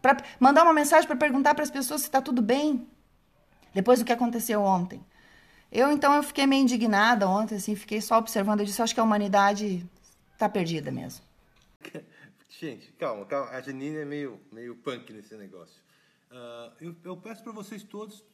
Para 0.00 0.22
mandar 0.38 0.62
uma 0.62 0.72
mensagem 0.72 1.06
para 1.06 1.16
perguntar 1.16 1.54
para 1.54 1.64
as 1.64 1.70
pessoas 1.70 2.02
se 2.02 2.06
está 2.06 2.22
tudo 2.22 2.40
bem 2.40 2.86
depois 3.74 3.98
do 3.98 4.04
que 4.04 4.12
aconteceu 4.12 4.62
ontem. 4.62 5.04
Eu, 5.70 5.90
então, 5.90 6.14
eu 6.14 6.22
fiquei 6.22 6.46
meio 6.46 6.62
indignada 6.62 7.28
ontem, 7.28 7.56
assim, 7.56 7.74
fiquei 7.74 8.00
só 8.00 8.16
observando. 8.18 8.60
Eu 8.60 8.66
disse, 8.66 8.80
acho 8.80 8.94
que 8.94 9.00
a 9.00 9.04
humanidade 9.04 9.86
está 10.32 10.48
perdida 10.48 10.90
mesmo. 10.90 11.24
Gente, 12.48 12.90
calma, 12.92 13.26
calma. 13.26 13.50
A 13.50 13.60
Janine 13.60 13.98
é 13.98 14.04
meio, 14.04 14.40
meio 14.50 14.74
punk 14.76 15.12
nesse 15.12 15.36
negócio. 15.36 15.80
Uh, 16.30 16.72
eu, 16.80 16.96
eu, 17.04 17.16
peço 17.16 17.42
para 17.42 17.52
vocês 17.52 17.82
todos 17.82 18.24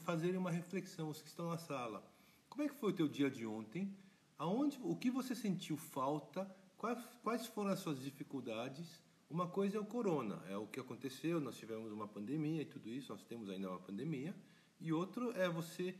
fazerem 0.00 0.36
uma 0.36 0.50
reflexão, 0.50 1.08
os 1.08 1.20
que 1.20 1.28
estão 1.28 1.48
na 1.48 1.58
sala. 1.58 2.02
Como 2.48 2.62
é 2.62 2.68
que 2.68 2.74
foi 2.74 2.90
o 2.90 2.92
teu 2.92 3.08
dia 3.08 3.30
de 3.30 3.46
ontem? 3.46 3.94
Aonde, 4.40 4.78
o 4.82 4.96
que 4.96 5.10
você 5.10 5.34
sentiu 5.34 5.76
falta? 5.76 6.50
Quais, 6.78 6.98
quais 7.22 7.46
foram 7.46 7.72
as 7.72 7.80
suas 7.80 8.00
dificuldades? 8.00 9.02
Uma 9.28 9.46
coisa 9.46 9.76
é 9.76 9.80
o 9.80 9.84
corona, 9.84 10.42
é 10.48 10.56
o 10.56 10.66
que 10.66 10.80
aconteceu, 10.80 11.38
nós 11.38 11.58
tivemos 11.58 11.92
uma 11.92 12.08
pandemia 12.08 12.62
e 12.62 12.64
tudo 12.64 12.88
isso, 12.88 13.12
nós 13.12 13.22
temos 13.22 13.50
ainda 13.50 13.68
uma 13.68 13.78
pandemia 13.78 14.34
e 14.80 14.94
outro 14.94 15.30
é 15.32 15.46
você 15.46 15.94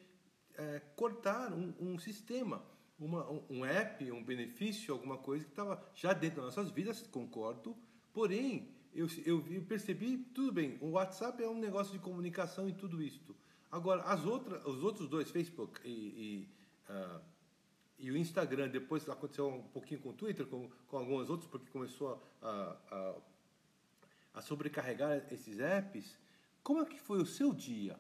é, 0.55 0.81
cortar 0.97 1.53
um, 1.53 1.75
um 1.79 1.99
sistema, 1.99 2.65
uma, 2.99 3.31
um, 3.51 3.63
app, 3.63 4.11
um 4.11 4.25
benefício, 4.25 4.95
alguma 4.95 5.19
coisa 5.19 5.45
que 5.45 5.51
estava 5.51 5.87
já 5.95 6.15
dentro 6.15 6.37
das 6.37 6.57
nossas 6.57 6.73
vidas, 6.73 7.07
concordo, 7.09 7.77
porém, 8.11 8.75
eu, 8.95 9.07
eu, 9.27 9.47
eu, 9.51 9.63
percebi, 9.67 10.17
tudo 10.17 10.51
bem, 10.51 10.79
o 10.81 10.93
WhatsApp 10.93 11.43
é 11.43 11.47
um 11.47 11.59
negócio 11.59 11.93
de 11.93 11.99
comunicação 11.99 12.67
e 12.67 12.73
tudo 12.73 13.03
isso. 13.03 13.37
Agora, 13.71 14.01
as 14.05 14.25
outras, 14.25 14.65
os 14.65 14.83
outros 14.83 15.11
dois, 15.11 15.31
Facebook 15.31 15.79
e, 15.85 15.91
e, 15.91 16.49
uh, 16.91 17.21
e 18.01 18.11
o 18.11 18.17
Instagram, 18.17 18.69
depois 18.69 19.09
aconteceu 19.09 19.49
um 19.49 19.63
pouquinho 19.63 20.01
com 20.01 20.09
o 20.09 20.13
Twitter, 20.13 20.47
com, 20.47 20.71
com 20.89 20.97
alguns 20.97 21.29
outros, 21.29 21.49
porque 21.49 21.71
começou 21.71 22.21
a, 22.41 22.77
a, 22.91 23.15
a 24.35 24.43
sobrecarregar 24.43 25.27
esses 25.31 25.61
apps, 25.61 26.19
como 26.63 26.81
é 26.81 26.85
que 26.87 26.99
foi 27.01 27.21
o 27.21 27.27
seu 27.27 27.53
dia? 27.53 27.99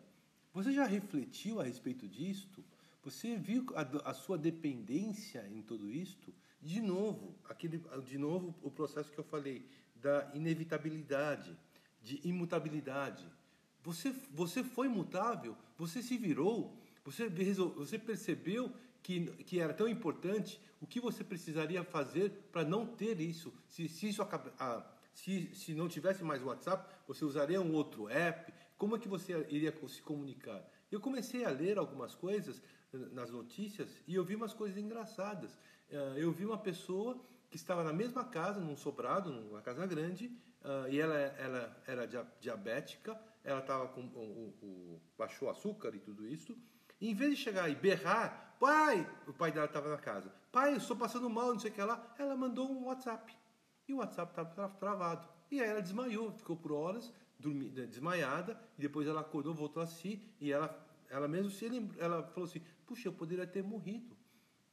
Você 0.52 0.72
já 0.72 0.84
refletiu 0.84 1.60
a 1.60 1.64
respeito 1.64 2.08
disto? 2.08 2.64
Você 3.02 3.36
viu 3.36 3.66
a, 3.74 4.10
a, 4.10 4.14
sua 4.14 4.36
dependência 4.36 5.46
em 5.48 5.62
tudo 5.62 5.90
isto? 5.90 6.34
De 6.60 6.80
novo, 6.80 7.34
aquele, 7.48 7.78
de 8.06 8.18
novo 8.18 8.54
o 8.62 8.70
processo 8.70 9.12
que 9.12 9.18
eu 9.18 9.24
falei 9.24 9.66
da 9.94 10.30
inevitabilidade, 10.34 11.56
de 12.02 12.20
imutabilidade. 12.26 13.26
Você, 13.82 14.14
você 14.30 14.62
foi 14.62 14.88
mutável, 14.88 15.56
você 15.78 16.02
se 16.02 16.18
virou, 16.18 16.76
você, 17.04 17.28
você 17.76 17.98
percebeu 17.98 18.72
que, 19.02 19.26
que 19.44 19.60
era 19.60 19.72
tão 19.72 19.88
importante, 19.88 20.60
o 20.80 20.86
que 20.86 21.00
você 21.00 21.22
precisaria 21.22 21.84
fazer 21.84 22.30
para 22.52 22.64
não 22.64 22.86
ter 22.86 23.20
isso? 23.20 23.52
Se, 23.68 23.88
se 23.88 24.08
isso 24.08 24.22
acaba, 24.22 24.52
ah, 24.58 24.84
se, 25.14 25.54
se 25.54 25.74
não 25.74 25.88
tivesse 25.88 26.24
mais 26.24 26.42
WhatsApp, 26.42 26.88
você 27.06 27.24
usaria 27.24 27.60
um 27.60 27.74
outro 27.74 28.08
app, 28.08 28.52
como 28.78 28.96
é 28.96 28.98
que 28.98 29.08
você 29.08 29.46
iria 29.50 29.74
se 29.88 30.00
comunicar? 30.00 30.64
Eu 30.90 31.00
comecei 31.00 31.44
a 31.44 31.50
ler 31.50 31.76
algumas 31.76 32.14
coisas 32.14 32.62
eh, 32.92 32.96
nas 33.12 33.30
notícias 33.30 33.88
e 34.06 34.14
eu 34.14 34.24
vi 34.24 34.34
umas 34.34 34.54
coisas 34.54 34.78
engraçadas. 34.78 35.58
Eh, 35.90 36.14
eu 36.16 36.32
vi 36.32 36.46
uma 36.46 36.58
pessoa 36.58 37.20
que 37.50 37.56
estava 37.56 37.84
na 37.84 37.92
mesma 37.92 38.24
casa, 38.24 38.58
num 38.58 38.76
sobrado, 38.76 39.30
numa 39.30 39.60
casa 39.60 39.86
grande, 39.86 40.32
eh, 40.64 40.86
e 40.92 40.98
ela, 40.98 41.14
ela 41.14 41.82
era 41.86 42.06
diabética, 42.40 43.20
ela 43.44 43.60
estava 43.60 43.88
com 43.88 44.00
o, 44.00 44.54
o, 44.62 45.00
baixou 45.18 45.48
o 45.48 45.50
açúcar 45.50 45.94
e 45.94 46.00
tudo 46.00 46.26
isso. 46.26 46.56
E 47.00 47.10
em 47.10 47.14
vez 47.14 47.36
de 47.36 47.36
chegar 47.36 47.68
e 47.68 47.74
berrar, 47.74 48.49
pai, 48.60 49.10
o 49.26 49.32
pai 49.32 49.50
dela 49.50 49.66
estava 49.66 49.88
na 49.88 49.98
casa, 49.98 50.32
pai, 50.52 50.74
eu 50.74 50.76
estou 50.76 50.96
passando 50.96 51.28
mal, 51.28 51.52
não 51.52 51.58
sei 51.58 51.72
o 51.72 51.74
que 51.74 51.82
lá, 51.82 52.14
ela 52.16 52.36
mandou 52.36 52.70
um 52.70 52.84
WhatsApp. 52.84 53.36
E 53.88 53.92
o 53.92 53.96
WhatsApp 53.96 54.30
estava 54.30 54.68
travado. 54.74 55.28
E 55.50 55.60
aí 55.60 55.68
ela 55.68 55.82
desmaiou, 55.82 56.30
ficou 56.30 56.56
por 56.56 56.70
horas 56.70 57.12
dormi, 57.40 57.70
desmaiada, 57.70 58.60
e 58.78 58.82
depois 58.82 59.08
ela 59.08 59.22
acordou, 59.22 59.54
voltou 59.54 59.82
a 59.82 59.86
si, 59.86 60.22
e 60.40 60.52
ela, 60.52 60.86
ela 61.08 61.26
mesmo 61.26 61.50
se 61.50 61.68
lembrou, 61.68 62.00
ela 62.00 62.22
falou 62.22 62.48
assim, 62.48 62.60
puxa, 62.86 63.08
eu 63.08 63.12
poderia 63.12 63.46
ter 63.46 63.62
morrido. 63.62 64.16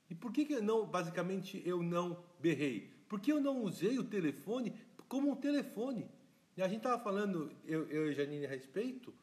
E 0.10 0.16
por 0.16 0.32
que, 0.32 0.46
que 0.46 0.60
não, 0.60 0.86
basicamente, 0.86 1.62
eu 1.66 1.82
não 1.82 2.24
berrei? 2.40 2.94
Porque 3.08 3.32
eu 3.32 3.40
não 3.40 3.64
usei 3.64 3.98
o 3.98 4.04
telefone 4.04 4.74
como 5.08 5.32
um 5.32 5.36
telefone. 5.36 6.10
E 6.56 6.62
a 6.62 6.68
gente 6.68 6.78
estava 6.78 7.02
falando, 7.02 7.52
eu, 7.66 7.88
eu 7.90 8.12
e 8.12 8.14
Janine 8.14 8.46
a 8.46 8.50
respeito, 8.50 9.14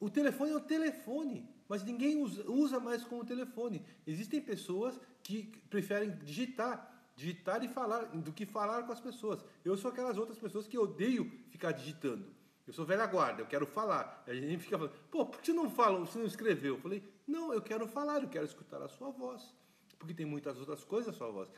o 0.00 0.08
telefone 0.08 0.52
é 0.52 0.56
o 0.56 0.60
telefone, 0.60 1.48
mas 1.68 1.84
ninguém 1.84 2.22
usa, 2.22 2.80
mais 2.80 3.04
como 3.04 3.24
telefone. 3.24 3.84
Existem 4.06 4.40
pessoas 4.40 4.98
que 5.22 5.44
preferem 5.68 6.10
digitar 6.24 6.96
digitar 7.18 7.64
e 7.64 7.68
falar 7.68 8.04
do 8.04 8.32
que 8.32 8.46
falar 8.46 8.84
com 8.84 8.92
as 8.92 9.00
pessoas. 9.00 9.44
Eu 9.64 9.76
sou 9.76 9.90
aquelas 9.90 10.16
outras 10.16 10.38
pessoas 10.38 10.68
que 10.68 10.78
odeio 10.78 11.28
ficar 11.50 11.72
digitando. 11.72 12.24
Eu 12.64 12.72
sou 12.72 12.84
velha 12.84 13.06
guarda, 13.06 13.42
eu 13.42 13.46
quero 13.46 13.66
falar. 13.66 14.22
A 14.24 14.32
gente 14.32 14.62
fica 14.62 14.78
falando, 14.78 14.94
pô, 15.10 15.26
por 15.26 15.40
que 15.40 15.46
você 15.46 15.52
não 15.52 15.68
fala, 15.68 15.98
você 15.98 16.16
não 16.16 16.26
escreveu? 16.26 16.76
Eu 16.76 16.80
falei, 16.80 17.02
não, 17.26 17.52
eu 17.52 17.60
quero 17.60 17.88
falar, 17.88 18.22
eu 18.22 18.28
quero 18.28 18.44
escutar 18.44 18.80
a 18.80 18.88
sua 18.88 19.10
voz. 19.10 19.52
Porque 19.98 20.14
tem 20.14 20.24
muitas 20.24 20.58
outras 20.60 20.84
coisas 20.84 21.12
a 21.12 21.18
sua 21.18 21.30
voz. 21.30 21.50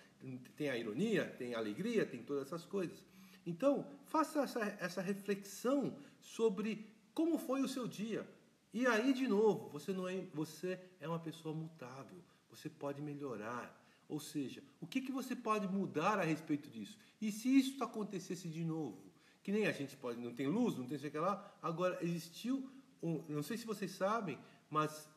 Tem 0.57 0.71
a 0.71 0.79
ironia, 0.79 1.27
tem 1.37 1.55
a 1.55 1.59
alegria, 1.59 2.07
tem 2.07 2.23
todas 2.23 2.47
essas 2.47 2.65
coisas. 2.65 3.05
Então, 3.45 3.87
faça 4.05 4.43
essa, 4.43 4.61
essa 4.81 5.03
reflexão 5.03 5.95
sobre 6.21 6.87
como 7.13 7.39
foi 7.39 7.61
o 7.61 7.69
seu 7.69 7.87
dia. 7.87 8.27
E 8.73 8.87
aí, 8.87 9.13
de 9.13 9.27
novo, 9.27 9.69
você, 9.69 9.93
não 9.93 10.09
é, 10.09 10.21
você 10.33 10.79
é 11.01 11.09
uma 11.09 11.19
pessoa 11.19 11.55
mutável. 11.55 12.19
Você 12.51 12.69
pode 12.69 13.03
melhorar. 13.03 13.77
Ou 14.09 14.21
seja, 14.21 14.63
o 14.81 14.87
que, 14.87 15.01
que 15.01 15.13
você 15.13 15.35
pode 15.37 15.69
mudar 15.69 16.19
a 16.19 16.25
respeito 16.25 16.69
disso? 16.69 16.99
E 17.21 17.31
se 17.31 17.49
isso 17.49 17.83
acontecesse 17.83 18.49
de 18.49 18.65
novo? 18.65 19.11
Que 19.43 19.53
nem 19.53 19.67
a 19.67 19.73
gente 19.73 19.97
pode, 19.97 20.21
não 20.21 20.35
tem 20.35 20.47
luz, 20.47 20.77
não 20.77 20.87
tem 20.87 20.99
sei 20.99 21.09
o 21.09 21.13
que 21.13 21.19
lá. 21.19 21.53
Agora, 21.63 21.99
existiu, 22.03 22.69
um, 23.03 23.23
não 23.29 23.43
sei 23.43 23.57
se 23.57 23.67
vocês 23.67 23.93
sabem, 23.93 24.39
mas 24.69 25.09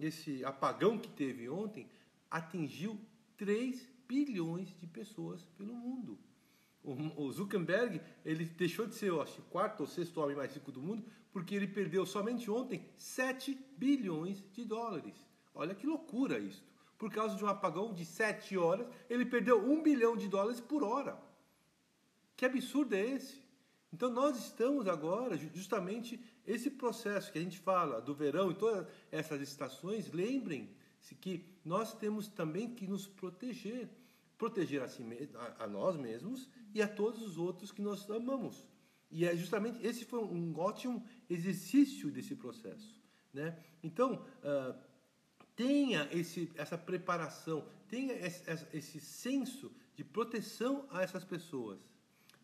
esse 0.00 0.44
apagão 0.44 0.98
que 0.98 1.10
teve 1.10 1.48
ontem 1.48 1.88
atingiu 2.30 2.98
3 3.36 3.88
bilhões 4.08 4.74
de 4.78 4.86
pessoas 4.86 5.44
pelo 5.56 5.74
mundo. 5.74 6.18
O 6.84 7.30
Zuckerberg, 7.30 8.00
ele 8.24 8.44
deixou 8.44 8.86
de 8.86 8.94
ser, 8.96 9.12
acho, 9.20 9.40
o 9.40 9.44
quarto 9.44 9.80
ou 9.80 9.86
sexto 9.86 10.20
homem 10.20 10.36
mais 10.36 10.52
rico 10.52 10.72
do 10.72 10.82
mundo, 10.82 11.04
porque 11.30 11.54
ele 11.54 11.68
perdeu 11.68 12.04
somente 12.04 12.50
ontem 12.50 12.84
7 12.96 13.56
bilhões 13.76 14.44
de 14.52 14.64
dólares. 14.64 15.14
Olha 15.54 15.74
que 15.74 15.86
loucura 15.86 16.38
isso. 16.38 16.64
Por 16.98 17.10
causa 17.10 17.36
de 17.36 17.44
um 17.44 17.48
apagão 17.48 17.92
de 17.92 18.04
7 18.04 18.56
horas, 18.58 18.86
ele 19.08 19.24
perdeu 19.24 19.64
1 19.64 19.82
bilhão 19.82 20.16
de 20.16 20.28
dólares 20.28 20.60
por 20.60 20.82
hora. 20.82 21.20
Que 22.36 22.44
absurdo 22.44 22.94
é 22.94 23.00
esse? 23.00 23.40
Então 23.92 24.10
nós 24.10 24.36
estamos 24.36 24.88
agora, 24.88 25.36
justamente, 25.36 26.18
esse 26.46 26.70
processo 26.70 27.30
que 27.30 27.38
a 27.38 27.42
gente 27.42 27.58
fala 27.58 28.00
do 28.00 28.14
verão 28.14 28.50
e 28.50 28.54
todas 28.54 28.86
essas 29.10 29.40
estações, 29.40 30.10
lembrem-se 30.10 31.14
que 31.14 31.44
nós 31.64 31.94
temos 31.94 32.26
também 32.26 32.74
que 32.74 32.86
nos 32.86 33.06
proteger. 33.06 33.88
Proteger 34.42 34.82
a, 34.82 34.88
si, 34.88 35.04
a, 35.36 35.64
a 35.64 35.66
nós 35.68 35.96
mesmos 35.96 36.48
e 36.74 36.82
a 36.82 36.88
todos 36.88 37.22
os 37.22 37.38
outros 37.38 37.70
que 37.70 37.80
nós 37.80 38.10
amamos. 38.10 38.66
E 39.08 39.24
é 39.24 39.36
justamente 39.36 39.78
esse 39.86 40.04
foi 40.04 40.18
um 40.18 40.58
ótimo 40.58 41.06
exercício 41.30 42.10
desse 42.10 42.34
processo. 42.34 43.00
Né? 43.32 43.56
Então, 43.84 44.26
uh, 44.42 44.74
tenha 45.54 46.08
esse, 46.10 46.50
essa 46.56 46.76
preparação, 46.76 47.64
tenha 47.88 48.14
esse, 48.14 48.42
esse 48.72 48.98
senso 49.00 49.70
de 49.94 50.02
proteção 50.02 50.88
a 50.90 51.02
essas 51.02 51.22
pessoas. 51.22 51.78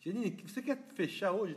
Janine, 0.00 0.30
você 0.46 0.62
quer 0.62 0.78
fechar 0.94 1.32
hoje? 1.32 1.56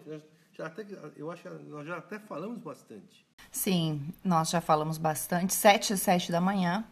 Já 0.54 0.66
até, 0.66 0.84
eu 1.18 1.30
acho 1.30 1.44
que 1.44 1.50
nós 1.50 1.86
já 1.86 1.98
até 1.98 2.18
falamos 2.18 2.58
bastante. 2.58 3.28
Sim, 3.52 4.12
nós 4.24 4.50
já 4.50 4.60
falamos 4.60 4.98
bastante. 4.98 5.54
Sete 5.54 5.94
e 5.94 5.98
sete 5.98 6.32
da 6.32 6.42
manhã, 6.42 6.84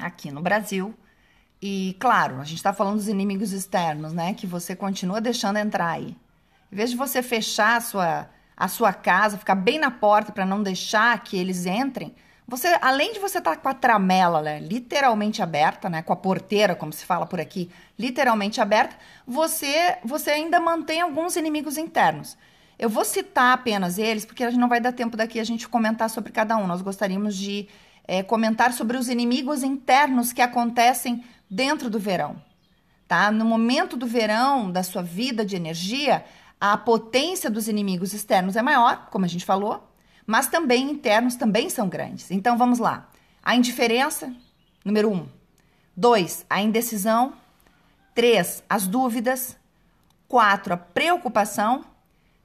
aqui 0.00 0.32
no 0.32 0.42
Brasil. 0.42 0.92
E, 1.62 1.96
claro, 2.00 2.40
a 2.40 2.44
gente 2.44 2.56
está 2.56 2.72
falando 2.72 2.96
dos 2.96 3.06
inimigos 3.06 3.52
externos, 3.52 4.12
né? 4.12 4.34
Que 4.34 4.48
você 4.48 4.74
continua 4.74 5.20
deixando 5.20 5.58
entrar 5.58 5.90
aí. 5.90 6.16
Em 6.72 6.76
vez 6.76 6.90
de 6.90 6.96
você 6.96 7.22
fechar 7.22 7.76
a 7.76 7.80
sua, 7.80 8.28
a 8.56 8.66
sua 8.66 8.92
casa, 8.92 9.38
ficar 9.38 9.54
bem 9.54 9.78
na 9.78 9.90
porta 9.90 10.32
para 10.32 10.44
não 10.44 10.60
deixar 10.60 11.22
que 11.22 11.36
eles 11.36 11.64
entrem, 11.64 12.12
você, 12.48 12.76
além 12.82 13.12
de 13.12 13.20
você 13.20 13.38
estar 13.38 13.52
tá 13.52 13.56
com 13.56 13.68
a 13.68 13.74
tramela 13.74 14.42
né, 14.42 14.58
literalmente 14.58 15.40
aberta, 15.40 15.88
né, 15.88 16.02
com 16.02 16.12
a 16.12 16.16
porteira, 16.16 16.74
como 16.74 16.92
se 16.92 17.06
fala 17.06 17.26
por 17.26 17.40
aqui, 17.40 17.70
literalmente 17.96 18.60
aberta, 18.60 18.96
você, 19.24 19.98
você 20.04 20.32
ainda 20.32 20.58
mantém 20.58 21.00
alguns 21.00 21.36
inimigos 21.36 21.78
internos. 21.78 22.36
Eu 22.76 22.90
vou 22.90 23.04
citar 23.04 23.54
apenas 23.54 23.98
eles, 23.98 24.24
porque 24.24 24.42
a 24.42 24.50
gente 24.50 24.58
não 24.58 24.68
vai 24.68 24.80
dar 24.80 24.90
tempo 24.90 25.16
daqui 25.16 25.38
a 25.38 25.44
gente 25.44 25.68
comentar 25.68 26.10
sobre 26.10 26.32
cada 26.32 26.56
um. 26.56 26.66
Nós 26.66 26.82
gostaríamos 26.82 27.36
de 27.36 27.68
é, 28.04 28.22
comentar 28.22 28.72
sobre 28.72 28.96
os 28.96 29.08
inimigos 29.08 29.62
internos 29.62 30.32
que 30.32 30.42
acontecem 30.42 31.24
dentro 31.52 31.90
do 31.90 31.98
verão. 31.98 32.42
Tá? 33.06 33.30
No 33.30 33.44
momento 33.44 33.94
do 33.94 34.06
verão, 34.06 34.72
da 34.72 34.82
sua 34.82 35.02
vida 35.02 35.44
de 35.44 35.54
energia, 35.54 36.24
a 36.58 36.78
potência 36.78 37.50
dos 37.50 37.68
inimigos 37.68 38.14
externos 38.14 38.56
é 38.56 38.62
maior, 38.62 39.08
como 39.10 39.26
a 39.26 39.28
gente 39.28 39.44
falou, 39.44 39.86
mas 40.26 40.46
também 40.46 40.90
internos 40.90 41.36
também 41.36 41.68
são 41.68 41.90
grandes. 41.90 42.30
Então 42.30 42.56
vamos 42.56 42.78
lá. 42.78 43.10
A 43.42 43.54
indiferença, 43.54 44.34
número 44.82 45.10
um. 45.10 45.28
Dois, 45.94 46.46
a 46.48 46.62
indecisão. 46.62 47.34
Três, 48.14 48.64
as 48.66 48.86
dúvidas. 48.86 49.58
Quatro, 50.26 50.72
a 50.72 50.78
preocupação. 50.78 51.84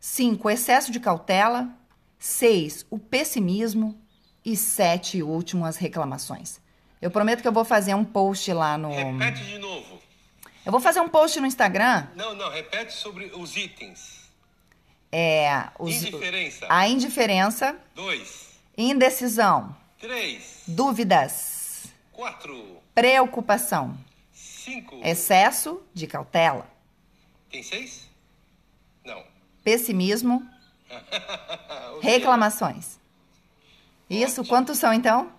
Cinco, 0.02 0.50
o 0.50 0.52
excesso 0.52 0.92
de 0.92 1.00
cautela. 1.00 1.70
Seis, 2.20 2.86
o 2.90 3.00
pessimismo. 3.00 3.98
E 4.44 4.58
sete, 4.58 5.20
e 5.20 5.24
último, 5.24 5.66
as 5.66 5.78
reclamações. 5.78 6.60
Eu 7.02 7.12
prometo 7.12 7.42
que 7.42 7.48
eu 7.48 7.52
vou 7.52 7.66
fazer 7.66 7.94
um 7.94 8.04
post 8.04 8.52
lá 8.54 8.78
no. 8.78 8.90
Repete 8.90 9.44
de 9.44 9.58
novo. 9.60 10.02
Eu 10.66 10.72
vou 10.72 10.82
fazer 10.82 11.00
um 11.00 11.08
post 11.08 11.40
no 11.40 11.48
Instagram. 11.48 12.08
Não, 12.16 12.36
não, 12.36 12.50
repete 12.50 12.94
sobre 12.94 13.26
os 13.34 13.56
itens. 13.56 14.30
É. 15.12 15.70
Os, 15.80 15.96
indiferença. 15.96 16.66
A 16.70 16.88
indiferença. 16.88 17.78
Dois. 17.96 18.48
Indecisão. 18.78 19.76
Três. 20.00 20.64
Dúvidas. 20.68 21.86
Quatro. 22.12 22.82
Preocupação. 22.94 23.98
Cinco. 24.34 25.00
Excesso 25.04 25.82
de 25.94 26.08
cautela. 26.08 26.70
Tem 27.50 27.64
seis? 27.64 28.10
Não. 29.06 29.24
Pessimismo. 29.64 30.46
reclamações. 32.02 33.00
Isso, 34.10 34.42
Ótimo. 34.42 34.48
quantos 34.48 34.78
são 34.78 34.94
então? 34.94 35.32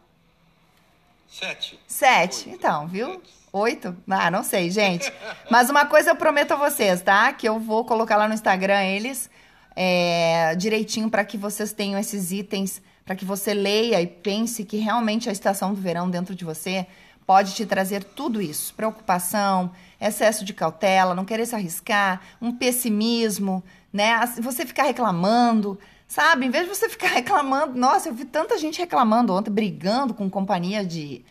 Sete. 1.29 1.79
Sete. 1.87 2.49
Oito. 2.49 2.59
Então, 2.59 2.87
viu? 2.89 3.11
Sete. 3.13 3.39
Oito? 3.53 3.97
Ah, 4.09 4.31
não 4.31 4.43
sei, 4.43 4.71
gente. 4.71 5.13
Mas 5.51 5.71
uma 5.71 5.87
coisa 5.87 6.11
eu 6.11 6.17
prometo 6.17 6.53
a 6.53 6.57
vocês, 6.57 7.01
tá? 7.01 7.33
Que 7.33 7.49
eu 7.49 7.59
vou 7.59 7.85
colocar 7.85 8.17
lá 8.17 8.29
no 8.29 8.35
Instagram 8.35 8.83
eles 8.83 9.31
é, 9.75 10.55
direitinho 10.57 11.09
para 11.09 11.25
que 11.25 11.39
vocês 11.39 11.73
tenham 11.73 12.01
esses 12.01 12.33
itens, 12.33 12.83
para 13.07 13.15
que 13.15 13.25
você 13.25 13.55
leia 13.55 14.03
e 14.03 14.07
pense 14.07 14.65
que 14.65 14.77
realmente 14.77 15.29
a 15.29 15.33
estação 15.33 15.73
do 15.73 15.81
verão 15.81 16.11
dentro 16.11 16.35
de 16.35 16.45
você 16.45 16.87
pode 17.25 17.55
te 17.55 17.65
trazer 17.65 18.03
tudo 18.03 18.43
isso: 18.43 18.75
preocupação, 18.75 19.71
excesso 20.01 20.45
de 20.45 20.53
cautela, 20.53 21.15
não 21.15 21.25
querer 21.25 21.47
se 21.47 21.55
arriscar, 21.55 22.21
um 22.43 22.51
pessimismo, 22.51 23.63
né? 23.93 24.19
Você 24.41 24.67
ficar 24.67 24.83
reclamando. 24.83 25.79
Sabe, 26.09 26.47
em 26.47 26.51
vez 26.51 26.65
de 26.65 26.75
você 26.75 26.89
ficar 26.89 27.09
reclamando, 27.13 27.79
nossa, 27.79 28.09
eu 28.09 28.15
vi 28.15 28.25
tanta 28.25 28.57
gente 28.57 28.79
reclamando 28.79 29.35
ontem, 29.35 29.51
brigando 29.51 30.15
com 30.15 30.29
companhia 30.31 30.83
de, 30.83 31.23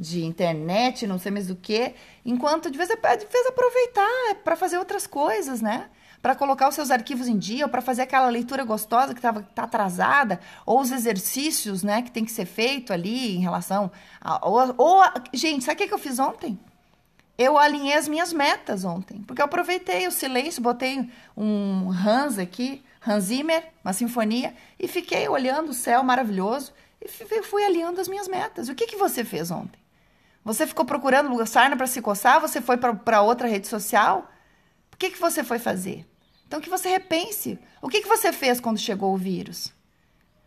de 0.00 0.24
internet, 0.24 1.06
não 1.06 1.18
sei 1.18 1.30
mais 1.30 1.46
do 1.48 1.54
que, 1.54 1.94
enquanto 2.24 2.70
de 2.70 2.78
vez, 2.78 2.88
de 2.88 3.26
vez 3.26 3.46
aproveitar 3.46 4.36
para 4.42 4.56
fazer 4.56 4.78
outras 4.78 5.06
coisas, 5.06 5.60
né? 5.60 5.90
Para 6.22 6.34
colocar 6.34 6.68
os 6.68 6.74
seus 6.74 6.90
arquivos 6.90 7.28
em 7.28 7.36
dia, 7.36 7.66
ou 7.66 7.70
para 7.70 7.82
fazer 7.82 8.02
aquela 8.02 8.28
leitura 8.28 8.64
gostosa 8.64 9.12
que 9.12 9.18
estava 9.18 9.42
tá 9.54 9.64
atrasada, 9.64 10.40
ou 10.64 10.80
os 10.80 10.90
exercícios, 10.90 11.82
né, 11.82 12.00
que 12.00 12.10
tem 12.10 12.24
que 12.24 12.30
ser 12.30 12.46
feito 12.46 12.92
ali 12.92 13.36
em 13.36 13.40
relação 13.40 13.90
a, 14.20 14.48
ou, 14.48 14.74
ou 14.78 15.02
gente, 15.34 15.64
sabe 15.64 15.84
o 15.84 15.88
que 15.88 15.92
eu 15.92 15.98
fiz 15.98 16.18
ontem? 16.18 16.58
Eu 17.36 17.58
alinhei 17.58 17.96
as 17.96 18.08
minhas 18.08 18.32
metas 18.32 18.84
ontem, 18.84 19.20
porque 19.26 19.42
eu 19.42 19.46
aproveitei 19.46 20.06
o 20.06 20.12
silêncio, 20.12 20.62
botei 20.62 21.10
um 21.36 21.90
Hans 21.90 22.38
aqui, 22.38 22.82
Hans 23.06 23.24
Zimmer, 23.24 23.64
uma 23.84 23.92
sinfonia, 23.92 24.54
e 24.78 24.86
fiquei 24.86 25.28
olhando 25.28 25.70
o 25.70 25.74
céu 25.74 26.02
maravilhoso 26.02 26.72
e 27.00 27.08
fui 27.42 27.64
alinhando 27.64 28.00
as 28.00 28.08
minhas 28.08 28.28
metas. 28.28 28.68
O 28.68 28.74
que, 28.74 28.86
que 28.86 28.96
você 28.96 29.24
fez 29.24 29.50
ontem? 29.50 29.80
Você 30.44 30.66
ficou 30.66 30.84
procurando 30.84 31.44
sarna 31.46 31.76
para 31.76 31.86
se 31.86 32.00
coçar? 32.00 32.40
Você 32.40 32.60
foi 32.60 32.76
para 32.76 33.22
outra 33.22 33.48
rede 33.48 33.66
social? 33.66 34.30
O 34.92 34.96
que, 34.96 35.10
que 35.10 35.18
você 35.18 35.44
foi 35.44 35.58
fazer? 35.58 36.06
Então, 36.46 36.60
que 36.60 36.68
você 36.68 36.88
repense. 36.88 37.58
O 37.80 37.88
que, 37.88 38.02
que 38.02 38.08
você 38.08 38.32
fez 38.32 38.60
quando 38.60 38.78
chegou 38.78 39.14
o 39.14 39.16
vírus? 39.16 39.72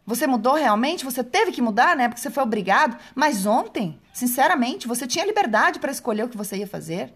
Você 0.06 0.28
mudou 0.28 0.53
realmente? 0.53 1.03
Você 1.03 1.24
teve 1.24 1.51
que 1.51 1.62
mudar, 1.62 1.95
né? 1.95 2.08
Porque 2.08 2.22
você 2.22 2.30
foi 2.30 2.43
obrigado. 2.43 2.97
Mas 3.16 3.45
ontem, 3.45 3.99
sinceramente, 4.14 4.88
você 4.88 5.08
tinha 5.08 5.26
liberdade 5.26 5.80
para 5.80 5.91
escolher 5.91 6.24
o 6.24 6.30
que 6.30 6.38
você 6.38 6.58
ia 6.58 6.68
fazer. 6.68 7.12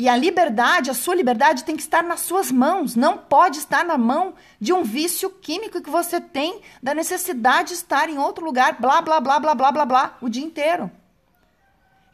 E 0.00 0.08
a 0.08 0.16
liberdade, 0.16 0.88
a 0.88 0.94
sua 0.94 1.14
liberdade 1.14 1.62
tem 1.62 1.76
que 1.76 1.82
estar 1.82 2.02
nas 2.02 2.20
suas 2.20 2.50
mãos, 2.50 2.96
não 2.96 3.18
pode 3.18 3.58
estar 3.58 3.84
na 3.84 3.98
mão 3.98 4.32
de 4.58 4.72
um 4.72 4.82
vício 4.82 5.28
químico 5.28 5.82
que 5.82 5.90
você 5.90 6.18
tem 6.18 6.62
da 6.82 6.94
necessidade 6.94 7.68
de 7.68 7.74
estar 7.74 8.08
em 8.08 8.16
outro 8.16 8.42
lugar, 8.42 8.80
blá, 8.80 9.02
blá, 9.02 9.20
blá, 9.20 9.38
blá, 9.38 9.54
blá, 9.54 9.70
blá, 9.70 9.84
blá, 9.84 10.16
o 10.22 10.30
dia 10.30 10.42
inteiro. 10.42 10.90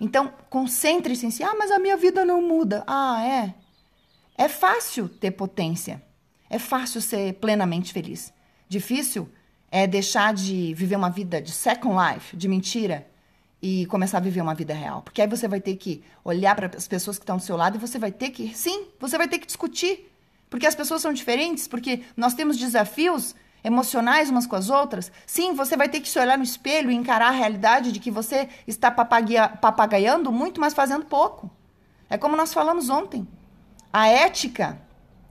Então, 0.01 0.35
concentre-se 0.51 1.27
em 1.27 1.31
si. 1.31 1.45
Ah, 1.45 1.55
mas 1.57 1.71
a 1.71 1.79
minha 1.79 1.97
vida 1.97 2.25
não 2.25 2.43
muda. 2.43 2.83
Ah, 2.89 3.25
é? 3.25 3.55
É 4.37 4.49
fácil 4.49 5.09
ter 5.09 5.31
potência. 5.31 6.03
É 6.51 6.59
fácil 6.59 7.01
ser 7.01 7.35
plenamente 7.35 7.93
feliz. 7.93 8.33
Difícil 8.69 9.31
é 9.71 9.87
deixar 9.87 10.35
de 10.35 10.75
viver 10.75 10.97
uma 10.97 11.09
vida 11.09 11.41
de 11.41 11.53
second 11.53 11.95
life, 11.95 12.37
de 12.37 12.49
mentira, 12.49 13.07
e 13.69 13.85
começar 13.87 14.19
a 14.19 14.21
viver 14.21 14.41
uma 14.41 14.55
vida 14.55 14.73
real. 14.73 15.03
Porque 15.03 15.21
aí 15.21 15.27
você 15.27 15.49
vai 15.49 15.61
ter 15.61 15.75
que 15.75 16.01
olhar 16.25 16.55
para 16.55 16.71
as 16.77 16.87
pessoas 16.87 17.19
que 17.19 17.25
estão 17.25 17.37
do 17.37 17.43
seu 17.43 17.57
lado 17.57 17.75
e 17.77 17.81
você 17.81 17.99
vai 17.99 18.13
ter 18.13 18.31
que, 18.31 18.55
sim, 18.55 18.87
você 19.01 19.19
vai 19.19 19.27
ter 19.27 19.41
que 19.41 19.47
discutir. 19.47 20.09
Porque 20.49 20.69
as 20.69 20.77
pessoas 20.77 21.03
são 21.03 21.13
diferentes, 21.13 21.67
porque 21.67 22.05
nós 22.17 22.33
temos 22.33 22.57
desafios 22.57 23.35
emocionais 23.65 24.31
umas 24.31 24.47
com 24.47 24.55
as 24.55 24.71
outras. 24.71 25.11
Sim, 25.27 25.53
você 25.55 25.77
vai 25.77 25.89
ter 25.89 25.99
que 25.99 26.09
se 26.09 26.17
olhar 26.17 26.39
no 26.39 26.45
espelho 26.45 26.93
e 26.93 26.95
encarar 26.95 27.27
a 27.27 27.33
realidade 27.33 27.91
de 27.91 27.99
que 27.99 28.09
você 28.09 28.49
está 28.69 28.89
papagaiando 28.89 30.31
muito, 30.31 30.61
mas 30.61 30.73
fazendo 30.73 31.05
pouco. 31.05 31.51
É 32.09 32.17
como 32.17 32.37
nós 32.37 32.55
falamos 32.55 32.89
ontem. 32.89 33.27
A 33.93 34.07
ética 34.07 34.81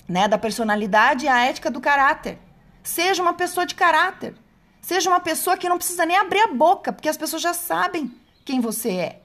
né, 0.10 0.28
da 0.28 0.38
personalidade 0.38 1.26
é 1.26 1.32
a 1.32 1.46
ética 1.46 1.72
do 1.72 1.80
caráter. 1.80 2.38
Seja 2.84 3.22
uma 3.22 3.34
pessoa 3.34 3.66
de 3.66 3.76
caráter. 3.76 4.36
Seja 4.82 5.10
uma 5.10 5.22
pessoa 5.22 5.56
que 5.56 5.70
não 5.70 5.78
precisa 5.78 6.06
nem 6.06 6.18
abrir 6.18 6.42
a 6.42 6.54
boca, 6.54 6.92
porque 6.92 7.08
as 7.08 7.16
pessoas 7.16 7.42
já 7.42 7.54
sabem 7.54 8.25
quem 8.46 8.62
você 8.62 8.92
é. 8.92 9.22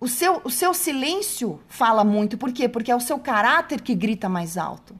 O 0.00 0.08
seu, 0.08 0.40
o 0.42 0.50
seu 0.50 0.72
silêncio 0.72 1.60
fala 1.68 2.02
muito. 2.02 2.38
Por 2.38 2.52
quê? 2.52 2.68
Porque 2.68 2.90
é 2.90 2.96
o 2.96 3.00
seu 3.00 3.18
caráter 3.18 3.82
que 3.82 3.94
grita 3.94 4.28
mais 4.28 4.56
alto. 4.56 4.98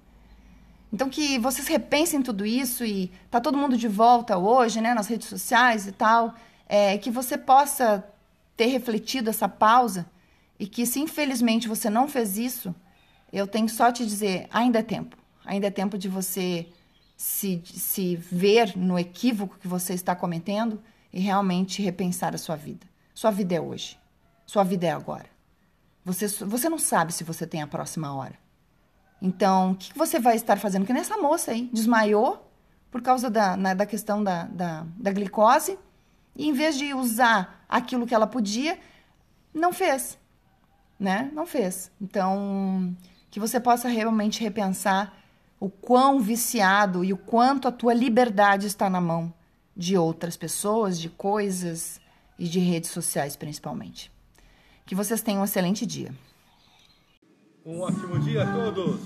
Então 0.92 1.08
que 1.08 1.38
vocês 1.38 1.66
repensem 1.66 2.22
tudo 2.22 2.44
isso 2.44 2.84
e 2.84 3.10
tá 3.30 3.40
todo 3.40 3.56
mundo 3.56 3.76
de 3.76 3.88
volta 3.88 4.36
hoje, 4.36 4.80
né, 4.80 4.94
nas 4.94 5.06
redes 5.06 5.28
sociais 5.28 5.86
e 5.86 5.92
tal, 5.92 6.34
é, 6.66 6.96
que 6.98 7.10
você 7.10 7.36
possa 7.36 8.04
ter 8.56 8.66
refletido 8.66 9.30
essa 9.30 9.48
pausa 9.48 10.06
e 10.58 10.66
que 10.66 10.84
se 10.84 10.98
infelizmente 10.98 11.68
você 11.68 11.88
não 11.88 12.08
fez 12.08 12.36
isso, 12.36 12.74
eu 13.32 13.46
tenho 13.46 13.68
só 13.68 13.92
te 13.92 14.04
dizer, 14.04 14.48
ainda 14.50 14.80
é 14.80 14.82
tempo. 14.82 15.16
Ainda 15.44 15.68
é 15.68 15.70
tempo 15.70 15.96
de 15.96 16.08
você 16.08 16.66
se, 17.16 17.62
se 17.64 18.16
ver 18.16 18.76
no 18.76 18.98
equívoco 18.98 19.58
que 19.58 19.68
você 19.68 19.94
está 19.94 20.16
cometendo 20.16 20.82
e 21.12 21.20
realmente 21.20 21.82
repensar 21.82 22.34
a 22.34 22.38
sua 22.38 22.56
vida. 22.56 22.86
Sua 23.18 23.32
vida 23.32 23.56
é 23.56 23.60
hoje. 23.60 23.98
Sua 24.46 24.62
vida 24.62 24.86
é 24.86 24.92
agora. 24.92 25.28
Você, 26.04 26.28
você 26.28 26.68
não 26.68 26.78
sabe 26.78 27.12
se 27.12 27.24
você 27.24 27.48
tem 27.48 27.60
a 27.60 27.66
próxima 27.66 28.14
hora. 28.14 28.38
Então, 29.20 29.72
o 29.72 29.74
que 29.74 29.98
você 29.98 30.20
vai 30.20 30.36
estar 30.36 30.56
fazendo? 30.56 30.86
Que 30.86 30.92
nessa 30.92 31.16
moça 31.16 31.50
aí 31.50 31.68
desmaiou 31.72 32.48
por 32.92 33.02
causa 33.02 33.28
da, 33.28 33.56
na, 33.56 33.74
da 33.74 33.84
questão 33.84 34.22
da, 34.22 34.44
da, 34.44 34.86
da 34.96 35.10
glicose 35.10 35.76
e 36.36 36.46
em 36.46 36.52
vez 36.52 36.78
de 36.78 36.94
usar 36.94 37.64
aquilo 37.68 38.06
que 38.06 38.14
ela 38.14 38.24
podia, 38.24 38.78
não 39.52 39.72
fez, 39.72 40.16
né? 40.96 41.28
Não 41.34 41.44
fez. 41.44 41.90
Então, 42.00 42.96
que 43.32 43.40
você 43.40 43.58
possa 43.58 43.88
realmente 43.88 44.40
repensar 44.40 45.12
o 45.58 45.68
quão 45.68 46.20
viciado 46.20 47.04
e 47.04 47.12
o 47.12 47.16
quanto 47.16 47.66
a 47.66 47.72
tua 47.72 47.94
liberdade 47.94 48.68
está 48.68 48.88
na 48.88 49.00
mão 49.00 49.34
de 49.76 49.98
outras 49.98 50.36
pessoas, 50.36 51.00
de 51.00 51.08
coisas 51.08 52.00
e 52.38 52.48
de 52.48 52.58
redes 52.58 52.90
sociais 52.90 53.36
principalmente. 53.36 54.12
Que 54.86 54.94
vocês 54.94 55.20
tenham 55.20 55.42
um 55.42 55.44
excelente 55.44 55.84
dia. 55.84 56.14
Um 57.64 57.80
ótimo 57.80 58.18
dia 58.20 58.44
a 58.44 58.52
todos! 58.52 59.00